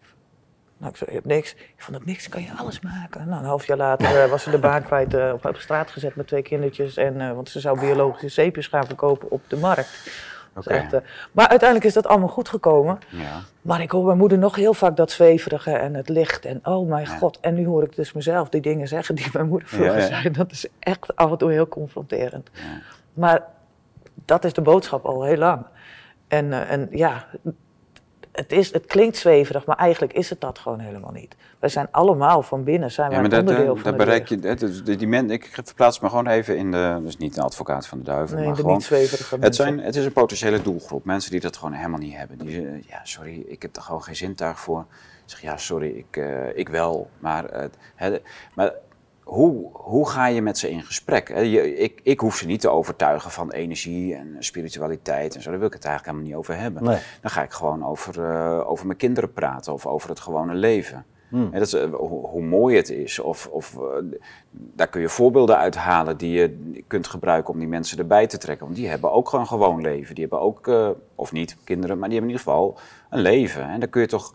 Nou, 0.77 0.91
ik 0.91 0.97
zei, 0.97 1.09
je 1.09 1.15
hebt 1.15 1.27
niks. 1.27 1.53
Ik 1.53 1.73
vond 1.77 1.97
dat 1.97 2.05
niks, 2.05 2.29
kan 2.29 2.41
je 2.41 2.51
alles 2.57 2.79
maken. 2.81 3.27
Nou, 3.27 3.39
een 3.39 3.47
half 3.47 3.65
jaar 3.67 3.77
later 3.77 4.23
eh, 4.23 4.29
was 4.29 4.43
ze 4.43 4.49
de 4.51 4.57
baan 4.59 4.83
kwijt, 4.83 5.13
eh, 5.13 5.31
op, 5.33 5.45
op 5.45 5.57
straat 5.57 5.91
gezet 5.91 6.15
met 6.15 6.27
twee 6.27 6.41
kindertjes. 6.41 6.97
En, 6.97 7.21
eh, 7.21 7.31
want 7.33 7.49
ze 7.49 7.59
zou 7.59 7.79
biologische 7.79 8.29
zeepjes 8.29 8.67
gaan 8.67 8.85
verkopen 8.85 9.31
op 9.31 9.41
de 9.47 9.57
markt. 9.57 10.09
Echt, 10.63 10.93
eh, 10.93 10.99
maar 11.31 11.47
uiteindelijk 11.47 11.87
is 11.89 11.93
dat 11.93 12.07
allemaal 12.07 12.27
goed 12.27 12.49
gekomen. 12.49 12.99
Ja. 13.09 13.41
Maar 13.61 13.81
ik 13.81 13.91
hoor 13.91 14.05
mijn 14.05 14.17
moeder 14.17 14.37
nog 14.37 14.55
heel 14.55 14.73
vaak 14.73 14.95
dat 14.95 15.11
zweverige 15.11 15.71
en 15.71 15.93
het 15.93 16.09
licht. 16.09 16.45
En 16.45 16.59
oh 16.63 16.89
mijn 16.89 17.05
Ja. 17.05 17.17
god. 17.17 17.39
En 17.39 17.53
nu 17.53 17.65
hoor 17.65 17.83
ik 17.83 17.95
dus 17.95 18.13
mezelf 18.13 18.49
die 18.49 18.61
dingen 18.61 18.87
zeggen 18.87 19.15
die 19.15 19.27
mijn 19.33 19.47
moeder 19.47 19.67
vroeger 19.67 19.93
Ja, 19.93 19.99
ja. 19.99 20.07
zei. 20.21 20.31
Dat 20.31 20.51
is 20.51 20.67
echt 20.79 21.15
af 21.15 21.31
en 21.31 21.37
toe 21.37 21.51
heel 21.51 21.67
confronterend. 21.67 22.49
Ja. 22.53 22.61
Maar 23.13 23.43
dat 24.25 24.45
is 24.45 24.53
de 24.53 24.61
boodschap 24.61 25.05
al 25.05 25.23
heel 25.23 25.37
lang. 25.37 25.65
En, 26.27 26.53
eh, 26.53 26.71
en 26.71 26.87
ja, 26.91 27.27
het, 28.35 28.51
is, 28.51 28.73
het 28.73 28.85
klinkt 28.85 29.17
zweverig, 29.17 29.65
maar 29.65 29.77
eigenlijk 29.77 30.13
is 30.13 30.29
het 30.29 30.41
dat 30.41 30.59
gewoon 30.59 30.79
helemaal 30.79 31.11
niet. 31.11 31.35
Wij 31.59 31.69
zijn 31.69 31.87
allemaal 31.91 32.41
van 32.41 32.63
binnen, 32.63 32.91
zijn 32.91 33.11
Ja, 33.11 33.19
maar 33.19 33.29
dat, 33.29 33.39
onderdeel 33.39 33.65
eh, 33.65 33.73
van 33.73 33.83
dat 33.83 33.99
de 33.99 34.05
bereik 34.05 34.27
je. 34.27 34.55
dus 34.55 34.83
die, 34.83 34.97
die 34.97 35.07
men, 35.07 35.29
ik 35.29 35.49
verplaats 35.53 35.99
me 35.99 36.09
gewoon 36.09 36.27
even 36.27 36.57
in 36.57 36.71
de. 36.71 36.99
Dus 37.01 37.17
niet 37.17 37.37
een 37.37 37.43
advocaat 37.43 37.87
van 37.87 37.97
de 37.97 38.03
duivel, 38.03 38.35
Nee, 38.35 38.45
maar 38.45 38.55
de 38.55 38.61
gewoon. 38.61 38.75
niet 38.75 38.85
zweverige 38.85 39.37
Het, 39.39 39.55
zijn, 39.55 39.79
het 39.79 39.95
is 39.95 40.05
een 40.05 40.13
potentiële 40.13 40.61
doelgroep. 40.61 41.05
Mensen 41.05 41.31
die 41.31 41.39
dat 41.39 41.57
gewoon 41.57 41.73
helemaal 41.73 41.99
niet 41.99 42.15
hebben. 42.15 42.37
Die 42.37 42.51
zeggen, 42.51 42.83
ja, 42.87 42.99
sorry, 43.03 43.43
ik 43.47 43.61
heb 43.61 43.75
er 43.75 43.81
gewoon 43.81 44.03
geen 44.03 44.15
zintuig 44.15 44.59
voor. 44.59 44.85
Ik 45.25 45.31
zeg, 45.31 45.41
ja, 45.41 45.57
sorry, 45.57 45.89
ik, 45.89 46.17
eh, 46.17 46.57
ik 46.57 46.69
wel. 46.69 47.09
Maar, 47.19 47.45
eh, 47.45 47.69
hè, 47.95 48.17
maar 48.55 48.73
hoe, 49.25 49.69
hoe 49.73 50.09
ga 50.09 50.27
je 50.27 50.41
met 50.41 50.57
ze 50.57 50.69
in 50.69 50.81
gesprek? 50.81 51.27
Hè, 51.27 51.39
je- 51.39 51.75
ik, 51.77 51.99
ik 52.03 52.19
hoef 52.19 52.35
ze 52.35 52.45
niet 52.45 52.61
te 52.61 52.69
overtuigen 52.69 53.31
van 53.31 53.51
energie 53.51 54.15
en 54.15 54.35
spiritualiteit 54.39 55.35
en 55.35 55.41
zo. 55.41 55.49
Daar 55.49 55.59
wil 55.59 55.67
ik 55.67 55.73
het 55.73 55.85
eigenlijk 55.85 56.17
helemaal 56.17 56.37
niet 56.39 56.49
over 56.49 56.63
hebben. 56.63 56.83
Nee. 56.83 56.99
Dan 57.21 57.31
ga 57.31 57.43
ik 57.43 57.51
gewoon 57.51 57.85
over, 57.85 58.23
eh, 58.23 58.69
over 58.69 58.85
mijn 58.85 58.97
kinderen 58.97 59.33
praten 59.33 59.73
of 59.73 59.85
over 59.85 60.09
het 60.09 60.19
gewone 60.19 60.53
leven. 60.53 61.05
Hmm. 61.29 61.51
Dat 61.51 61.61
is, 61.61 61.73
eh, 61.73 61.93
hoe, 61.93 62.27
hoe 62.27 62.41
mooi 62.43 62.75
het 62.75 62.89
is. 62.89 63.19
Of, 63.19 63.47
of, 63.47 63.75
eh, 63.77 63.81
daar 64.51 64.87
kun 64.87 65.01
je 65.01 65.09
voorbeelden 65.09 65.57
uit 65.57 65.75
halen 65.75 66.17
die 66.17 66.31
je 66.31 66.81
kunt 66.87 67.07
gebruiken 67.07 67.53
om 67.53 67.59
die 67.59 67.67
mensen 67.67 67.97
erbij 67.97 68.27
te 68.27 68.37
trekken. 68.37 68.65
Want 68.65 68.77
die 68.77 68.87
hebben 68.87 69.11
ook 69.11 69.29
gewoon 69.29 69.41
een 69.43 69.49
gewoon 69.51 69.81
leven. 69.81 70.15
Die 70.15 70.23
hebben 70.29 70.41
ook, 70.47 70.67
eh, 70.67 70.89
of 71.15 71.31
niet 71.31 71.57
kinderen, 71.63 71.99
maar 71.99 72.09
die 72.09 72.17
hebben 72.19 72.35
in 72.35 72.41
ieder 72.41 72.53
geval 72.53 72.77
een 73.09 73.19
leven. 73.21 73.69
En 73.69 73.79
daar 73.79 73.89
kun 73.89 74.01
je 74.01 74.07
toch, 74.07 74.33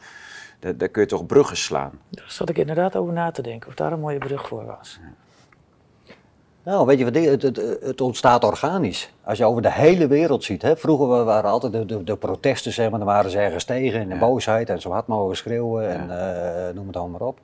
daar, 0.60 0.76
daar 0.76 0.88
kun 0.88 1.02
je 1.02 1.08
toch 1.08 1.26
bruggen 1.26 1.56
slaan. 1.56 1.90
Daar 2.08 2.24
zat 2.28 2.48
ik 2.48 2.58
inderdaad 2.58 2.96
over 2.96 3.12
na 3.12 3.30
te 3.30 3.42
denken 3.42 3.68
of 3.68 3.74
daar 3.74 3.92
een 3.92 4.00
mooie 4.00 4.18
brug 4.18 4.48
voor 4.48 4.64
was. 4.64 5.00
Nou, 6.62 6.86
weet 6.86 6.98
je 6.98 7.04
wat, 7.04 7.14
het, 7.14 7.42
het, 7.42 7.56
het 7.82 8.00
ontstaat 8.00 8.44
organisch. 8.44 9.12
Als 9.24 9.38
je 9.38 9.44
over 9.44 9.62
de 9.62 9.72
hele 9.72 10.06
wereld 10.06 10.44
ziet. 10.44 10.62
Hè, 10.62 10.76
vroeger 10.76 11.06
wa- 11.06 11.24
waren 11.24 11.50
altijd 11.50 11.72
de, 11.72 11.86
de, 11.86 12.04
de 12.04 12.16
protesten, 12.16 12.72
zeg 12.72 12.90
maar, 12.90 12.98
dan 12.98 13.08
waren 13.08 13.30
ze 13.30 13.38
ergens 13.38 13.64
tegen 13.64 14.00
en 14.00 14.08
de 14.08 14.14
Ja. 14.14 14.20
boosheid 14.20 14.68
en 14.70 14.80
zo 14.80 14.90
hard 14.90 15.06
mogelijk 15.06 15.38
schreeuwen 15.38 15.88
en 15.90 16.10
eh, 16.68 16.74
noem 16.74 16.86
het 16.86 16.96
allemaal 16.96 17.18
maar 17.18 17.28
op. 17.28 17.38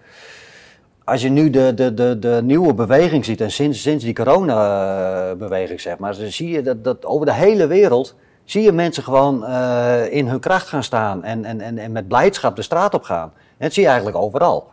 Als 1.04 1.22
je 1.22 1.28
nu 1.28 1.50
de, 1.50 1.74
de, 1.74 1.94
de, 1.94 2.18
de 2.18 2.40
nieuwe 2.44 2.74
beweging 2.74 3.24
ziet, 3.24 3.40
en 3.40 3.50
sinds, 3.50 3.82
sinds 3.82 4.04
die 4.04 4.14
corona-beweging, 4.14 5.80
zeg 5.80 5.98
maar, 5.98 6.16
dan 6.18 6.30
zie 6.30 6.48
je 6.48 6.62
dat, 6.62 6.84
dat 6.84 7.04
over 7.04 7.26
de 7.26 7.32
hele 7.34 7.66
wereld 7.66 8.14
zie 8.46 8.62
je 8.62 8.72
mensen 8.72 9.02
gewoon 9.02 9.44
eh, 9.44 10.12
in 10.12 10.28
hun 10.28 10.40
kracht 10.40 10.68
gaan 10.68 10.82
staan 10.82 11.24
en, 11.24 11.44
en, 11.44 11.60
en, 11.60 11.78
en 11.78 11.92
met 11.92 12.08
blijdschap 12.08 12.56
de 12.56 12.62
straat 12.62 12.94
op 12.94 13.02
gaan. 13.02 13.32
En 13.34 13.64
dat 13.64 13.72
zie 13.72 13.82
je 13.82 13.88
eigenlijk 13.88 14.18
overal. 14.18 14.70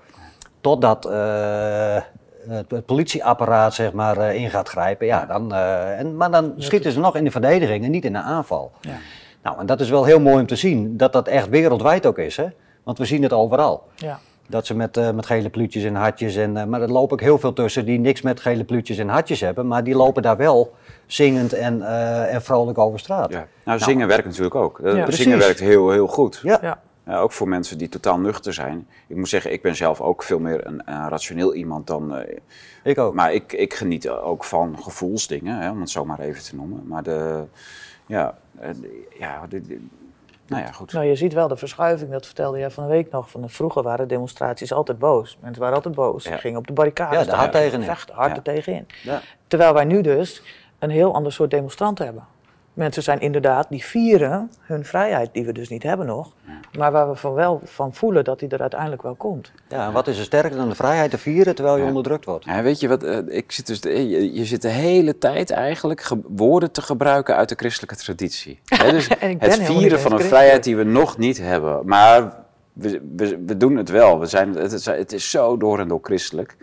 Totdat 0.62 1.06
eh, 1.06 1.98
het, 2.48 2.86
politieapparaat 2.86 3.74
zeg 3.74 3.94
maar, 3.94 4.18
eh, 4.18 4.36
in 4.36 4.50
gaat 4.50 4.70
grijpen. 4.70 5.06
Ja, 5.06 5.26
dan, 5.26 5.54
en, 5.54 6.18
maar 6.18 6.32
dan 6.32 6.54
schieten 6.58 6.92
ze 6.92 7.00
nog 7.00 7.16
in 7.16 7.24
de 7.24 7.32
verdediging 7.32 7.86
en 7.86 7.92
niet 7.92 8.06
in 8.06 8.14
de 8.14 8.20
aanval. 8.20 8.72
Ja. 8.82 8.98
Nou, 9.44 9.60
en 9.60 9.66
dat 9.66 9.80
is 9.80 9.90
wel 9.90 10.04
heel 10.04 10.20
mooi 10.20 10.40
om 10.40 10.48
te 10.48 10.56
zien, 10.56 10.98
dat 10.98 11.14
dat 11.14 11.28
echt 11.28 11.50
wereldwijd 11.50 12.06
ook 12.06 12.18
is. 12.18 12.38
Hè? 12.38 12.48
Want 12.84 12.98
we 12.98 13.06
zien 13.06 13.24
het 13.24 13.34
overal. 13.34 13.88
Ja. 13.96 14.20
Dat 14.54 14.66
ze 14.66 14.76
met, 14.76 14.98
eh, 14.98 15.12
met 15.12 15.26
gele 15.26 15.50
pluutjes 15.50 15.84
en 15.84 15.96
hartjes. 15.96 16.36
En, 16.36 16.58
eh, 16.58 16.66
maar 16.66 16.82
er 16.82 16.92
lopen 16.92 17.14
ook 17.14 17.22
heel 17.22 17.40
veel 17.40 17.54
tussen 17.54 17.86
die 17.86 18.00
niks 18.00 18.22
met 18.22 18.40
gele 18.40 18.64
pluutjes 18.64 18.98
en 18.98 19.08
hartjes 19.08 19.40
hebben. 19.40 19.68
Maar 19.68 19.84
die 19.84 19.96
lopen 19.96 20.22
daar 20.22 20.38
wel 20.38 20.74
zingend 21.06 21.54
en, 21.54 21.82
eh, 21.82 22.34
en 22.34 22.42
vrolijk 22.42 22.78
over 22.78 23.00
straat. 23.00 23.32
Ja. 23.32 23.48
Nou, 23.66 23.80
zingen 23.80 24.08
werkt 24.08 24.26
natuurlijk 24.26 24.56
ook. 24.56 24.80
Eh, 24.80 24.86
Ja, 24.86 24.92
zingen 24.92 25.04
precies. 25.06 25.36
werkt 25.36 25.60
heel, 25.60 25.92
heel 25.92 26.08
goed. 26.08 26.40
Ja. 26.44 26.60
Ja. 26.62 26.80
Ja, 27.06 27.18
ook 27.20 27.32
voor 27.32 27.48
mensen 27.48 27.78
die 27.78 27.90
totaal 27.90 28.20
nuchter 28.20 28.54
zijn. 28.54 28.88
Ik 29.08 29.16
moet 29.16 29.30
zeggen, 29.30 29.52
ik 29.52 29.62
ben 29.62 29.76
zelf 29.76 30.02
ook 30.02 30.24
veel 30.24 30.40
meer 30.40 30.68
een, 30.68 30.82
een 30.86 31.10
rationeel 31.10 31.54
iemand 31.54 31.88
dan. 31.88 32.16
eh, 32.16 32.38
Ik 32.84 32.98
ook. 32.98 33.14
maar 33.14 33.34
ik, 33.34 33.54
ik 33.54 33.74
geniet 33.74 34.10
ook 34.10 34.44
van 34.44 34.78
gevoelsdingen, 34.82 35.58
hè, 35.60 35.70
om 35.70 35.80
het 35.80 35.90
zo 35.90 36.06
maar 36.06 36.20
even 36.20 36.44
te 36.44 36.56
noemen. 36.56 36.84
Maar 36.88 37.04
de. 37.04 37.44
Ja, 38.06 38.38
de- 38.62 39.08
ja 39.20 39.46
de, 39.50 39.62
de- 39.62 39.86
nou 40.48 40.64
ja, 40.64 40.72
goed. 40.72 40.94
Nou, 40.94 41.06
je 41.06 41.16
ziet 41.16 41.34
wel 41.34 41.48
de 41.48 41.58
verschuiving, 41.58 42.12
dat 42.12 42.26
vertelde 42.26 42.58
jij 42.60 42.72
van 42.72 42.84
de 42.84 42.90
week 42.90 43.12
nog. 43.12 43.30
Van 43.30 43.42
de, 43.42 43.50
vroeger 43.50 43.84
waren 43.84 44.08
demonstraties 44.08 44.74
altijd 44.74 45.00
boos. 45.00 45.38
Mensen 45.42 45.62
waren 45.62 45.76
altijd 45.76 45.96
boos. 45.96 46.24
Ze 46.24 46.30
Ja. 46.30 46.38
gingen 46.38 46.60
op 46.60 46.68
de 46.68 46.74
barricades. 46.74 47.20
Ja, 47.20 47.26
daar 47.26 47.36
hard 47.36 47.52
tegenin. 47.52 47.86
Vechten, 47.86 48.16
hard 48.16 48.30
Ja. 48.30 48.36
er 48.36 48.42
tegenin. 48.42 48.88
Ja. 49.04 49.22
Terwijl 49.48 49.74
wij 49.74 49.86
nu 49.86 50.02
dus 50.02 50.42
een 50.80 50.90
heel 50.90 51.14
ander 51.14 51.32
soort 51.32 51.52
demonstranten 51.52 52.06
hebben. 52.06 52.26
Mensen 52.74 53.04
zijn 53.04 53.20
inderdaad, 53.20 53.66
die 53.70 53.84
vieren 53.84 54.52
hun 54.62 54.86
vrijheid, 54.86 55.30
die 55.34 55.46
we 55.46 55.52
dus 55.52 55.70
niet 55.70 55.84
hebben 55.84 56.06
nog. 56.06 56.32
Maar 56.78 56.92
waar 56.92 57.10
we 57.10 57.16
van 57.16 57.34
wel 57.34 57.62
van 57.64 57.94
voelen 57.94 58.24
dat 58.24 58.40
die 58.40 58.50
er 58.50 58.62
uiteindelijk 58.62 59.02
wel 59.02 59.16
komt. 59.16 59.52
Ja, 59.70 59.88
en 59.88 59.94
wat 59.94 60.08
is 60.08 60.18
er 60.18 60.24
sterker 60.24 60.58
dan 60.58 60.70
de 60.70 60.76
vrijheid 60.76 61.12
te 61.12 61.18
vieren 61.18 61.56
terwijl 61.56 61.76
je 61.78 61.82
Ja. 61.82 61.88
onderdrukt 61.88 62.26
wordt? 62.26 62.46
Ja, 62.46 62.62
weet 62.62 62.80
je 62.80 62.88
wat, 62.88 63.04
eh, 63.04 63.18
ik 63.28 63.52
zit 63.52 63.68
dus, 63.68 63.82
de- 63.82 64.10
je, 64.10 64.34
je 64.34 64.46
zit 64.46 64.62
de 64.62 64.68
hele 64.70 65.18
tijd 65.18 65.52
eigenlijk 65.52 66.02
ge- 66.02 66.22
woorden 66.28 66.72
te 66.72 66.82
gebruiken 66.82 67.36
uit 67.36 67.50
de 67.50 67.56
christelijke 67.56 67.96
traditie. 67.96 68.60
Hè, 68.84 68.92
dus 68.92 69.08
het 69.40 69.60
vieren 69.60 70.00
van 70.00 70.12
een 70.14 70.20
vrijheid 70.22 70.64
die 70.64 70.76
we 70.76 70.84
nog 70.84 71.18
niet 71.18 71.38
hebben. 71.38 71.80
Maar 71.86 72.34
we, 72.74 73.02
we, 73.16 73.40
we 73.46 73.58
doen 73.58 73.76
het 73.78 73.90
wel. 73.90 74.20
We 74.20 74.26
zijn, 74.26 74.56
het, 74.56 74.72
is, 74.72 74.86
het 74.86 75.14
is 75.14 75.30
zo 75.30 75.58
door 75.58 75.80
en 75.80 75.88
door 75.88 76.00
christelijk. 76.02 76.56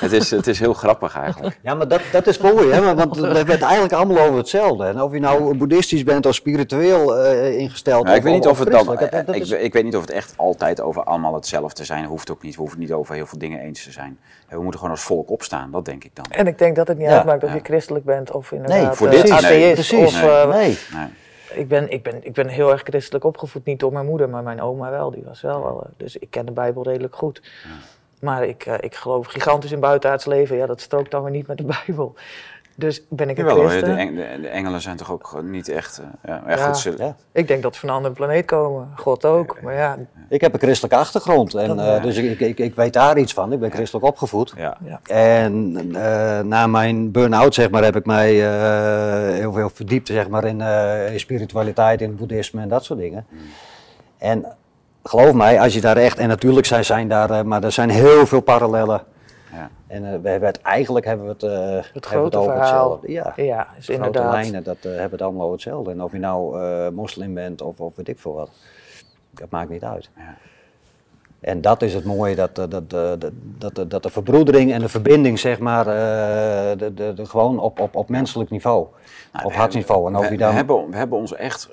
het, 0.00 0.12
is, 0.12 0.30
het 0.30 0.46
is 0.46 0.58
heel 0.58 0.72
grappig 0.72 1.16
eigenlijk. 1.16 1.58
Ja, 1.62 1.74
maar 1.74 1.88
dat, 1.88 2.00
dat 2.12 2.26
is 2.26 2.38
mooi, 2.38 2.70
hè? 2.72 2.94
want- 2.94 3.16
we 3.16 3.26
hebben 3.26 3.54
het 3.54 3.62
eigenlijk 3.62 3.92
allemaal 3.92 4.18
over 4.24 4.36
hetzelfde. 4.38 4.84
En 4.84 5.00
of 5.02 5.12
je 5.12 5.20
nou 5.20 5.56
boeddhistisch 5.56 6.02
bent 6.02 6.26
of 6.26 6.34
spiritueel 6.34 7.16
eh, 7.16 7.58
ingesteld. 7.58 8.04
Nou, 8.04 8.16
ik, 8.16 8.22
weet 8.22 8.34
niet 8.34 8.46
of 8.46 8.58
het 8.58 8.70
dan, 8.70 8.86
dat- 8.86 9.10
dat 9.10 9.34
ik, 9.34 9.42
is- 9.42 9.50
ik 9.50 9.72
weet 9.72 9.84
niet 9.84 9.96
of 9.96 10.00
het 10.00 10.10
echt 10.10 10.32
altijd 10.36 10.80
over 10.80 11.02
allemaal 11.04 11.34
hetzelfde 11.34 11.84
zijn. 11.84 12.04
Hoeft 12.04 12.30
ook 12.30 12.42
niet. 12.42 12.54
We 12.54 12.60
hoeven 12.60 12.78
het 12.80 12.88
niet 12.88 12.96
over 12.98 13.14
heel 13.14 13.26
veel 13.26 13.38
dingen 13.38 13.60
eens 13.60 13.82
te 13.84 13.92
zijn. 13.92 14.18
We 14.48 14.60
moeten 14.62 14.80
gewoon 14.80 14.94
als 14.94 15.04
volk 15.04 15.30
opstaan, 15.30 15.70
dat 15.70 15.84
denk 15.84 16.04
ik 16.04 16.10
dan. 16.14 16.24
En 16.30 16.46
ik 16.46 16.58
denk 16.58 16.76
dat 16.76 16.88
het 16.88 16.98
niet 16.98 17.06
Ja. 17.08 17.16
uitmaakt 17.16 17.42
of 17.42 17.48
Ja. 17.48 17.54
je 17.54 17.60
christelijk 17.62 18.04
bent 18.04 18.30
of 18.30 18.52
inderdaad 18.52 18.96
voor 18.96 19.06
eh, 19.06 19.12
dit 19.12 19.22
niet. 19.22 19.32
atheïst. 19.32 19.58
Nee, 19.58 19.72
precies. 19.72 20.14
Of, 20.14 20.22
eh, 20.22 20.48
nee. 20.48 20.78
Nee. 20.94 21.06
Ik, 21.54 21.68
ben, 21.68 21.90
ik, 21.90 22.02
ben, 22.02 22.24
ik 22.24 22.32
ben 22.32 22.48
heel 22.48 22.70
erg 22.70 22.82
christelijk 22.82 23.24
opgevoed, 23.24 23.64
niet 23.64 23.80
door 23.80 23.92
mijn 23.92 24.06
moeder, 24.06 24.28
maar 24.28 24.42
mijn 24.42 24.60
oma 24.60 24.90
wel. 24.90 25.10
Die 25.10 25.22
was 25.24 25.40
wel, 25.40 25.62
wel, 25.62 25.82
eh, 25.82 25.90
dus 25.96 26.16
ik 26.16 26.30
ken 26.30 26.46
de 26.46 26.52
Bijbel 26.52 26.82
redelijk 26.82 27.16
goed. 27.16 27.42
Maar 28.20 28.44
ik, 28.44 28.66
eh, 28.66 28.74
ik 28.80 28.94
geloof 28.94 29.26
gigantisch 29.26 29.72
in 29.72 29.80
buitenaards 29.80 30.24
leven. 30.24 30.56
Ja, 30.56 30.66
dat 30.66 30.80
strookt 30.80 31.10
dan 31.10 31.22
weer 31.22 31.32
niet 31.32 31.46
met 31.46 31.58
de 31.58 31.64
Bijbel. 31.86 32.14
Dus 32.76 33.02
ben 33.08 33.28
ik 33.30 33.38
een 33.38 33.44
Jawel, 33.44 33.60
hoor, 33.60 33.70
de, 33.70 33.76
christen? 33.76 33.96
eng- 33.98 34.14
de, 34.16 34.40
de 34.40 34.48
engelen 34.48 34.80
zijn 34.80 34.96
toch 34.96 35.12
ook 35.12 35.42
niet 35.42 35.68
echt... 35.68 35.98
eh, 35.98 36.04
ja, 36.24 36.42
ja, 36.46 36.56
goed, 36.66 36.76
ze- 36.78 36.94
Ja. 36.98 37.14
Ik 37.32 37.48
denk 37.48 37.62
dat 37.62 37.74
ze 37.74 37.80
van 37.80 37.88
een 37.88 37.94
andere 37.94 38.14
planeet 38.14 38.44
komen. 38.44 38.88
God 38.96 39.24
ook. 39.24 39.58
Maar 39.62 39.74
ja, 39.74 39.98
Ik 40.28 40.40
heb 40.40 40.52
een 40.52 40.58
christelijke 40.60 40.96
achtergrond, 40.96 41.54
en, 41.54 41.68
Dat- 41.68 41.78
eh, 41.78 41.84
ja. 41.86 41.98
dus 41.98 42.16
ik, 42.16 42.40
ik, 42.40 42.58
ik 42.58 42.74
weet 42.74 42.92
daar 42.92 43.18
iets 43.18 43.32
van. 43.32 43.52
Ik 43.52 43.60
ben 43.60 43.70
christelijk 43.70 44.06
opgevoed. 44.06 44.52
ja. 44.56 44.76
ja. 44.84 45.00
En 45.14 45.76
eh, 45.94 46.40
na 46.40 46.66
mijn 46.66 47.10
burn-out 47.10 47.54
zeg 47.54 47.70
maar, 47.70 47.84
heb 47.84 47.96
ik 47.96 48.06
mij 48.06 48.30
eh, 48.52 49.34
heel 49.38 49.52
veel 49.52 49.70
verdiept 49.74 50.06
zeg 50.08 50.28
maar, 50.28 50.44
in, 50.44 50.60
eh, 50.60 51.12
in 51.12 51.20
spiritualiteit, 51.20 52.00
in 52.00 52.16
boeddhisme 52.16 52.60
en 52.62 52.68
dat 52.68 52.84
soort 52.84 52.98
dingen. 52.98 53.26
En 54.18 54.46
geloof 55.02 55.32
mij, 55.32 55.60
als 55.60 55.74
je 55.74 55.80
daar 55.80 55.96
echt, 55.96 56.18
en 56.18 56.28
natuurlijk 56.28 56.66
zijn, 56.66 56.84
zijn 56.84 57.08
daar, 57.08 57.30
eh, 57.30 57.42
maar 57.42 57.64
er 57.64 57.72
zijn 57.72 57.90
heel 57.90 58.26
veel 58.26 58.40
parallellen. 58.40 59.02
En 59.92 60.04
eh, 60.12 60.20
we 60.22 60.28
hebben 60.28 60.48
het, 60.48 60.60
eigenlijk 60.62 61.06
hebben 61.06 61.26
we 61.26 61.32
het, 61.32 61.42
eh, 61.42 61.50
hebben 61.50 61.82
we 61.92 62.00
grote 62.00 62.38
over 62.38 62.52
verhaal. 62.52 62.90
hetzelfde. 62.90 63.12
Ja, 63.12 63.32
ja 63.36 63.66
is 63.78 63.84
grote 63.84 63.92
inderdaad. 64.06 64.32
lijnen, 64.32 64.62
dat 64.62 64.76
eh, 64.76 64.82
hebben 64.82 65.04
we 65.04 65.10
het 65.10 65.22
allemaal 65.22 65.42
over 65.42 65.54
hetzelfde. 65.54 65.90
En 65.90 66.02
of 66.02 66.12
je 66.12 66.18
nou 66.18 66.60
eh, 66.60 66.88
moslim 66.88 67.34
bent 67.34 67.62
of, 67.62 67.80
of 67.80 67.96
weet 67.96 68.08
ik 68.08 68.18
veel 68.18 68.34
wat, 68.34 68.50
dat 69.30 69.50
maakt 69.50 69.70
niet 69.70 69.84
uit. 69.84 70.10
Ja. 70.16 70.36
En 71.40 71.60
dat 71.60 71.82
is 71.82 71.94
het 71.94 72.04
mooie, 72.04 72.34
dat, 72.34 72.54
dat, 72.54 72.70
dat, 72.70 72.90
dat, 72.90 73.32
dat, 73.58 73.90
dat 73.90 74.02
de 74.02 74.10
verbroedering 74.10 74.72
en 74.72 74.80
de 74.80 74.88
verbinding, 74.88 75.38
zeg 75.38 75.58
maar, 75.58 75.86
eh, 75.86 76.78
de, 76.78 76.94
de, 76.94 77.14
de, 77.14 77.26
gewoon 77.26 77.58
op, 77.58 77.80
op, 77.80 77.96
op 77.96 78.08
menselijk 78.08 78.50
niveau, 78.50 78.86
Nou, 79.32 79.46
op 79.46 79.52
hartsniveau. 79.52 80.06
En 80.06 80.12
hebben- 80.12 80.20
of 80.20 80.26
we, 80.26 80.32
je 80.32 80.38
dan... 80.38 80.48
we, 80.50 80.56
hebben, 80.56 80.90
we 80.90 80.96
hebben 80.96 81.18
ons 81.18 81.34
echt... 81.34 81.68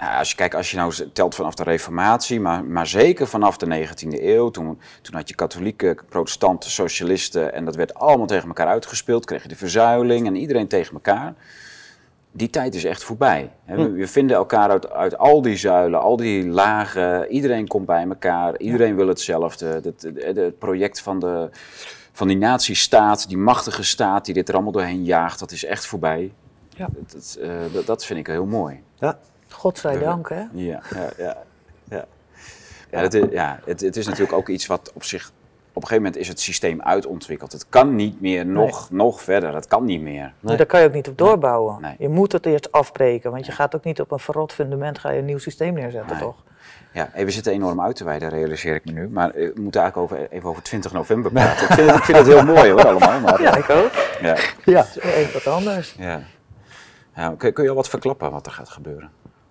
ja, 0.00 0.18
als 0.18 0.30
je 0.30 0.36
kijkt, 0.36 0.54
als 0.54 0.70
je 0.70 0.76
nou 0.76 0.92
telt 1.12 1.34
vanaf 1.34 1.54
de 1.54 1.62
reformatie, 1.62 2.40
maar, 2.40 2.64
maar 2.64 2.86
zeker 2.86 3.26
vanaf 3.26 3.56
de 3.56 3.86
19e 3.88 4.22
eeuw, 4.22 4.50
toen, 4.50 4.80
toen 5.02 5.14
had 5.14 5.28
je 5.28 5.34
katholieken, 5.34 5.98
protestanten, 6.08 6.70
socialisten 6.70 7.52
en 7.54 7.64
dat 7.64 7.76
werd 7.76 7.94
allemaal 7.94 8.26
tegen 8.26 8.48
elkaar 8.48 8.66
uitgespeeld, 8.66 9.24
kreeg 9.24 9.42
je 9.42 9.48
de 9.48 9.56
verzuiling 9.56 10.26
en 10.26 10.36
iedereen 10.36 10.68
tegen 10.68 10.92
elkaar. 10.94 11.34
Die 12.32 12.50
tijd 12.50 12.74
is 12.74 12.84
echt 12.84 13.04
voorbij. 13.04 13.50
hè. 13.64 13.74
Hm. 13.74 13.82
We, 13.82 13.90
we 13.90 14.06
vinden 14.06 14.36
elkaar 14.36 14.70
uit, 14.70 14.90
uit 14.90 15.18
al 15.18 15.42
die 15.42 15.56
zuilen, 15.56 16.00
al 16.00 16.16
die 16.16 16.46
lagen, 16.48 17.28
iedereen 17.30 17.66
komt 17.66 17.86
bij 17.86 18.06
elkaar, 18.08 18.58
iedereen 18.58 18.96
wil 18.96 19.08
hetzelfde. 19.08 19.66
Het, 19.66 19.84
het, 19.84 20.02
het- 20.14 20.36
het 20.36 20.58
project 20.58 21.00
van, 21.00 21.18
de, 21.20 21.48
van 22.12 22.28
die 22.28 22.36
nazistaat, 22.36 23.28
die 23.28 23.38
machtige 23.38 23.82
staat 23.84 24.24
die 24.24 24.34
dit 24.34 24.48
er 24.48 24.54
allemaal 24.54 24.72
doorheen 24.72 25.04
jaagt, 25.04 25.38
dat 25.38 25.50
is 25.50 25.64
echt 25.64 25.86
voorbij. 25.86 26.32
Ja. 26.76 26.86
Dat, 26.92 27.10
dat, 27.12 27.38
eh, 27.40 27.50
dat, 27.72 27.86
dat 27.86 28.04
vind 28.04 28.18
ik 28.18 28.26
heel 28.26 28.46
mooi. 28.46 28.80
Ja. 28.98 29.18
God 29.60 29.78
zij 29.78 29.98
dank, 29.98 30.28
hè? 30.28 30.42
Ja, 30.52 30.80
ja, 30.94 31.10
ja. 31.16 31.36
ja. 31.90 32.04
ja, 32.90 33.00
het, 33.00 33.14
is, 33.14 33.24
ja 33.30 33.60
het, 33.64 33.80
het 33.80 33.96
is 33.96 34.06
natuurlijk 34.06 34.32
ook 34.32 34.48
iets 34.48 34.66
wat 34.66 34.92
op 34.94 35.04
zich... 35.04 35.32
Op 35.72 35.82
een 35.82 35.88
gegeven 35.88 36.02
moment 36.02 36.16
is 36.16 36.28
het 36.28 36.40
systeem 36.40 36.82
uitontwikkeld. 36.82 37.52
Het 37.52 37.66
kan 37.68 37.94
niet 37.94 38.20
meer 38.20 38.46
nog, 38.46 38.90
nog 38.90 39.22
verder. 39.22 39.54
Het 39.54 39.66
kan 39.66 39.84
niet 39.84 40.00
meer. 40.00 40.32
Maar 40.40 40.56
daar 40.56 40.66
kan 40.66 40.80
je 40.80 40.86
ook 40.86 40.92
niet 40.92 41.08
op 41.08 41.18
doorbouwen. 41.18 41.80
Nee. 41.80 41.94
Je 41.98 42.08
moet 42.08 42.32
het 42.32 42.46
eerst 42.46 42.72
afbreken, 42.72 43.30
want 43.30 43.46
je 43.46 43.52
gaat 43.52 43.74
ook 43.74 43.84
niet 43.84 44.00
op 44.00 44.10
een 44.10 44.18
verrot 44.18 44.52
fundament 44.52 44.98
ga 44.98 45.10
je 45.10 45.18
een 45.18 45.24
nieuw 45.24 45.38
systeem 45.38 45.74
neerzetten, 45.74 46.10
Nee. 46.16 46.20
toch? 46.24 46.34
Ja, 46.92 47.08
hey, 47.12 47.24
we 47.24 47.30
zitten 47.30 47.52
enorm 47.52 47.80
uit 47.80 47.96
te 47.96 48.04
wijden, 48.04 48.28
realiseer 48.28 48.74
ik 48.74 48.84
me 48.84 48.92
nu. 48.92 49.08
Maar 49.08 49.30
eh, 49.30 49.54
we 49.54 49.60
moeten 49.60 49.80
eigenlijk 49.80 50.12
over, 50.12 50.28
even 50.30 50.48
over 50.48 50.62
20 50.62 50.92
november 50.92 51.32
praten. 51.32 51.62
ik, 51.68 51.72
vind 51.74 51.88
het, 51.90 51.98
ik 51.98 52.04
vind 52.04 52.18
het 52.18 52.26
heel 52.26 52.44
mooi 52.44 52.70
hoor, 52.70 52.86
allemaal. 52.86 53.20
Maar, 53.20 53.42
Ja, 53.42 53.56
ik 53.56 53.70
ook. 53.70 53.90
ja, 54.20 54.36
Ja. 54.64 54.82
Dat 54.82 54.96
is 54.96 55.02
even 55.02 55.32
wat 55.32 55.46
anders. 55.54 55.94
ja. 55.98 56.20
Ja, 57.16 57.34
kun, 57.38 57.52
kun 57.52 57.64
je 57.64 57.70
al 57.70 57.76
wat 57.76 57.88
verklappen 57.88 58.30
wat 58.30 58.46
er 58.46 58.52
gaat 58.52 58.68
gebeuren? 58.68 59.10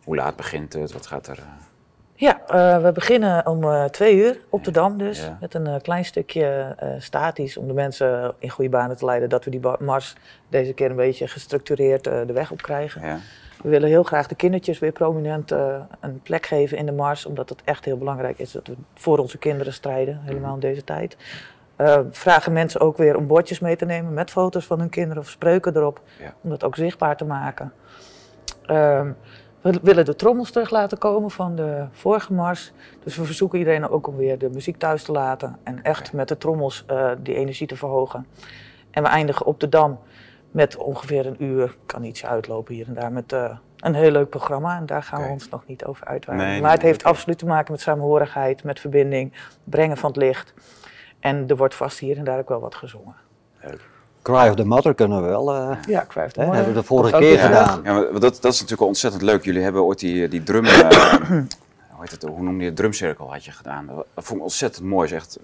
Hoe 0.10 0.18
laat 0.18 0.36
begint 0.36 0.74
het? 0.74 0.94
Wat 0.94 1.08
gaat 1.08 1.28
er... 1.28 1.38
eh, 1.38 1.44
Ja, 2.16 2.42
eh, 2.48 2.84
we 2.84 2.92
beginnen 2.92 3.46
om 3.48 3.64
eh, 3.64 3.84
twee 3.84 4.16
uur 4.16 4.40
op 4.50 4.64
de 4.64 4.72
Dam 4.72 4.98
dus. 4.98 5.22
Ja. 5.22 5.38
Met 5.42 5.54
een 5.54 5.82
klein 5.82 6.06
stukje 6.06 6.76
statisch 6.98 7.58
om 7.58 7.68
de 7.68 7.74
mensen 7.74 8.34
in 8.40 8.50
goede 8.50 8.70
banen 8.70 8.98
te 8.98 9.06
leiden. 9.06 9.30
Dat 9.30 9.46
we 9.46 9.52
die 9.52 9.62
mars 9.80 10.16
deze 10.48 10.74
keer 10.74 10.90
een 10.90 10.96
beetje 10.96 11.28
gestructureerd 11.28 12.04
de 12.04 12.34
weg 12.34 12.52
op 12.52 12.62
krijgen. 12.62 13.02
ja? 13.02 13.18
We 13.64 13.70
willen 13.70 13.90
heel 13.90 14.04
graag 14.04 14.28
de 14.28 14.36
kindertjes 14.36 14.80
weer 14.80 14.92
prominent 14.92 15.52
een 16.00 16.20
plek 16.24 16.46
geven 16.46 16.78
in 16.78 16.86
de 16.86 16.92
mars. 16.92 17.26
Omdat 17.26 17.50
het 17.50 17.62
echt 17.64 17.86
heel 17.86 17.98
belangrijk 17.98 18.40
is 18.40 18.52
dat 18.52 18.68
we 18.68 18.76
voor 18.94 19.18
onze 19.18 19.38
kinderen 19.38 19.74
strijden. 19.74 20.20
Helemaal 20.24 20.54
in 20.54 20.60
deze 20.60 20.84
tijd. 20.84 21.18
Vragen 22.12 22.54
mensen 22.54 22.82
ook 22.82 22.98
weer 22.98 23.16
om 23.18 23.28
bordjes 23.28 23.60
mee 23.60 23.76
te 23.76 23.86
nemen 23.86 24.14
met 24.14 24.32
foto's 24.32 24.66
van 24.66 24.80
hun 24.80 24.90
kinderen 24.90 25.24
of 25.24 25.30
spreuken 25.30 25.76
erop. 25.76 26.02
Ja. 26.20 26.34
Om 26.42 26.50
dat 26.50 26.64
ook 26.64 26.76
zichtbaar 26.76 27.18
te 27.18 27.26
maken. 27.26 27.74
Ehm, 28.66 29.12
we 29.62 29.80
willen 29.82 30.06
de 30.06 30.16
trommels 30.16 30.52
terug 30.52 30.70
laten 30.70 30.98
komen 30.98 31.32
van 31.32 31.56
de 31.56 31.86
vorige 31.92 32.34
mars. 32.34 32.72
Dus 33.04 33.16
we 33.16 33.26
verzoeken 33.26 33.60
iedereen 33.60 33.90
ook 33.90 34.08
om 34.08 34.16
weer 34.16 34.38
de 34.38 34.50
muziek 34.50 34.78
thuis 34.78 35.04
te 35.04 35.12
laten. 35.12 35.58
En 35.64 35.84
echt 35.84 36.14
met 36.14 36.28
de 36.28 36.38
trommels 36.38 36.84
eh, 36.88 37.12
die 37.20 37.36
energie 37.36 37.68
te 37.68 37.76
verhogen. 37.76 38.26
En 38.92 39.04
we 39.04 39.10
eindigen 39.10 39.46
op 39.46 39.60
de 39.60 39.70
Dam 39.70 40.00
met 40.52 40.78
ongeveer 40.78 41.26
een 41.26 41.44
uur. 41.44 41.76
Kan 41.86 42.04
ietsje 42.04 42.28
uitlopen 42.28 42.74
hier 42.74 42.88
en 42.88 42.94
daar 42.94 43.12
met 43.12 43.34
eh, 43.34 43.58
een 43.78 43.94
heel 43.94 44.12
leuk 44.12 44.30
programma. 44.30 44.78
En 44.78 44.86
daar 44.86 45.04
gaan 45.04 45.24
we 45.24 45.30
ons 45.30 45.50
nog 45.50 45.66
niet 45.66 45.86
over 45.86 46.06
uitweiden. 46.06 46.48
Nee, 46.48 46.62
maar 46.62 46.72
het 46.72 46.82
heeft 46.82 47.04
absoluut 47.04 47.38
te 47.38 47.46
maken 47.46 47.72
met 47.72 47.82
samenhorigheid, 47.82 48.64
met 48.64 48.80
verbinding, 48.80 49.34
brengen 49.64 49.98
van 49.98 50.10
het 50.10 50.20
licht. 50.20 50.54
En 51.20 51.48
er 51.48 51.58
wordt 51.58 51.76
vast 51.76 52.00
hier 52.00 52.18
en 52.18 52.24
daar 52.24 52.40
ook 52.40 52.50
wel 52.50 52.60
wat 52.60 52.76
gezongen. 52.76 53.16
Cry 54.34 54.48
of 54.50 54.56
the 54.56 54.66
Mother 54.66 54.94
kunnen 54.94 55.22
we 55.22 55.28
wel. 55.28 55.54
eh, 55.56 55.78
Ja, 55.88 56.06
Hè, 56.10 56.44
hebben 56.46 56.66
we 56.66 56.74
de 56.74 56.84
vorige 56.84 57.18
keer 57.18 57.40
gedaan. 57.40 57.80
Ja, 57.84 57.94
maar 57.94 58.12
dat, 58.12 58.22
dat 58.22 58.54
is 58.54 58.60
natuurlijk 58.62 58.88
ontzettend 58.88 59.22
leuk. 59.24 59.44
Jullie 59.44 59.62
hebben 59.62 59.84
ooit 59.84 60.00
die, 60.00 60.28
die 60.28 60.44
drum... 60.44 60.66
eh, 60.66 60.90
hoe, 61.30 62.00
heet 62.00 62.12
het, 62.12 62.24
hoe 62.24 62.42
noem 62.42 62.60
je 62.60 62.66
het? 62.66 62.76
Drumcirkel 62.76 63.32
had 63.32 63.46
je 63.46 63.52
gedaan. 63.52 63.86
Dat 63.88 64.04
vond 64.16 64.38
ik 64.40 64.46
ontzettend 64.46 64.86
mooi. 64.86 65.06
Is 65.08 65.14
echt, 65.14 65.40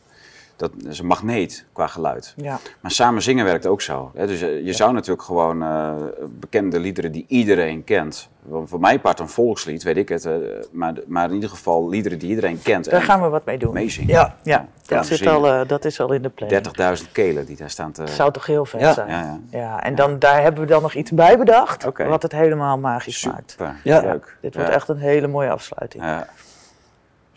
dat 0.56 0.72
is 0.88 1.00
een 1.00 1.06
magneet 1.06 1.66
qua 1.74 1.88
geluid. 1.88 2.34
Ja. 2.36 2.60
Maar 2.80 2.92
samen 2.92 3.22
zingen 3.22 3.46
werkt 3.46 3.66
ook 3.66 3.82
zo. 3.82 4.12
Hè? 4.16 4.28
Dus 4.28 4.42
eh, 4.42 4.66
je 4.66 4.74
zou 4.74 4.94
natuurlijk 4.94 5.22
gewoon 5.24 5.62
eh, 5.64 5.94
bekende 6.40 6.80
liederen 6.80 7.12
die 7.12 7.26
iedereen 7.28 7.84
kent. 7.84 8.30
Voor 8.66 8.80
mijn 8.80 9.02
part 9.02 9.20
een 9.20 9.30
volkslied, 9.30 9.84
weet 9.84 9.98
ik 9.98 10.10
het. 10.10 10.26
eh, 10.26 10.34
maar, 10.72 10.94
maar 11.08 11.28
in 11.28 11.34
ieder 11.34 11.50
geval 11.50 11.90
liederen 11.90 12.20
die 12.20 12.30
iedereen 12.30 12.62
kent. 12.62 12.86
Daar 12.86 13.00
en 13.00 13.06
gaan 13.06 13.22
we 13.22 13.28
wat 13.30 13.46
mee 13.46 13.58
doen. 13.58 13.74
meezingen. 13.74 14.14
Ja. 14.14 14.36
Ja, 14.44 14.68
dat, 14.86 15.06
zit 15.06 15.28
al, 15.28 15.68
dat 15.68 15.86
is 15.86 16.00
al 16.00 16.12
in 16.12 16.22
de 16.22 16.30
planning. 16.30 16.98
30.000 17.06 17.12
kelen 17.12 17.46
die 17.46 17.56
daar 17.56 17.70
staan 17.70 17.92
te... 17.92 18.02
Dat 18.02 18.10
zou 18.10 18.32
toch 18.32 18.46
heel 18.46 18.66
vet 18.66 18.82
Ja. 18.82 18.94
zijn. 18.94 19.10
Ja, 19.10 19.22
ja. 19.50 19.60
Ja, 19.60 19.84
en 19.84 19.96
dan, 19.96 20.20
daar 20.20 20.42
hebben 20.42 20.62
we 20.62 20.68
dan 20.68 20.82
nog 20.82 20.94
iets 20.94 21.12
bij 21.12 21.38
bedacht, 21.38 21.84
wat 21.98 22.22
het 22.22 22.32
helemaal 22.32 22.78
magisch 22.78 23.26
maakt. 23.26 23.52
Super, 23.52 23.76
Ja. 23.84 24.02
leuk. 24.02 24.38
Dit 24.42 24.56
wordt 24.56 24.70
echt 24.70 24.88
een 24.90 24.98
hele 24.98 25.28
mooie 25.28 25.50
afsluiting. 25.50 26.04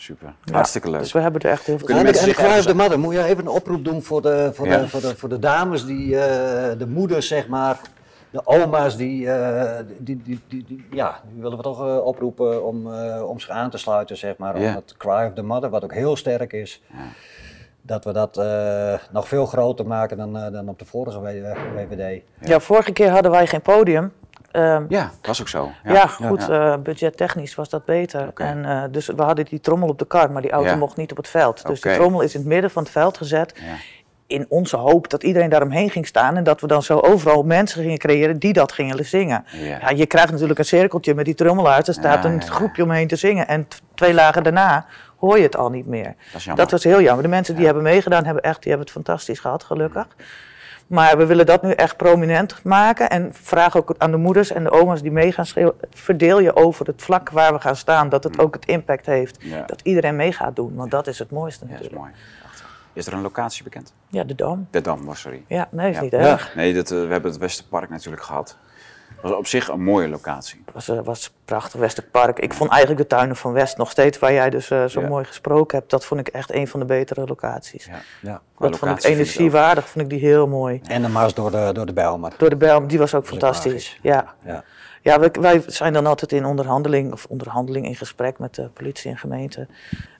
Super, 0.00 0.34
Ja, 0.44 0.52
hartstikke 0.54 0.90
leuk. 0.90 1.00
Dus 1.00 1.12
we 1.12 1.20
hebben 1.20 1.40
er 1.40 1.50
echt 1.50 1.66
heel 1.66 1.76
veel 1.78 1.87
Kunnen 1.87 2.04
En, 2.04 2.11
mensen 2.11 2.28
en 2.28 2.34
zich 2.34 2.38
Cry 2.44 2.46
of 2.50 2.56
ergens- 2.56 2.72
the 2.72 2.82
Mother, 2.82 2.98
moet 2.98 3.14
je 3.14 3.22
even 3.24 3.44
een 3.44 3.50
oproep 3.52 3.84
doen 3.84 4.02
voor 4.02 4.22
de, 4.22 4.50
voor 4.52 4.66
Ja. 4.66 4.78
de, 4.78 4.88
voor 4.88 5.00
de, 5.00 5.16
voor 5.16 5.28
de 5.28 5.38
dames, 5.38 5.84
die, 5.87 6.18
eh, 6.18 6.78
de 6.78 6.87
moeders 6.87 7.28
zeg 7.28 7.48
maar, 7.48 7.80
de 8.30 8.40
oma's 8.46 8.96
die, 8.96 9.30
eh, 9.30 9.78
die, 9.98 10.22
die, 10.24 10.40
die, 10.48 10.64
die- 10.68 10.87
ja, 10.90 11.20
die 11.32 11.42
willen 11.42 11.56
we 11.56 11.62
toch 11.62 11.87
eh, 11.87 11.96
oproepen 12.04 12.64
om, 12.64 12.92
eh, 12.94 13.22
om 13.28 13.40
zich 13.40 13.50
aan 13.50 13.70
te 13.70 13.78
sluiten, 13.78 14.16
zeg 14.16 14.37
maar. 14.37 14.61
Ja. 14.61 14.68
Om 14.68 14.74
het 14.74 14.94
Cry 14.96 15.26
of 15.26 15.32
the 15.34 15.42
Mother, 15.42 15.70
wat 15.70 15.84
ook 15.84 15.94
heel 15.94 16.16
sterk 16.16 16.52
is. 16.52 16.82
Dat 17.82 18.04
we 18.04 18.12
dat 18.12 18.37
eh, 18.38 18.94
nog 19.12 19.28
veel 19.28 19.46
groter 19.46 19.87
maken 19.87 20.16
dan, 20.16 20.38
eh, 20.38 20.52
dan 20.52 20.68
op 20.68 20.78
de 20.78 20.84
vorige 20.84 21.20
W- 21.20 21.54
WWD. 21.74 22.22
Ja. 22.40 22.61
vorige 22.61 22.92
keer 22.92 23.11
hadden 23.11 23.30
wij 23.30 23.46
geen 23.46 23.62
podium. 23.62 24.12
Ehm, 24.50 24.84
Ja, 24.88 25.11
was 25.22 25.40
ook 25.40 25.48
zo. 25.48 25.70
ja, 25.84 26.06
goed, 26.06 26.46
ja. 26.48 26.72
eh, 26.72 26.78
budgettechnisch 26.82 27.54
was 27.54 27.68
dat 27.68 27.84
beter. 27.84 28.30
En, 28.34 28.64
eh, 28.64 28.82
dus 28.90 29.06
we 29.06 29.22
hadden 29.22 29.44
die 29.44 29.61
trommel 29.61 29.88
op 29.88 29.98
de 29.98 30.06
kar, 30.06 30.30
maar 30.32 30.42
die 30.42 30.50
auto 30.50 30.68
Ja. 30.70 30.76
mocht 30.76 30.96
niet 30.96 31.11
op 31.11 31.16
het 31.16 31.28
veld. 31.28 31.66
Dus 31.66 31.80
de 31.80 31.92
trommel 31.94 32.20
is 32.20 32.34
in 32.34 32.40
het 32.40 32.48
midden 32.48 32.70
van 32.70 32.82
het 32.82 32.92
veld 32.92 33.16
gezet. 33.16 33.54
In 34.26 34.46
onze 34.48 34.76
hoop 34.76 35.11
dat 35.11 35.22
iedereen 35.22 35.48
daaromheen 35.48 35.90
ging 35.90 36.06
staan. 36.06 36.37
En 36.37 36.44
dat 36.44 36.61
we 36.61 36.66
dan 36.66 36.82
zo 36.82 36.98
overal 36.98 37.42
mensen 37.42 37.82
gingen 37.82 37.98
creëren 37.98 38.38
die 38.38 38.52
dat 38.52 38.72
gingen 38.72 39.04
zingen. 39.06 39.44
Ja. 39.52 39.90
Je 39.90 40.06
krijgt 40.06 40.30
natuurlijk 40.30 40.58
een 40.58 40.64
cirkeltje 40.64 41.14
met 41.14 41.24
die 41.24 41.34
trommel 41.34 41.68
uit. 41.70 41.88
Er 41.88 41.94
staat 41.94 42.24
een 42.24 42.42
groepje 42.42 42.82
omheen 42.82 43.08
te 43.08 43.16
zingen. 43.16 43.48
En 43.48 43.68
twee 43.94 44.14
lagen 44.14 44.42
daarna 44.42 44.87
hoor 45.18 45.37
je 45.37 45.42
het 45.42 45.56
al 45.56 45.70
niet 45.70 45.87
meer. 45.87 46.14
Dat. 46.46 46.56
Dat 46.56 46.70
was 46.70 46.84
heel 46.84 47.00
jammer. 47.02 47.22
De 47.22 47.28
mensen 47.28 47.54
die 47.56 47.64
hebben 47.64 47.82
meegedaan 47.82 48.24
hebben 48.24 48.42
echt 48.42 48.62
die 48.62 48.68
hebben 48.72 48.87
het 48.92 49.04
fantastisch 49.04 49.38
gehad, 49.40 49.62
gelukkig. 49.64 50.06
Maar 50.88 51.18
we 51.18 51.27
willen 51.27 51.46
dat 51.46 51.62
nu 51.62 51.70
echt 51.72 51.96
prominent 51.96 52.61
maken. 52.64 53.11
En 53.11 53.31
vraag 53.35 53.77
ook 53.77 53.94
aan 53.98 54.11
de 54.11 54.16
moeders 54.16 54.51
en 54.53 54.64
de 54.64 54.70
oma's 54.70 55.03
die 55.03 55.11
mee 55.11 55.33
gaan 55.33 55.46
schreeuwen. 55.46 55.74
Verdeel 55.90 56.40
je 56.40 56.57
over 56.57 56.87
het 56.87 57.03
vlak 57.03 57.31
waar 57.31 57.53
we 57.53 57.61
gaan 57.61 57.77
staan. 57.77 58.09
Dat 58.09 58.24
het 58.24 58.38
ook 58.38 58.55
het 58.55 58.66
impact 58.66 59.07
heeft. 59.07 59.37
Ja. 59.40 59.62
Dat 59.66 59.81
iedereen 59.83 60.16
mee 60.16 60.33
gaat 60.33 60.57
doen. 60.57 60.74
Want 60.74 60.90
dat 60.90 61.07
is 61.07 61.18
het 61.18 61.31
mooiste 61.31 61.64
Ja, 61.64 61.70
dat 61.72 61.81
is 61.81 61.87
natuurlijk. 61.90 62.14
mooi. 62.16 62.24
Is 62.92 63.07
er 63.07 63.12
een 63.12 63.20
locatie 63.22 63.64
bekend? 63.64 63.92
Ja, 64.09 64.24
de 64.24 64.35
Dam. 64.35 64.66
De 64.70 64.81
Dam, 64.81 65.05
was 65.05 65.20
sorry. 65.20 65.42
Ja, 65.46 65.68
nee, 65.70 65.90
is 65.90 65.96
Ja. 65.96 66.03
niet 66.03 66.12
erg. 66.12 66.55
Nee, 66.55 66.74
dat, 66.74 66.90
eh, 66.90 67.01
we 67.01 67.07
hebben 67.12 67.31
het 67.31 67.40
Westerpark 67.40 67.90
natuurlijk 67.90 68.22
gehad. 68.22 68.57
Dat 69.22 69.31
was 69.31 69.38
op 69.38 69.46
zich 69.46 69.68
een 69.68 69.83
mooie 69.83 70.09
locatie. 70.09 70.62
Het 70.64 70.74
was, 70.74 70.88
eh, 70.88 71.00
was 71.04 71.33
prachtig, 71.44 71.81
Westerpark. 71.81 72.38
Ik 72.38 72.54
vond 72.54 72.70
eigenlijk 72.70 73.00
de 73.00 73.07
tuinen 73.16 73.37
van 73.37 73.52
West 73.52 73.76
nog 73.76 73.90
steeds, 73.90 74.18
waar 74.18 74.33
jij 74.33 74.50
dus 74.50 74.70
eh, 74.70 74.85
zo 74.85 75.00
Ja. 75.00 75.09
mooi 75.09 75.24
gesproken 75.24 75.78
hebt, 75.78 75.90
dat 75.90 76.04
vond 76.04 76.20
ik 76.20 76.28
echt 76.28 76.52
een 76.52 76.68
van 76.68 76.81
de 76.81 76.87
betere 76.87 77.26
locaties. 77.26 77.85
Ja. 77.85 78.00
Ja. 78.20 78.40
Dat 78.59 78.78
vond 78.78 78.90
ik 78.90 78.96
ook. 78.96 79.02
energiewaardig, 79.12 79.88
vond 79.88 80.04
ik 80.04 80.11
die 80.11 80.28
heel 80.28 80.46
mooi. 80.46 80.81
En 80.87 81.02
de 81.02 81.09
mars 81.09 81.35
door 81.35 81.50
de, 81.50 81.70
door 81.72 81.87
de 81.87 81.92
Bijlmer. 81.92 82.33
Door 82.37 82.50
de 82.50 82.57
Bijlmer, 82.57 82.88
die 82.88 82.98
was 82.98 83.14
ook 83.14 83.26
fantastisch. 83.26 83.98
Ja. 84.02 84.35
Ja. 84.44 84.64
Ja, 85.02 85.18
wij, 85.20 85.31
wij 85.40 85.62
zijn 85.66 85.92
dan 85.92 86.07
altijd 86.07 86.33
in 86.33 86.44
onderhandeling, 86.44 87.12
of 87.12 87.26
onderhandeling 87.28 87.87
in 87.87 87.94
gesprek 87.96 88.38
met 88.38 88.54
de 88.54 88.68
politie 88.68 89.11
en 89.11 89.18
gemeente. 89.18 89.66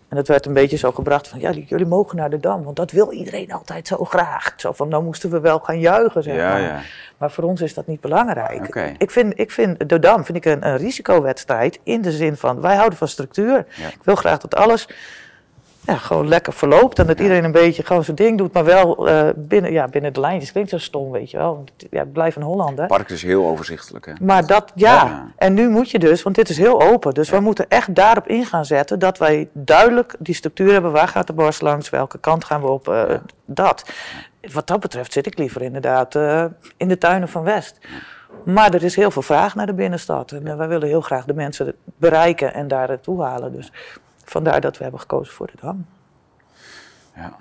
En 0.09 0.17
het 0.17 0.29
werd 0.29 0.47
een 0.47 0.53
beetje 0.53 0.77
zo 0.77 0.93
gebracht 0.93 1.29
van, 1.29 1.41
ja, 1.41 1.51
jullie 1.51 1.87
mogen 1.87 2.17
naar 2.17 2.31
de 2.31 2.41
Dam, 2.41 2.63
want 2.65 2.77
dat 2.77 2.91
wil 2.91 3.13
iedereen 3.13 3.53
altijd 3.53 3.87
zo 3.87 4.05
graag. 4.05 4.53
Zo 4.57 4.73
van, 4.73 4.91
dan 4.91 5.05
moesten 5.05 5.31
we 5.31 5.41
wel 5.41 5.59
gaan 5.59 5.81
juichen, 5.81 6.23
zeg 6.23 6.35
Ja, 6.37 6.49
maar. 6.49 6.61
ja. 6.61 6.81
Maar 7.19 7.31
voor 7.31 7.45
ons 7.45 7.61
is 7.61 7.75
dat 7.75 7.87
niet 7.87 8.01
belangrijk. 8.01 8.95
Ik, 8.99 9.11
vind, 9.11 9.39
ik 9.39 9.51
vind 9.51 9.89
de 9.89 9.99
Dam 9.99 10.25
vind 10.25 10.37
ik 10.39 10.45
een, 10.45 10.67
een 10.67 10.77
risicowedstrijd 10.77 11.79
in 11.83 12.03
de 12.03 12.13
zin 12.13 12.37
van, 12.37 12.61
wij 12.61 12.77
houden 12.77 12.99
van 12.99 13.09
structuur. 13.09 13.67
Ja. 13.77 13.87
Ik 13.87 14.03
wil 14.03 14.15
graag 14.15 14.39
dat 14.39 14.55
alles 14.55 14.89
ja, 15.89 15.97
gewoon 15.97 16.29
lekker 16.29 16.53
verloopt 16.53 16.99
en 16.99 17.07
dat 17.07 17.21
iedereen 17.21 17.45
een 17.45 17.53
beetje 17.53 17.83
gewoon 17.85 18.05
zijn 18.05 18.17
ding 18.17 18.39
doet, 18.39 18.53
maar 18.53 18.65
wel 18.65 19.09
eh, 19.09 19.29
binnen, 19.37 19.73
ja, 19.73 19.89
binnen 19.89 20.13
de 20.13 20.21
lijntjes. 20.21 20.53
Klinkt 20.53 20.71
zo 20.71 20.79
stom, 20.79 21.11
weet 21.11 21.31
je 21.31 21.37
wel. 21.37 21.65
Ja, 21.91 22.05
blijf 22.05 22.37
een 22.37 22.43
Hollander. 22.43 22.79
Het 22.85 22.89
park 22.93 23.09
is 23.11 23.23
heel 23.23 23.47
overzichtelijk. 23.47 24.07
Hè? 24.07 24.13
Maar 24.21 24.47
dat, 24.47 24.73
ja. 24.75 24.95
Ja. 24.95 25.33
En 25.37 25.55
nu 25.55 25.69
moet 25.69 25.91
je 25.91 25.99
dus, 25.99 26.23
want 26.23 26.37
dit 26.37 26.49
is 26.49 26.57
heel 26.59 26.83
open. 26.83 27.15
Dus 27.15 27.31
we 27.31 27.41
moeten 27.41 27.69
echt 27.69 27.95
daarop 27.95 28.27
in 28.27 28.45
gaan 28.45 28.65
zetten 28.65 28.99
dat 28.99 29.19
wij 29.19 29.49
duidelijk 29.53 30.15
die 30.19 30.35
structuur 30.35 30.73
hebben. 30.73 30.93
Waar 30.93 31.09
gaat 31.09 31.27
de 31.27 31.33
borst 31.33 31.63
langs? 31.63 31.91
Welke 31.91 32.19
kant 32.19 32.45
gaan 32.45 32.61
we 32.61 32.69
op? 32.69 32.89
eh, 32.89 33.15
Dat. 33.45 33.91
Wat 34.53 34.67
dat 34.67 34.81
betreft 34.81 35.13
zit 35.13 35.27
ik 35.27 35.39
liever 35.39 35.63
inderdaad 35.63 36.15
eh, 36.15 36.45
in 36.77 36.89
de 36.89 36.99
tuinen 36.99 37.29
van 37.29 37.43
West. 37.43 37.79
Maar 38.45 38.75
er 38.75 38.85
is 38.85 38.97
heel 38.97 39.11
veel 39.11 39.23
vraag 39.23 39.55
naar 39.55 39.67
de 39.67 39.75
binnenstad. 39.75 40.33
En 40.33 40.57
wij 40.57 40.69
willen 40.69 40.89
heel 40.89 41.01
graag 41.01 41.25
de 41.25 41.35
mensen 41.35 41.75
bereiken 41.97 42.55
en 42.55 42.69
daar 42.69 42.89
naartoe 42.89 43.23
halen. 43.23 43.53
Dus 43.53 43.73
vandaar 44.31 44.61
dat 44.61 44.77
we 44.77 44.83
hebben 44.83 45.01
gekozen 45.01 45.35
voor 45.35 45.47
de 45.47 45.53
Dam. 45.61 45.87
Ja. 47.15 47.37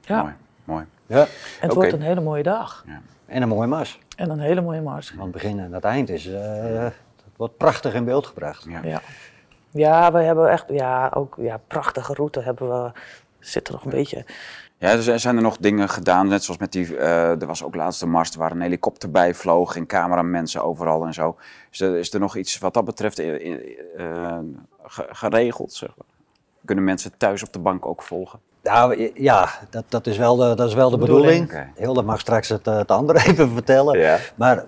Ja, 0.00 0.22
Mooi, 0.22 0.34
mooi. 0.64 0.84
Ja. 1.06 1.20
en 1.20 1.26
het 1.60 1.74
wordt 1.74 1.92
een 1.92 2.02
hele 2.02 2.20
mooie 2.20 2.42
dag. 2.42 2.84
En 3.26 3.42
een 3.42 3.48
mooie 3.48 3.68
mars. 3.68 4.00
En 4.16 4.30
een 4.30 4.40
hele 4.40 4.60
mooie 4.60 4.80
mars. 4.80 5.10
Want 5.10 5.22
het 5.22 5.42
begin 5.42 5.58
en 5.58 5.72
het 5.72 5.84
eind 5.84 6.08
is, 6.08 6.26
eh, 6.26 6.84
het 6.84 6.94
wordt 7.36 7.56
prachtig 7.56 7.94
in 7.94 8.04
beeld 8.04 8.26
gebracht. 8.26 8.64
Ja. 8.68 8.80
Ja, 8.82 9.00
ja 9.70 10.12
we 10.12 10.18
hebben 10.18 10.50
echt, 10.50 10.64
ja, 10.68 11.10
ook 11.14 11.34
ja, 11.38 11.60
prachtige 11.66 12.14
route 12.14 12.40
hebben 12.40 12.68
we. 12.68 12.92
Zit 13.38 13.66
er 13.66 13.72
nog 13.72 13.84
een 13.84 13.90
beetje. 13.90 14.24
Ja, 14.78 14.96
dus 14.96 15.06
er 15.06 15.20
zijn 15.20 15.36
er 15.36 15.42
nog 15.42 15.56
dingen 15.56 15.88
gedaan, 15.88 16.28
net 16.28 16.44
zoals 16.44 16.60
met 16.60 16.72
die, 16.72 16.96
eh, 16.96 17.40
er 17.40 17.46
was 17.46 17.64
ook 17.64 17.74
laatst 17.74 18.02
een 18.02 18.10
mars 18.10 18.34
waar 18.34 18.50
een 18.50 18.60
helikopter 18.60 19.10
bij 19.10 19.34
vloog 19.34 19.76
en 19.76 19.86
cameramensen 19.86 20.62
overal 20.62 21.04
en 21.04 21.14
zo. 21.14 21.36
Is 21.70 21.80
er, 21.80 21.96
is 21.96 22.12
er 22.12 22.20
nog 22.20 22.36
iets 22.36 22.58
wat 22.58 22.74
dat 22.74 22.84
betreft 22.84 23.18
eh, 23.18 23.52
eh, 23.96 24.38
geregeld, 25.10 25.72
zeg 25.72 25.88
maar? 25.96 26.06
Kunnen 26.64 26.84
mensen 26.84 27.12
thuis 27.16 27.42
op 27.42 27.52
de 27.52 27.58
bank 27.58 27.86
ook 27.86 28.02
volgen? 28.02 28.40
Nou 28.62 29.10
ja, 29.14 29.48
dat, 29.70 29.84
dat 29.88 30.06
is 30.06 30.16
wel 30.16 30.36
de, 30.36 30.54
dat 30.54 30.68
is 30.68 30.74
wel 30.74 30.90
de 30.90 30.98
Bedoeling. 30.98 31.46
bedoeling. 31.46 31.72
Hilde 31.76 32.02
mag 32.02 32.20
straks 32.20 32.48
het, 32.48 32.66
het 32.66 32.90
andere 32.90 33.18
even 33.28 33.50
vertellen. 33.50 33.98
Ja. 33.98 34.18
Maar 34.34 34.64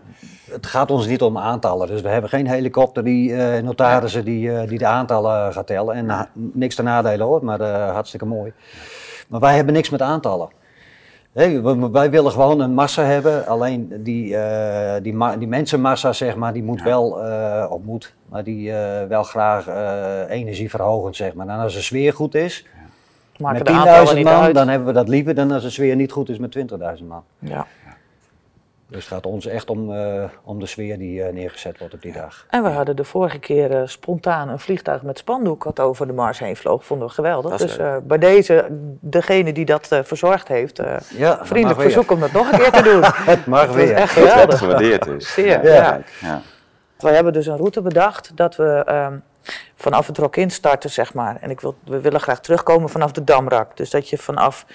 het 0.51 0.67
gaat 0.67 0.91
ons 0.91 1.07
niet 1.07 1.23
om 1.23 1.39
aantallen. 1.39 1.87
Dus 1.87 2.01
we 2.01 2.09
hebben 2.09 2.31
geen 2.31 2.47
helikopter 2.49 3.05
die 3.05 3.35
eh, 3.35 3.63
notarissen 3.63 4.25
die, 4.25 4.53
eh, 4.53 4.69
die 4.69 4.79
de 4.79 4.87
aantallen 4.87 5.53
gaat 5.53 5.67
tellen. 5.67 5.95
En 5.95 6.29
niks 6.33 6.75
te 6.75 6.83
nadelen 6.83 7.27
hoor, 7.27 7.45
maar 7.45 7.61
eh, 7.61 7.91
hartstikke 7.93 8.27
mooi. 8.27 8.53
Maar 9.29 9.41
wij 9.41 9.55
hebben 9.55 9.75
niks 9.75 9.91
met 9.91 10.03
aantallen. 10.03 10.49
Wij 11.93 12.11
willen 12.11 12.33
gewoon 12.33 12.61
een 12.61 12.75
massa 12.75 13.03
hebben. 13.03 13.47
Alleen 13.47 13.93
die, 14.05 14.37
eh, 14.37 15.03
die, 15.03 15.15
ma- 15.15 15.37
die 15.37 15.49
mensenmassa, 15.49 16.13
zeg 16.13 16.37
maar, 16.37 16.53
die 16.53 16.63
moet 16.63 16.83
wel, 16.83 17.23
eh 17.25 17.67
of 17.71 17.81
moet, 17.83 18.15
maar 18.29 18.45
die 18.45 18.73
eh, 18.73 19.07
wel 19.09 19.23
graag 19.23 19.67
eh, 19.69 20.21
energieverhogend, 20.37 21.17
zeg 21.17 21.35
maar. 21.35 21.49
En 21.49 21.59
als 21.59 21.75
de 21.75 21.81
sfeer 21.83 22.13
goed 22.13 22.35
is, 22.35 22.67
met 23.39 23.67
de 23.67 23.73
10.000 23.73 23.77
aantallen 23.79 24.15
niet 24.15 24.25
man, 24.25 24.35
uit. 24.43 24.55
dan 24.55 24.69
hebben 24.69 24.89
we 24.89 24.95
dat 24.95 25.09
liever 25.09 25.35
dan 25.35 25.51
als 25.51 25.63
de 25.63 25.71
sfeer 25.71 25.97
niet 25.97 26.13
goed 26.13 26.29
is 26.29 26.39
met 26.39 26.57
20.000 26.59 27.05
man. 27.09 27.23
Ja. 27.39 27.67
Dus 28.91 29.05
het 29.05 29.13
gaat 29.13 29.27
ons 29.27 29.47
echt 29.47 29.71
om, 29.71 29.93
eh, 29.95 30.25
om 30.45 30.61
de 30.61 30.67
sfeer 30.67 30.99
die 30.99 31.23
eh, 31.23 31.33
neergezet 31.33 31.79
wordt 31.79 31.95
op 31.95 32.03
die 32.03 32.13
dag. 32.13 32.47
En 32.51 32.63
we 32.63 32.69
hadden 32.69 32.97
de 32.97 33.05
vorige 33.05 33.39
keer 33.39 33.71
eh, 33.77 33.83
spontaan 33.85 34.49
een 34.49 34.59
vliegtuig 34.59 35.03
met 35.03 35.19
spandoek 35.19 35.65
wat 35.65 35.81
over 35.81 36.07
de 36.07 36.13
Mars 36.13 36.39
heen 36.39 36.57
vloog. 36.57 36.85
Vonden 36.85 37.09
we 37.09 37.15
geweldig. 37.15 37.57
Dus 37.57 37.77
eh, 37.77 37.97
bij 38.03 38.19
deze, 38.19 38.67
degene 39.01 39.53
die 39.53 39.65
dat 39.65 39.93
eh, 39.93 39.99
verzorgd 40.03 40.49
heeft, 40.49 40.79
eh, 40.79 40.97
Ja, 41.17 41.39
vriendelijk 41.43 41.81
verzoek 41.81 42.11
om 42.11 42.21
dat 42.21 42.33
nog 42.33 42.53
een 42.53 42.59
keer 42.59 42.71
te 42.73 42.83
doen. 42.83 43.03
Het 43.35 43.47
mag 43.47 43.73
weer. 43.73 43.95
echt 43.95 44.15
Dat 44.15 44.25
het 44.25 44.33
geweldig. 44.33 44.59
gewaardeerd 44.59 45.07
is. 45.07 45.33
Zeer, 45.35 45.65
ja. 45.65 46.01
ja. 46.21 46.43
We 46.99 47.09
hebben 47.09 47.33
dus 47.33 47.47
een 47.47 47.57
route 47.57 47.83
bedacht 47.83 48.37
dat 48.37 48.57
we 48.57 48.83
ehm, 48.87 49.17
vanaf 49.75 50.07
het 50.07 50.19
Rock-in 50.19 50.51
starten, 50.51 50.91
zeg 50.91 51.15
maar. 51.15 51.37
En 51.41 51.51
ik 51.51 51.61
wil, 51.61 51.77
we 51.85 52.01
willen 52.01 52.21
graag 52.21 52.41
terugkomen 52.41 52.89
vanaf 52.89 53.13
de 53.13 53.25
Damrak. 53.25 53.77
Dus 53.77 53.91
dat 53.91 54.09
je 54.09 54.19
vanaf 54.19 54.67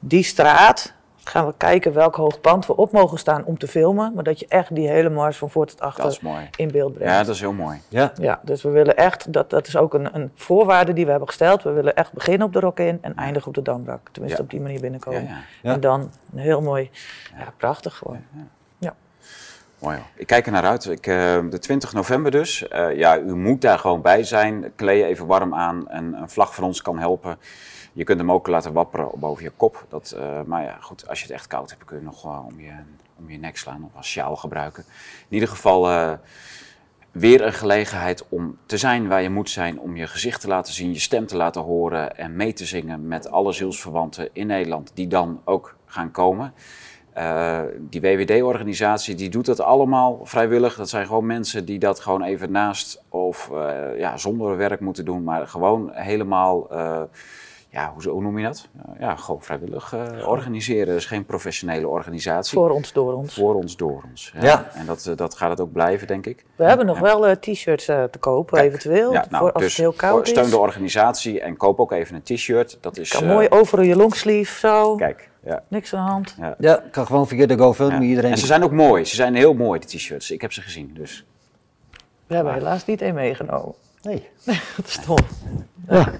die 0.00 0.24
straat 0.24 0.94
gaan 1.24 1.46
we 1.46 1.54
kijken 1.56 1.92
welk 1.92 2.16
hoog 2.16 2.40
pand 2.40 2.66
we 2.66 2.76
op 2.76 2.92
mogen 2.92 3.18
staan 3.18 3.44
om 3.44 3.58
te 3.58 3.68
filmen. 3.68 4.12
Maar 4.14 4.24
dat 4.24 4.38
je 4.40 4.46
echt 4.48 4.74
die 4.74 4.88
hele 4.88 5.10
mars 5.10 5.36
van 5.36 5.50
voor 5.50 5.66
tot 5.66 5.80
achter 5.80 6.02
Dat 6.02 6.12
is 6.12 6.20
mooi. 6.20 6.48
in 6.56 6.70
beeld 6.70 6.92
brengt. 6.94 7.12
Ja, 7.12 7.22
dat 7.22 7.34
is 7.34 7.40
heel 7.40 7.52
mooi. 7.52 7.80
Ja, 7.88 8.12
Ja, 8.20 8.40
dus 8.42 8.62
we 8.62 8.68
willen 8.70 8.96
echt, 8.96 9.32
dat, 9.32 9.50
dat 9.50 9.66
is 9.66 9.76
ook 9.76 9.94
een, 9.94 10.14
een 10.16 10.30
voorwaarde 10.34 10.92
die 10.92 11.04
we 11.04 11.10
hebben 11.10 11.28
gesteld. 11.28 11.62
We 11.62 11.70
willen 11.72 11.94
echt 11.94 12.12
beginnen 12.12 12.46
op 12.46 12.52
de 12.52 12.60
Rock-in 12.60 12.98
en 13.00 13.16
eindigen 13.16 13.48
op 13.48 13.54
de 13.54 13.62
Damrak. 13.62 14.08
Tenminste, 14.12 14.38
Ja. 14.38 14.44
op 14.44 14.50
die 14.50 14.60
manier 14.60 14.80
binnenkomen. 14.80 15.22
Ja, 15.22 15.28
ja. 15.28 15.40
Ja. 15.62 15.72
En 15.74 15.80
dan 15.80 16.10
een 16.32 16.38
heel 16.38 16.60
mooi, 16.60 16.90
ja, 17.38 17.52
prachtig 17.56 17.96
gewoon. 17.96 18.20
Mooi 19.78 19.96
hoor. 19.96 20.06
Ik 20.14 20.26
kijk 20.26 20.46
er 20.46 20.52
naar 20.52 20.64
uit. 20.64 20.84
Ik, 20.84 21.06
eh, 21.06 21.14
de 21.50 21.58
20 21.58 21.92
november 21.92 22.30
dus. 22.30 22.68
Eh, 22.68 22.96
ja, 22.96 23.18
u 23.18 23.34
moet 23.36 23.60
daar 23.60 23.78
gewoon 23.78 24.02
bij 24.02 24.24
zijn. 24.24 24.72
Kleed 24.76 24.98
je 24.98 25.04
even 25.04 25.26
warm 25.26 25.54
aan. 25.54 25.88
En 25.88 26.14
een 26.14 26.28
vlag 26.30 26.54
van 26.54 26.64
ons 26.64 26.82
kan 26.82 26.98
helpen. 26.98 27.36
Je 27.92 28.04
kunt 28.04 28.18
hem 28.18 28.32
ook 28.32 28.46
laten 28.46 28.72
wapperen 28.72 29.10
boven 29.14 29.44
je 29.44 29.50
kop. 29.56 29.86
Dat, 29.88 30.10
eh, 30.10 30.42
maar 30.42 30.62
ja, 30.62 30.76
goed, 30.80 31.08
als 31.08 31.18
je 31.18 31.24
het 31.24 31.34
echt 31.34 31.46
koud 31.46 31.70
hebt, 31.70 31.84
kun 31.84 31.98
je 31.98 32.04
nog 32.04 32.22
wel 32.22 32.44
om 32.52 32.60
je, 32.60 32.72
om 33.18 33.30
je 33.30 33.38
nek 33.38 33.56
slaan 33.56 33.84
of 33.84 33.96
als 33.96 34.08
sjaal 34.08 34.36
gebruiken. 34.36 34.84
In 35.28 35.34
ieder 35.34 35.48
geval 35.48 35.90
eh, 35.90 36.12
weer 37.10 37.42
een 37.42 37.52
gelegenheid 37.52 38.28
om 38.28 38.58
te 38.66 38.76
zijn 38.76 39.08
waar 39.08 39.22
je 39.22 39.30
moet 39.30 39.50
zijn. 39.50 39.80
Om 39.80 39.96
je 39.96 40.06
gezicht 40.06 40.40
te 40.40 40.48
laten 40.48 40.72
zien, 40.72 40.92
je 40.92 40.98
stem 40.98 41.26
te 41.26 41.36
laten 41.36 41.62
horen. 41.62 42.16
En 42.16 42.36
mee 42.36 42.52
te 42.52 42.64
zingen 42.64 43.08
met 43.08 43.30
alle 43.30 43.52
zielsverwanten 43.52 44.28
in 44.32 44.46
Nederland 44.46 44.90
die 44.94 45.06
dan 45.06 45.40
ook 45.44 45.76
gaan 45.86 46.10
komen. 46.10 46.54
Eh, 47.12 47.60
die 47.78 48.00
WWD-organisatie 48.00 49.14
die 49.14 49.30
doet 49.30 49.46
dat 49.46 49.60
allemaal 49.60 50.20
vrijwillig. 50.22 50.76
Dat 50.76 50.88
zijn 50.88 51.06
gewoon 51.06 51.26
mensen 51.26 51.64
die 51.64 51.78
dat 51.78 52.00
gewoon 52.00 52.22
even 52.22 52.50
naast 52.50 53.02
of 53.08 53.50
eh, 53.50 53.98
ja, 53.98 54.16
zonder 54.16 54.56
werk 54.56 54.80
moeten 54.80 55.04
doen, 55.04 55.22
maar 55.22 55.48
gewoon 55.48 55.90
helemaal, 55.92 56.70
eh, 56.70 57.02
ja, 57.72 57.92
hoe, 57.94 58.08
hoe 58.12 58.22
noem 58.22 58.38
je 58.38 58.44
dat? 58.44 58.68
Ja, 58.98 59.16
gewoon 59.16 59.42
vrijwillig 59.42 59.92
eh, 59.92 60.28
organiseren. 60.28 60.94
Dus 60.94 61.06
geen 61.06 61.24
professionele 61.24 61.88
organisatie. 61.88 62.58
Voor 62.58 62.70
ons, 62.70 62.92
door 62.92 63.12
ons. 63.14 63.34
Voor 63.34 63.54
ons, 63.54 63.76
door 63.76 64.02
ons. 64.10 64.32
Ja. 64.40 64.68
En 64.74 64.86
dat, 64.86 65.06
eh, 65.06 65.16
dat 65.16 65.34
gaat 65.34 65.50
het 65.50 65.60
ook 65.60 65.72
blijven, 65.72 66.06
denk 66.06 66.26
ik. 66.26 66.44
We 66.56 66.64
hebben 66.64 66.86
nog 66.86 66.96
Ja. 66.96 67.02
wel 67.02 67.26
eh, 67.26 67.34
t-shirts 67.36 67.88
eh, 67.88 68.04
te 68.04 68.18
kopen, 68.18 68.54
Kijk, 68.58 68.68
eventueel. 68.68 69.12
Ja, 69.12 69.26
nou, 69.30 69.42
voor 69.42 69.52
als 69.52 69.62
dus 69.62 69.72
het 69.72 69.80
heel 69.80 69.92
koud 69.92 70.16
voor- 70.16 70.26
steun 70.26 70.44
is. 70.44 70.50
de 70.50 70.58
organisatie 70.58 71.40
en 71.40 71.56
koop 71.56 71.80
ook 71.80 71.92
even 71.92 72.14
een 72.14 72.22
t-shirt. 72.36 72.78
Dat 72.80 72.96
is 72.96 73.10
Kan 73.10 73.26
mooi 73.26 73.48
over 73.48 73.84
je 73.84 73.96
longsleeve 73.96 74.58
zo. 74.58 74.94
Kijk, 74.96 75.30
Ja. 75.44 75.62
Niks 75.68 75.94
aan 75.94 76.04
de 76.06 76.10
hand. 76.10 76.34
Ja. 76.38 76.54
Ja, 76.58 76.82
kan 76.90 77.06
gewoon 77.06 77.28
via 77.28 77.46
de 77.46 77.58
GoFundMe 77.58 78.00
Ja. 78.02 78.08
iedereen. 78.08 78.30
En 78.30 78.38
ze 78.38 78.46
zijn 78.46 78.62
ook 78.64 78.72
mooi. 78.72 79.04
Ze 79.04 79.14
zijn 79.14 79.34
heel 79.34 79.54
mooi, 79.54 79.80
die 79.80 79.88
t-shirts. 79.98 80.30
Ik 80.30 80.40
heb 80.40 80.52
ze 80.52 80.60
gezien. 80.62 80.90
Dus. 80.94 81.26
We 82.26 82.34
hebben 82.34 82.54
helaas 82.54 82.86
niet 82.86 83.02
één 83.02 83.14
meegenomen. 83.14 83.74
Nee. 84.02 84.28
Dat 84.76 84.86
is 84.86 84.98
tof. 85.04 85.20
Ja. 85.88 86.12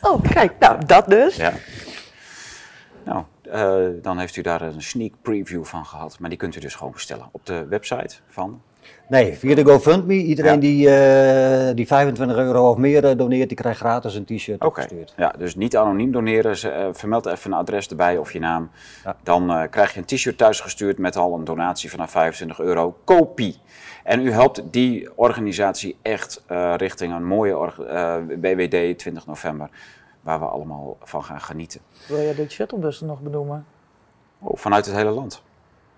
Oh, 0.00 0.22
kijk, 0.22 0.58
nou, 0.58 0.84
dat 0.86 1.08
dus. 1.08 1.36
ja. 1.36 1.52
Nou, 3.04 3.24
eh, 3.50 4.02
dan 4.02 4.18
heeft 4.18 4.36
u 4.36 4.42
daar 4.42 4.62
een 4.62 4.82
sneak 4.82 5.12
preview 5.22 5.64
van 5.64 5.86
gehad. 5.86 6.18
Maar 6.18 6.28
die 6.28 6.38
kunt 6.38 6.56
u 6.56 6.60
dus 6.60 6.74
gewoon 6.74 6.92
bestellen 6.92 7.28
op 7.32 7.46
de 7.46 7.66
website 7.66 8.14
van. 8.28 8.62
Nee, 9.08 9.34
via 9.34 9.54
de 9.54 9.64
GoFundMe. 9.64 10.14
Iedereen 10.14 10.52
Ja. 10.54 10.58
die, 10.60 10.90
eh, 11.68 11.74
die 11.74 11.86
25 11.86 12.36
euro 12.36 12.70
of 12.70 12.76
meer 12.76 13.04
eh, 13.04 13.16
doneert, 13.16 13.48
die 13.48 13.56
krijgt 13.56 13.80
gratis 13.80 14.14
een 14.14 14.24
t-shirt 14.24 14.56
Oké. 14.56 14.66
opgestuurd. 14.66 15.14
Ja, 15.16 15.34
dus 15.38 15.54
niet 15.56 15.76
anoniem 15.76 16.12
doneren. 16.12 16.56
Ze, 16.56 16.68
eh, 16.68 16.88
vermeld 16.92 17.26
even 17.26 17.52
een 17.52 17.58
adres 17.58 17.88
erbij 17.88 18.16
of 18.18 18.32
je 18.32 18.38
naam. 18.38 18.70
Ja. 19.04 19.16
Dan 19.22 19.50
eh, 19.50 19.62
krijg 19.70 19.92
je 19.94 19.98
een 19.98 20.04
t-shirt 20.06 20.38
thuisgestuurd 20.38 20.98
met 20.98 21.16
al 21.16 21.34
een 21.34 21.44
donatie 21.44 21.90
vanaf 21.90 22.10
25 22.10 22.60
euro. 22.60 22.96
Kopie. 23.04 23.56
En 24.04 24.26
u 24.26 24.30
helpt 24.32 24.62
die 24.70 25.08
organisatie 25.14 25.96
echt 26.02 26.42
eh, 26.46 26.74
richting 26.76 27.14
een 27.14 27.24
mooie 27.26 27.52
eh, 27.88 28.16
WWD 28.40 28.98
20 28.98 29.26
november. 29.26 29.68
Waar 30.20 30.38
we 30.38 30.44
allemaal 30.46 30.96
van 31.02 31.24
gaan 31.24 31.40
genieten. 31.40 31.80
Wil 32.08 32.20
je 32.20 32.34
de 32.34 32.50
shuttlebussen 32.50 33.06
nog 33.06 33.20
benoemen? 33.20 33.66
Oh, 34.38 34.56
vanuit 34.56 34.86
het 34.86 34.94
hele 34.94 35.10
land. 35.10 35.42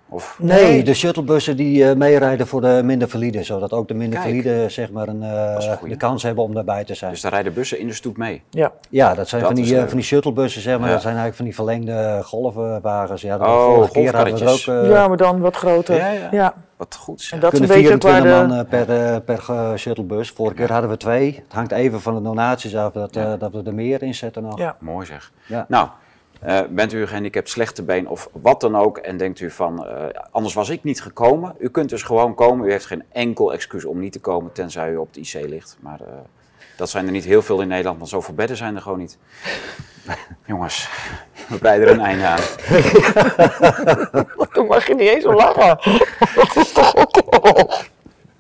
Of, 0.09 0.37
Nee, 0.41 0.83
de 0.83 0.95
shuttlebussen 0.95 1.57
die 1.57 1.89
eh, 1.89 1.97
meerijden 1.97 2.47
voor 2.47 2.61
de 2.61 2.81
minder 2.85 3.09
valide, 3.09 3.43
zodat 3.43 3.73
ook 3.73 3.89
de 3.89 3.95
minder 3.95 4.19
Kijk. 4.21 4.31
valide 4.31 4.69
zeg 4.69 4.91
maar 4.91 5.09
een, 5.09 5.23
eh, 5.23 5.55
is 5.59 5.67
een 5.67 5.89
de 5.89 5.97
kans 5.97 6.23
hebben 6.23 6.45
om 6.45 6.55
daarbij 6.55 6.85
te 6.85 6.95
zijn. 6.95 7.11
dus 7.11 7.21
daar 7.21 7.33
rijden 7.33 7.53
bussen 7.55 7.79
in 7.79 7.87
de 7.87 7.93
stoet 7.93 8.17
mee. 8.17 8.43
Ja. 8.51 8.73
ja, 8.91 9.15
dat 9.15 9.29
zijn 9.29 9.43
Dat 9.43 9.51
van, 9.51 9.61
is 9.61 9.69
die, 9.69 9.79
eh, 9.79 9.87
van 9.87 9.97
die 9.97 10.05
shuttlebussen, 10.07 10.63
zeg 10.63 10.79
maar. 10.79 10.87
Ja. 10.87 10.93
Dat 10.93 11.03
zijn 11.03 11.17
eigenlijk 11.17 11.37
van 11.37 11.45
die 11.45 11.55
verlengde 11.55 12.21
golfwagens. 12.25 13.23
Ja, 13.23 13.39
de 13.39 13.45
Oh, 13.45 13.65
vorige 13.75 13.93
keer 13.93 14.17
hadden 14.17 14.35
we 14.35 14.45
er 14.45 14.51
ook. 14.51 14.83
eh, 14.85 14.91
ja, 14.91 15.09
maar 15.09 15.17
dan 15.17 15.41
wat 15.41 15.57
groter. 15.57 15.97
Ja, 15.97 16.11
ja. 16.31 16.55
Wat 16.77 16.95
goed 16.95 17.29
En 17.33 17.41
dat 17.41 17.53
is 17.53 17.59
een 17.59 17.67
kunnen 17.67 17.83
beetje 17.83 17.95
ook 17.95 18.03
waar 18.03 18.21
24 18.23 18.67
de... 18.67 18.87
man 18.87 18.87
per, 18.87 19.21
per 19.21 19.79
shuttlebus. 19.79 20.31
Vorige 20.31 20.55
keer 20.57 20.73
hadden 20.73 20.91
we 20.91 20.97
twee. 20.97 21.35
Het 21.45 21.53
hangt 21.53 21.73
even 21.73 22.01
van 22.01 22.15
de 22.15 22.23
donaties 22.23 22.77
af 22.77 22.93
dat, 22.93 23.17
eh, 23.17 23.33
dat 23.39 23.53
we 23.53 23.63
er 23.65 23.75
meer 23.75 24.03
in 24.03 24.15
zetten 24.15 24.43
nog. 24.43 24.59
Ja. 24.59 24.77
Mooi 24.81 25.07
zeg. 25.07 25.33
Ja. 25.47 25.65
Nou, 25.69 25.89
eh, 26.45 26.61
bent 26.71 26.93
u 26.93 27.07
gehandicapt, 27.07 27.49
slechte 27.49 27.83
been 27.83 28.09
of 28.09 28.29
wat 28.33 28.61
dan 28.61 28.77
ook 28.77 28.99
en 28.99 29.17
denkt 29.17 29.41
u 29.41 29.51
van, 29.51 29.87
eh, 29.87 30.07
anders 30.31 30.55
was 30.55 30.69
ik 30.69 30.83
niet 30.85 31.03
gekomen. 31.03 31.55
U 31.59 31.69
kunt 31.69 31.89
dus 31.89 32.03
gewoon 32.03 32.35
komen. 32.35 32.67
U 32.67 32.71
heeft 32.71 32.87
geen 32.87 33.03
enkel 33.13 33.53
excuus 33.53 33.85
om 33.85 33.99
niet 34.01 34.13
te 34.13 34.21
komen, 34.21 34.53
tenzij 34.53 34.91
u 34.91 34.97
op 34.97 35.15
het 35.15 35.17
IC 35.17 35.49
ligt. 35.49 35.77
Maar 35.81 36.01
eh, 36.01 36.07
dat 36.77 36.91
zijn 36.91 37.07
er 37.07 37.13
niet 37.13 37.25
heel 37.25 37.43
veel 37.43 37.61
in 37.61 37.69
Nederland, 37.69 37.99
want 37.99 38.11
zoveel 38.11 38.35
bedden 38.35 38.57
zijn 38.57 38.77
er 38.77 38.83
gewoon 38.83 38.99
niet. 38.99 39.19
Jongens, 40.47 40.89
we 41.49 41.59
breiden 41.59 41.89
er 41.89 41.95
een 41.95 42.01
einde 42.01 42.27
aan. 42.27 42.41
Dan 44.53 44.67
mag 44.67 44.87
je 44.87 44.95
niet 44.95 45.09
eens 45.09 45.27
om 45.27 45.35
lachen. 45.35 45.79
Dat 46.37 46.57
is 46.57 46.73
toch 46.73 46.97
ook... 46.97 47.17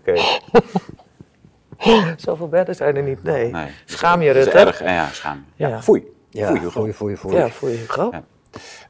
Oké. 0.00 0.20
Zoveel 2.16 2.48
bedden 2.48 2.74
zijn 2.74 2.96
er 2.96 3.02
niet. 3.02 3.22
Nee. 3.22 3.50
Nee. 3.50 3.66
Schaam 3.84 4.22
je, 4.22 4.26
Dat 4.32 4.36
is 4.36 4.44
Rutte. 4.44 4.58
erg. 4.58 4.82
Ja, 4.82 5.08
schaam. 5.12 5.44
Ja. 5.54 5.82
Foei. 5.82 6.12
Ja, 6.34 6.46
Foei, 6.46 6.58
Hugo. 6.60 6.70
foei, 6.70 6.92
foei, 6.92 7.16
foei. 7.16 7.34
Ja, 7.36 7.48
voor 7.48 7.68
je 7.68 7.76
Hugo. 7.76 8.10
Ja. 8.12 8.22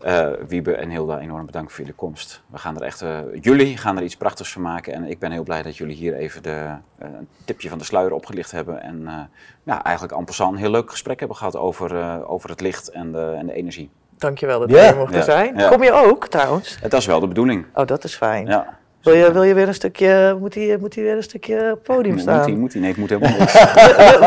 Eh, 0.01 0.33
Wiebe 0.49 0.75
en 0.75 0.91
Hilda, 0.91 1.19
enorm 1.21 1.47
bedankt 1.47 1.71
voor 1.73 1.81
jullie 1.81 1.95
komst. 1.97 2.43
We 2.51 2.59
gaan 2.59 2.77
er 2.77 2.83
echt, 2.83 3.03
eh, 3.03 3.19
jullie 3.41 3.77
gaan 3.77 3.97
er 3.97 4.03
iets 4.03 4.17
prachtigs 4.17 4.53
van 4.53 4.63
maken. 4.63 4.93
En 4.93 5.05
ik 5.11 5.19
ben 5.19 5.31
heel 5.33 5.43
blij 5.43 5.63
dat 5.63 5.77
jullie 5.77 5.97
hier 5.97 6.15
even 6.15 6.43
de, 6.43 6.51
eh, 6.99 7.09
een 7.19 7.29
tipje 7.45 7.69
van 7.69 7.79
de 7.79 7.85
sluier 7.85 8.13
opgelicht 8.13 8.51
hebben. 8.51 8.83
En 8.83 9.03
eh, 9.07 9.15
ja, 9.63 9.83
eigenlijk 9.85 10.17
en 10.19 10.25
passant 10.25 10.53
een 10.53 10.59
heel 10.59 10.71
leuk 10.71 10.91
gesprek 10.91 11.19
hebben 11.19 11.37
gehad 11.37 11.57
over, 11.57 11.97
eh, 11.97 12.31
over 12.31 12.51
het 12.51 12.61
licht 12.61 12.89
en 12.89 13.13
de, 13.13 13.35
en 13.39 13.47
de 13.47 13.53
energie. 13.53 13.91
Dankjewel 14.19 14.59
dat 14.61 14.71
we 14.71 14.77
Ja. 14.77 14.87
hier 14.87 14.97
mochten 14.97 15.19
Ja. 15.19 15.25
zijn. 15.25 15.57
Ja. 15.57 15.69
Kom 15.69 15.83
je 15.83 15.93
ook, 15.93 16.27
trouwens? 16.29 16.79
En 16.83 16.89
dat 16.89 17.01
is 17.01 17.07
wel 17.07 17.21
de 17.21 17.29
bedoeling. 17.29 17.67
Oh, 17.75 17.87
dat 17.87 18.05
is 18.05 18.15
fijn. 18.15 18.47
Ja. 18.47 18.79
Wil, 19.03 19.15
je, 19.15 19.33
wil 19.33 19.43
je 19.43 19.55
weer 19.55 19.69
een 19.69 19.75
stukje... 19.75 20.37
Moet 20.41 20.55
hij 20.55 20.77
moet 20.81 20.95
hij 20.95 21.05
weer 21.05 21.17
een 21.17 21.23
stukje 21.23 21.57
op 21.57 21.63
het 21.71 21.83
podium 21.83 22.13
Moet 22.13 22.23
staan? 22.23 22.41
hij, 22.41 22.53
moet 22.53 22.73
hij? 22.73 22.81
Nee, 22.83 22.91
ik 22.91 22.97
moet 22.97 23.09
helemaal 23.11 23.39
niks. 23.39 23.53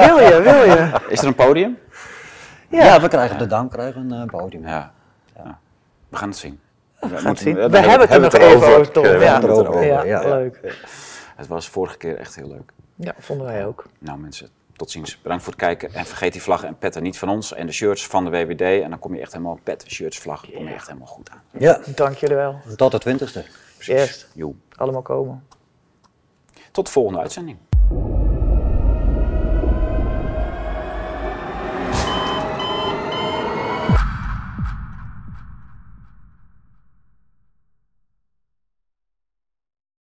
Wil, 0.05 0.18
wil 0.18 0.20
je, 0.20 0.41
wil 0.43 0.63
je? 0.63 0.89
Is 1.09 1.22
er 1.22 1.28
een 1.28 1.36
podium? 1.36 1.78
Ja, 2.70 3.01
we 3.01 3.07
krijgen 3.07 3.38
de 3.38 3.45
dam 3.47 3.70
krijgen 3.70 4.11
een 4.11 4.22
eh, 4.30 4.38
podium. 4.39 4.68
Ja. 4.68 4.93
ja. 5.36 5.59
We 6.09 6.18
gaan 6.18 6.30
het 6.30 6.38
zien. 6.38 6.59
We, 6.93 6.99
gaan 6.99 7.09
moeten- 7.11 7.28
het 7.30 7.39
zien. 7.39 7.55
we- 7.55 7.70
We 7.70 7.78
hebben 7.78 7.99
het 8.01 8.13
er 8.13 8.20
nog 8.22 8.34
even 8.34 8.68
over, 8.68 8.91
Tom. 8.91 9.03
We 9.03 9.09
Ja. 9.09 9.18
hebben 9.32 9.49
het 9.49 9.59
erover. 9.59 9.84
Ja, 9.86 10.03
Ja, 10.03 10.22
ja. 10.22 10.28
leuk. 10.36 10.76
Het 11.36 11.47
was 11.47 11.70
vorige 11.70 11.97
keer 11.97 12.18
echt 12.18 12.36
heel 12.36 12.47
leuk. 12.47 12.72
Ja, 12.95 13.13
vonden 13.20 13.45
wij 13.47 13.65
ook. 13.65 13.86
Nou 13.99 14.20
mensen, 14.20 14.49
tot 14.76 14.91
ziens. 14.91 15.22
Bedankt 15.22 15.43
voor 15.43 15.53
het 15.53 15.61
kijken. 15.61 15.93
En 15.93 16.05
vergeet 16.05 16.32
die 16.34 16.41
vlaggen 16.41 16.68
en 16.68 16.78
petten 16.78 17.03
niet 17.03 17.18
van 17.18 17.30
ons. 17.30 17.53
En 17.53 17.65
de 17.65 17.72
shirts 17.72 18.07
van 18.07 18.24
de 18.24 18.30
WWD. 18.30 18.61
En 18.61 18.89
dan 18.89 18.99
kom 18.99 19.13
je 19.15 19.22
echt 19.22 19.32
helemaal 19.32 19.59
pet, 19.63 19.84
shirts, 19.88 20.20
vlag. 20.20 20.41
kom 20.53 20.68
je 20.68 20.74
echt 20.74 20.88
helemaal 20.88 21.07
goed 21.07 21.30
aan. 21.32 21.41
Ja, 21.51 21.80
Dank 21.95 22.15
jullie 22.15 22.36
wel. 22.36 22.59
tot 22.76 22.91
de 22.91 22.99
twintigste. 22.99 23.45
Precies. 23.76 23.93
Yes. 23.95 24.28
Joe. 24.34 24.53
Allemaal 24.76 25.01
komen. 25.01 25.43
Tot 26.72 26.86
de 26.86 26.91
volgende 26.91 27.20
uitzending. 27.20 27.57